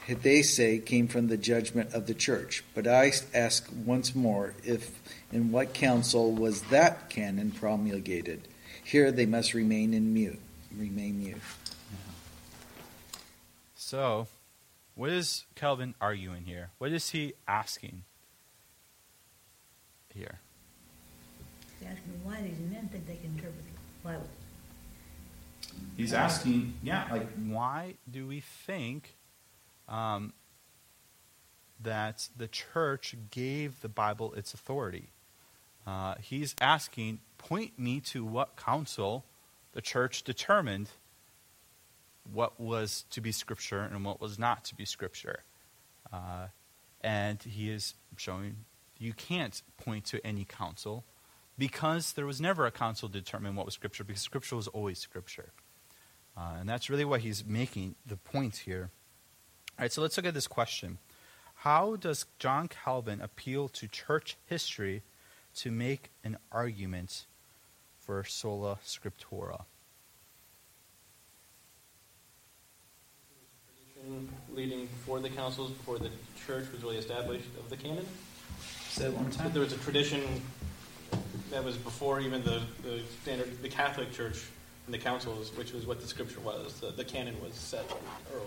they 0.07 0.41
say 0.41 0.79
came 0.79 1.07
from 1.07 1.27
the 1.27 1.37
judgment 1.37 1.93
of 1.93 2.07
the 2.07 2.13
church. 2.13 2.65
But 2.73 2.85
I 2.87 3.13
ask 3.33 3.69
once 3.85 4.13
more 4.13 4.55
if 4.65 5.00
in 5.31 5.51
what 5.51 5.73
council 5.73 6.31
was 6.31 6.61
that 6.63 7.09
canon 7.09 7.51
promulgated? 7.51 8.47
Here 8.83 9.11
they 9.11 9.25
must 9.25 9.53
remain 9.53 9.93
in 9.93 10.13
mute, 10.13 10.39
remain 10.75 11.19
mute. 11.19 11.41
So, 13.75 14.27
what 14.95 15.09
is 15.09 15.45
Calvin 15.55 15.95
arguing 15.99 16.45
here? 16.45 16.69
What 16.77 16.91
is 16.91 17.09
he 17.09 17.33
asking 17.47 18.03
here? 20.13 20.39
He's 21.79 21.89
asking 21.89 22.21
why 22.23 22.41
these 22.41 22.59
men 22.71 22.89
think 22.91 23.07
they 23.07 23.15
can 23.15 23.31
interpret 23.35 23.63
the 23.65 24.07
Bible. 24.09 24.27
He's 25.97 26.13
asking, 26.13 26.73
yeah, 26.83 27.07
like 27.11 27.27
why 27.35 27.95
do 28.09 28.27
we 28.27 28.39
think 28.39 29.15
um, 29.87 30.33
that 31.81 32.27
the 32.35 32.47
church 32.47 33.15
gave 33.29 33.81
the 33.81 33.89
Bible 33.89 34.33
its 34.33 34.53
authority? 34.53 35.09
Uh, 35.85 36.15
he's 36.21 36.55
asking, 36.61 37.19
point 37.37 37.77
me 37.77 37.99
to 37.99 38.23
what 38.23 38.55
council 38.55 39.25
the 39.73 39.81
church 39.81 40.23
determined 40.23 40.89
what 42.31 42.59
was 42.59 43.05
to 43.09 43.21
be 43.21 43.31
scripture 43.31 43.81
and 43.81 44.05
what 44.05 44.21
was 44.21 44.37
not 44.37 44.63
to 44.65 44.75
be 44.75 44.85
scripture. 44.85 45.43
Uh, 46.11 46.47
and 47.01 47.41
he 47.41 47.69
is 47.69 47.95
showing 48.17 48.57
you 48.99 49.13
can't 49.13 49.63
point 49.77 50.05
to 50.05 50.25
any 50.25 50.45
council 50.45 51.03
because 51.57 52.13
there 52.13 52.25
was 52.25 52.39
never 52.39 52.65
a 52.65 52.71
council 52.71 53.09
to 53.09 53.19
determine 53.19 53.55
what 53.55 53.65
was 53.65 53.73
scripture 53.73 54.03
because 54.03 54.21
scripture 54.21 54.55
was 54.55 54.67
always 54.67 54.99
scripture. 54.99 55.51
Uh, 56.37 56.57
and 56.59 56.69
that's 56.69 56.89
really 56.89 57.05
what 57.05 57.21
he's 57.21 57.43
making 57.45 57.95
the 58.05 58.17
point 58.17 58.57
here. 58.57 58.89
All 59.77 59.83
right, 59.83 59.91
so 59.91 60.01
let's 60.01 60.17
look 60.17 60.25
at 60.25 60.33
this 60.33 60.47
question. 60.47 60.99
How 61.55 61.95
does 61.95 62.25
John 62.39 62.67
Calvin 62.67 63.21
appeal 63.21 63.67
to 63.69 63.87
church 63.87 64.37
history 64.45 65.03
to 65.55 65.71
make 65.71 66.11
an 66.23 66.37
argument 66.51 67.25
for 67.97 68.23
sola 68.23 68.79
scriptura? 68.85 69.63
Leading 74.53 74.87
before 74.87 75.19
the 75.19 75.29
councils, 75.29 75.71
before 75.71 75.99
the 75.99 76.09
church 76.47 76.71
was 76.71 76.81
really 76.83 76.97
established 76.97 77.45
of 77.59 77.69
the 77.69 77.77
canon. 77.77 78.05
Say 78.89 79.09
one 79.09 79.31
But 79.41 79.53
there 79.53 79.61
was 79.61 79.73
a 79.73 79.77
tradition 79.77 80.21
that 81.51 81.63
was 81.63 81.77
before 81.77 82.19
even 82.19 82.43
the, 82.43 82.61
the 82.83 83.01
standard, 83.21 83.61
the 83.61 83.69
Catholic 83.69 84.11
Church 84.11 84.43
and 84.85 84.93
the 84.93 84.97
councils, 84.97 85.55
which 85.55 85.71
was 85.73 85.85
what 85.85 86.01
the 86.01 86.07
scripture 86.07 86.39
was. 86.39 86.79
The, 86.79 86.87
the 86.87 87.03
canon 87.03 87.39
was 87.41 87.53
set 87.53 87.85
early. 88.33 88.45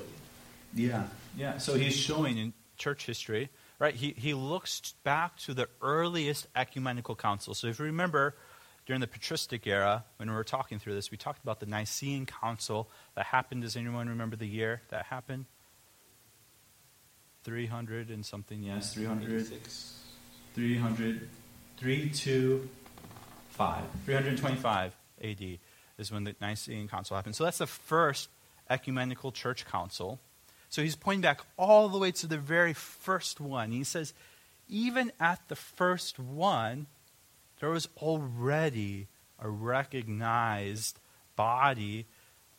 Yeah, 0.75 1.05
yeah. 1.37 1.59
So 1.59 1.75
he's 1.75 1.97
showing 1.97 2.37
in 2.37 2.53
church 2.77 3.07
history, 3.07 3.49
right? 3.79 3.95
He, 3.95 4.15
he 4.17 4.35
looks 4.35 4.95
back 5.05 5.37
to 5.39 5.55
the 5.55 5.69
earliest 5.83 6.47
ecumenical 6.55 7.15
council. 7.15 7.55
So 7.55 7.69
if 7.69 7.79
you 7.79 7.87
remember, 7.87 8.35
during 8.87 9.01
the 9.01 9.07
patristic 9.07 9.67
era, 9.67 10.05
when 10.17 10.29
we 10.29 10.35
were 10.35 10.45
talking 10.45 10.79
through 10.79 10.95
this, 10.95 11.11
we 11.11 11.17
talked 11.17 11.43
about 11.43 11.61
the 11.61 11.67
Nicene 11.67 12.27
Council 12.27 12.89
that 13.15 13.27
happened. 13.27 13.63
Does 13.63 13.77
anyone 13.77 14.09
remember 14.09 14.37
the 14.37 14.47
year 14.47 14.83
that 14.91 15.07
happened? 15.07 15.47
300 17.45 18.11
and 18.11 18.25
something, 18.25 18.63
yes. 18.63 18.95
300. 18.95 19.33
86. 19.33 20.01
300, 20.55 21.29
325, 21.79 23.83
325 24.05 24.97
AD 25.23 25.59
is 25.99 26.13
when 26.13 26.25
the 26.25 26.37
Nicene 26.41 26.89
Council 26.89 27.17
happened. 27.17 27.35
So 27.35 27.45
that's 27.45 27.59
the 27.59 27.67
first 27.67 28.29
ecumenical 28.71 29.33
church 29.33 29.67
council. 29.67 30.21
So 30.75 30.83
he's 30.83 30.97
pointing 30.97 31.21
back 31.21 31.41
all 31.57 31.89
the 31.89 31.99
way 31.99 32.11
to 32.11 32.27
the 32.27 32.37
very 32.37 32.73
first 32.73 33.41
one. 33.41 33.71
He 33.71 33.85
says, 33.85 34.13
even 34.69 35.13
at 35.21 35.39
the 35.47 35.55
first 35.55 36.19
one, 36.19 36.89
there 37.61 37.71
was 37.71 37.89
already 37.99 39.07
a 39.39 39.49
recognized 39.49 40.99
body 41.37 42.07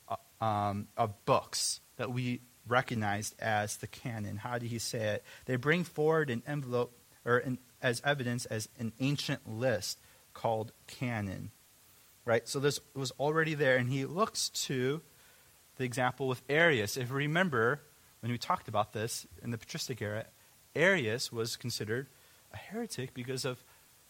uh, 0.08 0.16
um, 0.42 0.88
of 0.96 1.26
books 1.26 1.82
that 1.98 2.10
we 2.10 2.40
recognized 2.66 3.36
as 3.38 3.76
the 3.76 3.88
canon. 3.88 4.38
How 4.38 4.60
did 4.60 4.70
he 4.70 4.80
say 4.80 5.16
it? 5.16 5.26
They 5.44 5.58
bring 5.58 5.84
forward 5.84 6.30
an 6.30 6.42
envelope 6.48 6.98
or 7.26 7.40
an, 7.40 7.58
as 7.82 8.02
evidence 8.06 8.46
as 8.46 8.70
an 8.80 8.94
ancient 9.02 9.42
list 9.46 10.00
called 10.34 10.72
canon. 10.88 11.52
Right? 12.24 12.48
So 12.48 12.62
this 12.62 12.80
was 12.94 13.12
already 13.20 13.56
there, 13.56 13.76
and 13.76 13.90
he 13.90 14.06
looks 14.06 14.48
to 14.68 15.02
the 15.76 15.84
example 15.84 16.30
with 16.30 16.44
Arius. 16.48 16.96
If 16.96 17.10
you 17.10 17.16
remember, 17.16 17.82
when 18.22 18.32
we 18.32 18.38
talked 18.38 18.68
about 18.68 18.94
this 18.94 19.28
in 19.44 19.52
the 19.52 19.58
patristic 19.58 20.02
era, 20.02 20.26
Arius 20.76 21.32
was 21.32 21.56
considered 21.56 22.08
a 22.54 22.58
heretic 22.58 23.14
because 23.14 23.46
of 23.46 23.64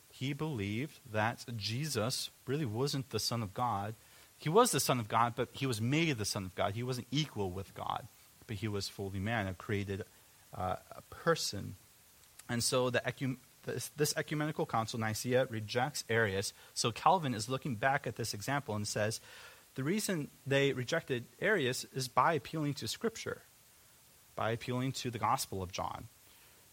he 0.09 0.31
believed 0.31 0.99
that 1.11 1.45
Jesus 1.57 2.29
really 2.47 2.65
wasn't 2.65 3.09
the 3.09 3.19
Son 3.19 3.43
of 3.43 3.53
God. 3.53 3.95
He 4.37 4.47
was 4.47 4.71
the 4.71 4.79
Son 4.79 4.99
of 4.99 5.09
God, 5.09 5.33
but 5.35 5.49
he 5.51 5.65
was 5.65 5.81
made 5.81 6.17
the 6.17 6.25
Son 6.25 6.45
of 6.45 6.55
God. 6.55 6.73
He 6.73 6.83
wasn't 6.83 7.07
equal 7.11 7.51
with 7.51 7.73
God, 7.73 8.07
but 8.47 8.57
he 8.57 8.67
was 8.67 8.87
fully 8.87 9.19
man, 9.19 9.47
a 9.47 9.53
created 9.53 10.03
uh, 10.53 10.77
a 10.91 11.01
person. 11.09 11.75
And 12.47 12.63
so 12.63 12.89
the 12.89 13.01
this, 13.65 13.91
this 13.97 14.13
ecumenical 14.15 14.65
council, 14.65 14.99
Nicaea, 14.99 15.47
rejects 15.49 16.03
Arius. 16.09 16.53
So 16.73 16.91
Calvin 16.91 17.33
is 17.33 17.49
looking 17.49 17.75
back 17.75 18.07
at 18.07 18.15
this 18.15 18.33
example 18.33 18.75
and 18.75 18.87
says 18.87 19.19
the 19.75 19.83
reason 19.83 20.29
they 20.45 20.71
rejected 20.71 21.25
Arius 21.41 21.85
is 21.93 22.07
by 22.07 22.33
appealing 22.33 22.75
to 22.75 22.87
Scripture, 22.87 23.41
by 24.35 24.51
appealing 24.51 24.91
to 24.91 25.09
the 25.09 25.19
Gospel 25.19 25.63
of 25.63 25.71
John. 25.71 26.07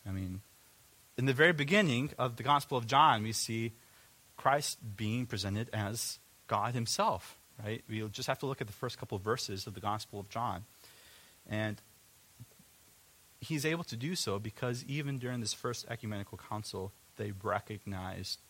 I 0.06 0.10
mean, 0.10 0.40
in 1.16 1.26
the 1.26 1.32
very 1.32 1.52
beginning 1.52 2.10
of 2.18 2.36
the 2.36 2.42
Gospel 2.42 2.76
of 2.76 2.86
John, 2.86 3.22
we 3.22 3.32
see 3.32 3.72
Christ 4.36 4.78
being 4.96 5.26
presented 5.26 5.68
as 5.72 6.18
God 6.48 6.74
Himself, 6.74 7.38
right? 7.64 7.82
We'll 7.88 8.08
just 8.08 8.28
have 8.28 8.38
to 8.40 8.46
look 8.46 8.60
at 8.60 8.66
the 8.66 8.72
first 8.72 8.98
couple 8.98 9.16
of 9.16 9.22
verses 9.22 9.66
of 9.66 9.74
the 9.74 9.80
Gospel 9.80 10.18
of 10.18 10.28
John. 10.28 10.64
And 11.48 11.80
He's 13.40 13.66
able 13.66 13.84
to 13.84 13.96
do 13.96 14.14
so 14.14 14.38
because 14.38 14.84
even 14.84 15.18
during 15.18 15.40
this 15.40 15.52
first 15.52 15.84
ecumenical 15.88 16.38
council, 16.38 16.92
they 17.16 17.32
recognized 17.42 18.40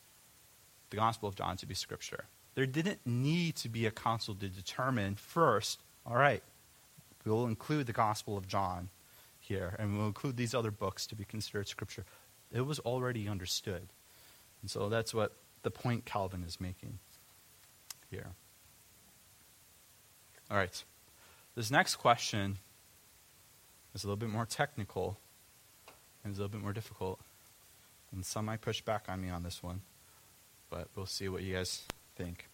the 0.91 0.97
Gospel 0.97 1.29
of 1.29 1.35
John 1.35 1.57
to 1.57 1.67
be 1.67 1.75
Scripture. 1.75 2.27
There 2.55 2.67
didn't 2.67 3.01
need 3.07 3.57
to 3.57 3.71
be 3.71 3.87
a 3.87 3.91
council 3.91 4.35
to 4.35 4.49
determine 4.49 5.15
first, 5.15 5.81
all 6.05 6.17
right, 6.17 6.43
we'll 7.25 7.47
include 7.47 7.87
the 7.87 7.95
Gospel 7.95 8.37
of 8.37 8.47
John 8.47 8.91
here, 9.53 9.77
and 9.79 9.97
we'll 9.97 10.07
include 10.07 10.37
these 10.37 10.55
other 10.55 10.71
books 10.71 11.07
to 11.07 11.15
be 11.15 11.25
considered 11.25 11.69
Scripture. 11.69 12.05
It 12.51 12.63
was 12.63 12.79
already 12.81 13.29
understood. 13.29 13.89
And 14.63 14.71
so 14.71 14.89
that's 14.89 15.13
what 15.13 15.37
the 15.63 15.71
point 15.71 16.05
Calvin 16.05 16.43
is 16.47 16.61
making 16.61 16.99
here. 18.11 18.29
All 20.51 20.57
right. 20.57 20.85
This 21.55 21.71
next 21.71 21.97
question 21.97 22.59
is 23.95 24.05
a 24.05 24.07
little 24.07 24.17
bit 24.17 24.31
more 24.31 24.47
technical 24.47 25.19
and 26.25 26.33
is 26.33 26.39
a 26.39 26.43
little 26.43 26.53
bit 26.53 26.63
more 26.63 26.73
difficult. 26.73 27.21
And 28.13 28.25
some 28.25 28.47
might 28.47 28.61
push 28.61 28.81
back 28.81 29.07
on 29.09 29.21
me 29.21 29.29
on 29.29 29.43
this 29.43 29.63
one, 29.63 29.83
but 30.71 30.89
we'll 30.95 31.07
see 31.07 31.29
what 31.29 31.43
you 31.43 31.55
guys 31.55 31.83
think. 32.17 32.49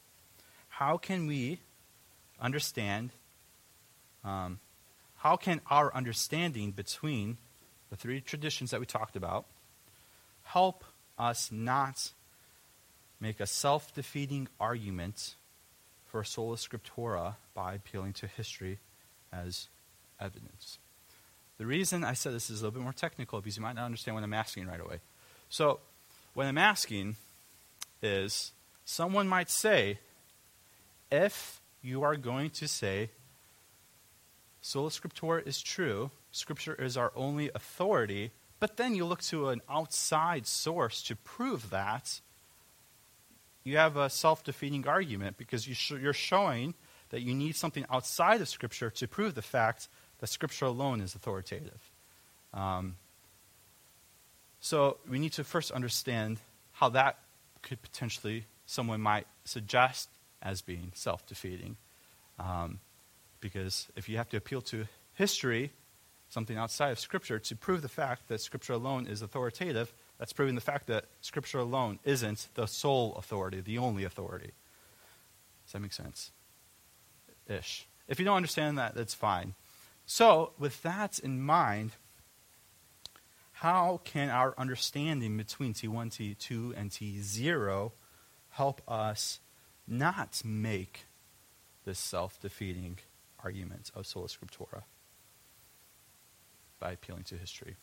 How 0.68 0.96
can 0.96 1.26
we 1.26 1.60
understand, 2.40 3.10
um, 4.24 4.60
how 5.18 5.36
can 5.36 5.60
our 5.70 5.94
understanding 5.94 6.70
between 6.70 7.38
the 7.90 7.96
three 7.96 8.20
traditions 8.20 8.70
that 8.70 8.80
we 8.80 8.86
talked 8.86 9.16
about 9.16 9.46
help 10.42 10.84
us 11.18 11.50
not 11.52 12.12
make 13.20 13.40
a 13.40 13.46
self 13.46 13.94
defeating 13.94 14.48
argument 14.60 15.34
for 16.06 16.24
sola 16.24 16.56
scriptura 16.56 17.34
by 17.54 17.74
appealing 17.74 18.12
to 18.14 18.26
history 18.26 18.78
as 19.32 19.68
evidence. 20.20 20.78
The 21.58 21.66
reason 21.66 22.04
I 22.04 22.14
said 22.14 22.32
this 22.32 22.50
is 22.50 22.60
a 22.60 22.64
little 22.64 22.78
bit 22.78 22.84
more 22.84 22.92
technical 22.92 23.40
because 23.40 23.56
you 23.56 23.62
might 23.62 23.74
not 23.74 23.84
understand 23.84 24.14
what 24.14 24.24
I'm 24.24 24.32
asking 24.32 24.66
right 24.68 24.80
away. 24.80 25.00
So, 25.48 25.80
what 26.34 26.46
I'm 26.46 26.58
asking 26.58 27.16
is 28.00 28.52
someone 28.84 29.26
might 29.26 29.50
say, 29.50 29.98
if 31.10 31.60
you 31.82 32.02
are 32.02 32.16
going 32.16 32.50
to 32.50 32.68
say 32.68 33.10
sola 34.68 34.90
scriptura 34.90 35.46
is 35.46 35.62
true, 35.62 36.10
scripture 36.30 36.74
is 36.74 36.96
our 36.96 37.10
only 37.16 37.50
authority, 37.54 38.32
but 38.60 38.76
then 38.76 38.94
you 38.94 39.06
look 39.06 39.22
to 39.22 39.48
an 39.48 39.62
outside 39.68 40.46
source 40.46 41.02
to 41.04 41.16
prove 41.16 41.70
that, 41.70 42.20
you 43.64 43.78
have 43.78 43.96
a 43.96 44.10
self 44.10 44.44
defeating 44.44 44.86
argument 44.86 45.38
because 45.38 45.66
you 45.66 45.98
you're 45.98 46.12
showing 46.12 46.74
that 47.10 47.22
you 47.22 47.34
need 47.34 47.56
something 47.56 47.86
outside 47.90 48.40
of 48.42 48.48
Scripture 48.48 48.90
to 48.90 49.08
prove 49.08 49.34
the 49.34 49.42
fact 49.42 49.88
that 50.18 50.26
Scripture 50.26 50.66
alone 50.66 51.00
is 51.00 51.14
authoritative. 51.14 51.90
Um, 52.52 52.96
So 54.60 54.98
we 55.08 55.18
need 55.18 55.32
to 55.32 55.44
first 55.44 55.70
understand 55.70 56.38
how 56.72 56.90
that 56.90 57.16
could 57.62 57.80
potentially, 57.80 58.44
someone 58.66 59.00
might 59.00 59.26
suggest 59.44 60.08
as 60.42 60.60
being 60.62 60.92
self 60.94 61.26
defeating. 61.26 61.76
Um, 62.38 62.80
because 63.40 63.88
if 63.96 64.08
you 64.08 64.16
have 64.16 64.28
to 64.30 64.36
appeal 64.36 64.60
to 64.62 64.86
history, 65.14 65.72
something 66.28 66.56
outside 66.56 66.90
of 66.90 66.98
Scripture, 66.98 67.38
to 67.38 67.56
prove 67.56 67.82
the 67.82 67.88
fact 67.88 68.28
that 68.28 68.40
Scripture 68.40 68.74
alone 68.74 69.06
is 69.06 69.22
authoritative, 69.22 69.92
that's 70.18 70.32
proving 70.32 70.54
the 70.54 70.60
fact 70.60 70.86
that 70.88 71.06
Scripture 71.20 71.58
alone 71.58 71.98
isn't 72.04 72.48
the 72.54 72.66
sole 72.66 73.14
authority, 73.14 73.60
the 73.60 73.78
only 73.78 74.04
authority. 74.04 74.52
Does 75.64 75.72
that 75.72 75.80
make 75.80 75.92
sense? 75.92 76.30
Ish. 77.46 77.86
If 78.06 78.18
you 78.18 78.24
don't 78.24 78.36
understand 78.36 78.78
that, 78.78 78.94
that's 78.94 79.14
fine. 79.14 79.54
So, 80.06 80.52
with 80.58 80.82
that 80.82 81.18
in 81.18 81.42
mind, 81.42 81.92
how 83.52 84.00
can 84.04 84.30
our 84.30 84.54
understanding 84.56 85.36
between 85.36 85.74
T1, 85.74 86.10
T2, 86.10 86.74
and 86.76 86.90
T0 86.90 87.92
help 88.50 88.82
us 88.88 89.40
not 89.86 90.42
make 90.44 91.06
this 91.84 91.98
self 91.98 92.40
defeating 92.40 92.98
argument 93.44 93.90
of 93.94 94.06
sola 94.06 94.26
scriptura 94.28 94.82
by 96.80 96.92
appealing 96.92 97.24
to 97.24 97.36
history? 97.36 97.76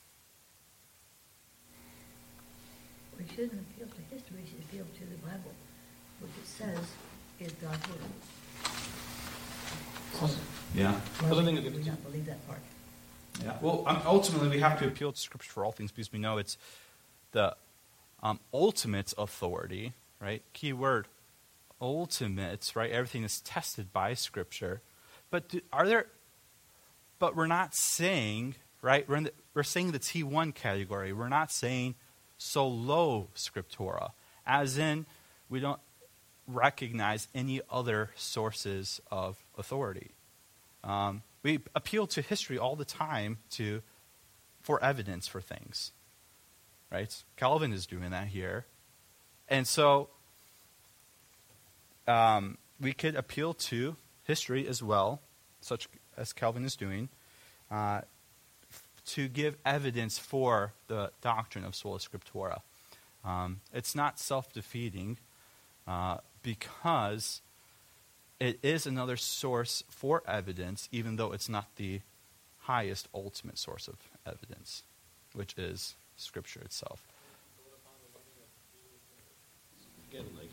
We 3.17 3.25
shouldn't 3.29 3.53
appeal 3.53 3.87
to 3.87 4.15
history, 4.15 4.37
we 4.41 4.47
should 4.49 4.59
appeal 4.69 4.85
to 4.85 5.05
the 5.05 5.17
Bible, 5.25 5.53
which 6.19 6.31
it 6.41 6.47
says 6.47 6.79
is 7.39 7.51
God's 7.53 7.87
word. 7.89 7.99
Yeah. 10.73 10.91
Why 11.19 11.27
Other 11.27 11.35
would 11.37 11.45
thing 11.45 11.55
we 11.55 11.69
that- 11.69 11.85
not 11.85 12.03
believe 12.03 12.25
that 12.25 12.45
part? 12.47 12.59
Yeah. 13.43 13.57
Well, 13.61 13.83
um, 13.85 14.01
ultimately, 14.05 14.49
we 14.49 14.59
have 14.59 14.79
to 14.79 14.87
appeal 14.87 15.11
to 15.11 15.19
Scripture 15.19 15.51
for 15.51 15.65
all 15.65 15.71
things 15.73 15.91
because 15.91 16.11
we 16.11 16.19
know 16.19 16.37
it's 16.37 16.57
the 17.31 17.55
um, 18.23 18.39
ultimate 18.53 19.13
authority, 19.17 19.93
right? 20.21 20.41
Key 20.53 20.71
word, 20.71 21.07
ultimate, 21.81 22.71
right? 22.75 22.91
Everything 22.91 23.23
is 23.23 23.41
tested 23.41 23.91
by 23.91 24.13
Scripture. 24.13 24.81
But 25.35 25.49
do, 25.49 25.59
are 25.73 25.85
there? 25.85 26.05
But 27.19 27.35
we're 27.35 27.45
not 27.45 27.75
saying, 27.75 28.55
right? 28.81 29.05
We're 29.05 29.19
the, 29.19 29.33
we're 29.53 29.63
saying 29.63 29.91
the 29.91 29.99
T 29.99 30.23
one 30.23 30.53
category. 30.53 31.11
We're 31.11 31.27
not 31.27 31.51
saying 31.51 31.95
solo 32.37 33.27
scriptura, 33.35 34.11
as 34.47 34.77
in 34.77 35.05
we 35.49 35.59
don't 35.59 35.81
recognize 36.47 37.27
any 37.35 37.59
other 37.69 38.11
sources 38.15 39.01
of 39.11 39.35
authority. 39.57 40.11
Um, 40.85 41.21
we 41.43 41.59
appeal 41.75 42.07
to 42.07 42.21
history 42.21 42.57
all 42.57 42.77
the 42.77 42.85
time 42.85 43.39
to 43.55 43.81
for 44.61 44.81
evidence 44.81 45.27
for 45.27 45.41
things. 45.41 45.91
Right? 46.89 47.13
Calvin 47.35 47.73
is 47.73 47.85
doing 47.85 48.11
that 48.11 48.27
here. 48.27 48.67
And 49.49 49.67
so 49.67 50.11
um, 52.07 52.57
we 52.79 52.93
could 52.93 53.17
appeal 53.17 53.53
to 53.53 53.97
history 54.23 54.67
as 54.67 54.81
well, 54.81 55.21
such 55.65 55.87
as 56.17 56.33
Calvin 56.33 56.65
is 56.65 56.75
doing, 56.75 57.09
uh, 57.71 58.01
to 59.05 59.27
give 59.27 59.57
evidence 59.65 60.17
for 60.17 60.73
the 60.87 61.11
doctrine 61.21 61.63
of 61.63 61.75
sola 61.75 61.99
scriptura. 61.99 62.61
Um, 63.23 63.61
it's 63.73 63.95
not 63.95 64.19
self 64.19 64.53
defeating 64.53 65.17
uh, 65.87 66.17
because 66.43 67.41
it 68.39 68.59
is 68.61 68.85
another 68.85 69.17
source 69.17 69.83
for 69.89 70.21
evidence, 70.27 70.89
even 70.91 71.15
though 71.15 71.31
it's 71.31 71.49
not 71.49 71.67
the 71.77 72.01
highest 72.61 73.07
ultimate 73.13 73.57
source 73.57 73.87
of 73.87 73.95
evidence, 74.25 74.83
which 75.33 75.55
is 75.57 75.95
Scripture 76.17 76.61
itself. 76.61 77.01
Again, 80.11 80.25
like, 80.37 80.49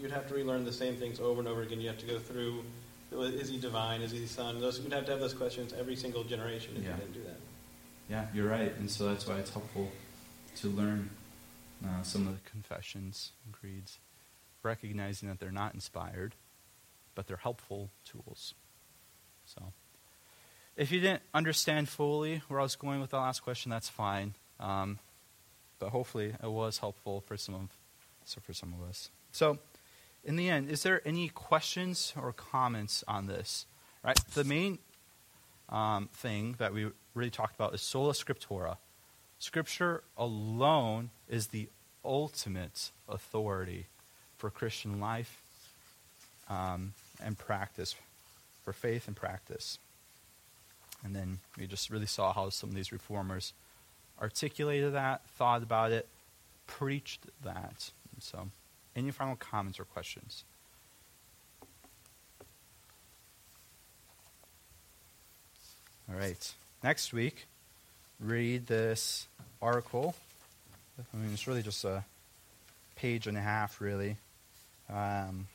you'd 0.00 0.10
have 0.10 0.28
to 0.28 0.34
relearn 0.34 0.64
the 0.64 0.72
same 0.72 0.96
things 0.96 1.20
over 1.20 1.40
and 1.40 1.48
over 1.48 1.62
again. 1.62 1.80
You 1.80 1.88
have 1.88 1.98
to 1.98 2.06
go 2.06 2.18
through, 2.18 2.62
is 3.12 3.48
he 3.48 3.58
divine? 3.58 4.02
Is 4.02 4.10
he 4.12 4.20
the 4.20 4.26
son? 4.28 4.60
Those, 4.60 4.80
you'd 4.80 4.92
have 4.92 5.04
to 5.06 5.10
have 5.12 5.20
those 5.20 5.34
questions 5.34 5.72
every 5.78 5.96
single 5.96 6.24
generation 6.24 6.74
if 6.76 6.82
Yeah. 6.84 6.90
you 6.90 6.96
didn't 6.96 7.12
do 7.14 7.22
that. 7.24 7.40
Yeah, 8.08 8.26
you're 8.34 8.48
right, 8.48 8.74
and 8.76 8.90
so 8.90 9.06
that's 9.08 9.26
why 9.26 9.36
it's 9.36 9.50
helpful 9.50 9.90
to 10.56 10.68
learn 10.68 11.10
uh, 11.84 12.02
some 12.02 12.26
of 12.26 12.34
the 12.42 12.50
confessions 12.50 13.32
and 13.44 13.54
creeds, 13.54 13.98
recognizing 14.62 15.28
that 15.28 15.38
they're 15.38 15.52
not 15.52 15.74
inspired, 15.74 16.34
but 17.14 17.26
they're 17.26 17.36
helpful 17.36 17.90
tools. 18.04 18.54
So, 19.44 19.72
if 20.76 20.90
you 20.90 21.00
didn't 21.00 21.22
understand 21.34 21.88
fully 21.88 22.42
where 22.48 22.60
I 22.60 22.62
was 22.64 22.76
going 22.76 23.00
with 23.00 23.10
the 23.10 23.16
last 23.18 23.40
question, 23.40 23.70
that's 23.70 23.88
fine. 23.88 24.34
Um, 24.58 24.98
but 25.78 25.90
hopefully, 25.90 26.34
it 26.42 26.50
was 26.50 26.78
helpful 26.78 27.20
for 27.20 27.36
some 27.36 27.54
of, 27.54 27.68
so 28.24 28.40
for 28.40 28.52
some 28.52 28.74
of 28.74 28.88
us. 28.88 29.10
So, 29.32 29.58
in 30.24 30.36
the 30.36 30.48
end, 30.48 30.70
is 30.70 30.82
there 30.82 31.00
any 31.06 31.28
questions 31.28 32.12
or 32.16 32.32
comments 32.32 33.02
on 33.08 33.26
this? 33.26 33.66
Right, 34.04 34.18
the 34.34 34.44
main 34.44 34.78
um, 35.68 36.08
thing 36.12 36.56
that 36.58 36.72
we 36.72 36.88
really 37.14 37.30
talked 37.30 37.54
about 37.54 37.74
is 37.74 37.82
sola 37.82 38.12
scriptura. 38.12 38.76
Scripture 39.38 40.02
alone 40.16 41.10
is 41.28 41.48
the 41.48 41.68
ultimate 42.04 42.90
authority 43.08 43.86
for 44.36 44.50
Christian 44.50 45.00
life 45.00 45.42
um, 46.48 46.92
and 47.22 47.36
practice, 47.38 47.94
for 48.64 48.72
faith 48.72 49.06
and 49.06 49.16
practice. 49.16 49.78
And 51.04 51.14
then 51.14 51.38
we 51.58 51.66
just 51.66 51.90
really 51.90 52.06
saw 52.06 52.32
how 52.32 52.50
some 52.50 52.70
of 52.70 52.74
these 52.74 52.92
reformers 52.92 53.52
articulated 54.20 54.94
that, 54.94 55.24
thought 55.36 55.62
about 55.62 55.92
it, 55.92 56.08
preached 56.66 57.26
that. 57.42 57.90
And 58.12 58.22
so, 58.22 58.48
any 58.96 59.10
final 59.10 59.36
comments 59.36 59.78
or 59.78 59.84
questions? 59.84 60.44
All 66.10 66.18
right. 66.18 66.52
Next 66.82 67.12
week, 67.12 67.46
read 68.18 68.66
this 68.66 69.28
article. 69.62 70.14
I 70.98 71.16
mean, 71.16 71.32
it's 71.32 71.46
really 71.46 71.62
just 71.62 71.84
a 71.84 72.04
page 72.96 73.26
and 73.26 73.36
a 73.36 73.40
half, 73.40 73.80
really. 73.80 74.16
Um, 74.92 75.46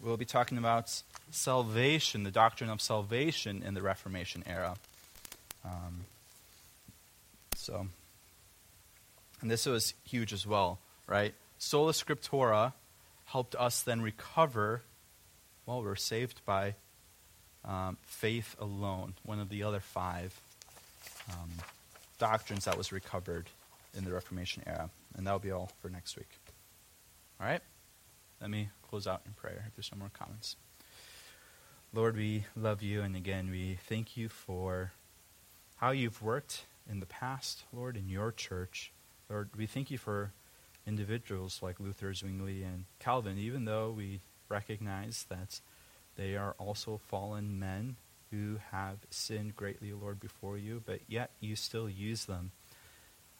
we'll 0.00 0.16
be 0.16 0.24
talking 0.24 0.58
about 0.58 1.02
salvation, 1.30 2.24
the 2.24 2.30
doctrine 2.30 2.70
of 2.70 2.80
salvation 2.80 3.62
in 3.64 3.74
the 3.74 3.82
Reformation 3.82 4.44
era. 4.46 4.76
Um, 5.64 6.04
so, 7.56 7.86
and 9.40 9.50
this 9.50 9.66
was 9.66 9.94
huge 10.04 10.32
as 10.32 10.46
well, 10.46 10.78
right? 11.06 11.34
Sola 11.60 11.92
Scriptura 11.92 12.72
helped 13.26 13.54
us 13.54 13.82
then 13.82 14.00
recover. 14.00 14.80
Well, 15.66 15.82
we're 15.82 15.94
saved 15.94 16.40
by 16.46 16.74
um, 17.66 17.98
faith 18.06 18.56
alone, 18.58 19.12
one 19.24 19.38
of 19.38 19.50
the 19.50 19.62
other 19.62 19.80
five 19.80 20.34
um, 21.30 21.50
doctrines 22.18 22.64
that 22.64 22.78
was 22.78 22.92
recovered 22.92 23.46
in 23.94 24.04
the 24.04 24.10
Reformation 24.10 24.62
era. 24.66 24.88
And 25.14 25.26
that'll 25.26 25.38
be 25.38 25.50
all 25.50 25.70
for 25.82 25.90
next 25.90 26.16
week. 26.16 26.30
All 27.38 27.46
right? 27.46 27.60
Let 28.40 28.48
me 28.48 28.70
close 28.88 29.06
out 29.06 29.20
in 29.26 29.32
prayer 29.32 29.64
if 29.68 29.76
there's 29.76 29.92
no 29.92 29.98
more 29.98 30.10
comments. 30.18 30.56
Lord, 31.92 32.16
we 32.16 32.46
love 32.56 32.82
you, 32.82 33.02
and 33.02 33.14
again, 33.14 33.50
we 33.50 33.78
thank 33.86 34.16
you 34.16 34.30
for 34.30 34.92
how 35.76 35.90
you've 35.90 36.22
worked 36.22 36.64
in 36.90 37.00
the 37.00 37.06
past, 37.06 37.64
Lord, 37.70 37.98
in 37.98 38.08
your 38.08 38.32
church. 38.32 38.92
Lord, 39.28 39.50
we 39.54 39.66
thank 39.66 39.90
you 39.90 39.98
for 39.98 40.32
individuals 40.90 41.60
like 41.62 41.78
Luther, 41.78 42.12
Zwingli, 42.12 42.64
and 42.64 42.84
Calvin, 42.98 43.38
even 43.38 43.64
though 43.64 43.94
we 43.96 44.20
recognize 44.48 45.24
that 45.28 45.60
they 46.16 46.34
are 46.34 46.56
also 46.58 47.00
fallen 47.06 47.60
men 47.60 47.94
who 48.32 48.58
have 48.72 48.98
sinned 49.08 49.54
greatly, 49.54 49.92
Lord, 49.92 50.18
before 50.18 50.58
you, 50.58 50.82
but 50.84 50.98
yet 51.06 51.30
you 51.38 51.54
still 51.54 51.88
use 51.88 52.24
them 52.24 52.50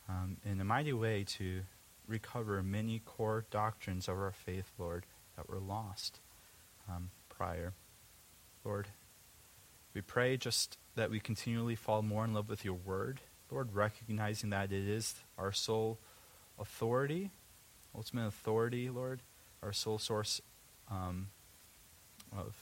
um, 0.09 0.37
in 0.45 0.61
a 0.61 0.65
mighty 0.65 0.93
way 0.93 1.25
to 1.39 1.63
recover 2.07 2.63
many 2.63 3.01
core 3.05 3.45
doctrines 3.51 4.09
of 4.09 4.15
our 4.17 4.33
faith, 4.33 4.71
Lord, 4.79 5.05
that 5.37 5.49
were 5.49 5.59
lost 5.59 6.21
um, 6.89 7.11
prior. 7.29 7.73
Lord, 8.65 8.87
we 9.93 10.03
pray 10.03 10.37
just 10.37 10.79
that 10.95 11.11
we 11.11 11.19
continually 11.19 11.75
fall 11.75 12.03
more 12.03 12.25
in 12.25 12.33
love 12.33 12.49
with 12.49 12.65
your 12.65 12.75
word, 12.75 13.21
Lord, 13.51 13.75
recognizing 13.75 14.51
that 14.51 14.71
it 14.71 14.89
is 14.89 15.17
our 15.37 15.51
sole 15.51 15.99
authority, 16.61 17.31
ultimate 17.95 18.27
authority, 18.27 18.89
Lord, 18.91 19.21
our 19.63 19.73
sole 19.73 19.99
source 19.99 20.41
um, 20.91 21.29
of 22.37 22.55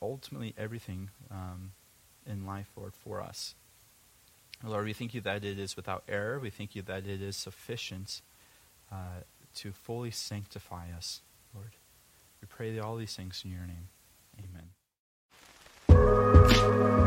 ultimately 0.00 0.54
everything 0.56 1.10
um, 1.30 1.72
in 2.26 2.46
life, 2.46 2.70
Lord, 2.76 2.94
for 2.94 3.20
us. 3.20 3.54
Lord, 4.64 4.84
we 4.86 4.92
thank 4.92 5.14
you 5.14 5.20
that 5.20 5.44
it 5.44 5.58
is 5.58 5.76
without 5.76 6.02
error. 6.08 6.38
We 6.38 6.50
thank 6.50 6.74
you 6.74 6.82
that 6.82 7.06
it 7.06 7.22
is 7.22 7.36
sufficient 7.36 8.22
uh, 8.90 9.22
to 9.56 9.72
fully 9.72 10.10
sanctify 10.10 10.86
us, 10.96 11.20
Lord. 11.54 11.70
We 12.40 12.48
pray 12.48 12.78
all 12.78 12.96
these 12.96 13.14
things 13.14 13.42
in 13.44 13.52
your 13.52 13.66
name. 13.66 13.88
Amen. 15.90 16.97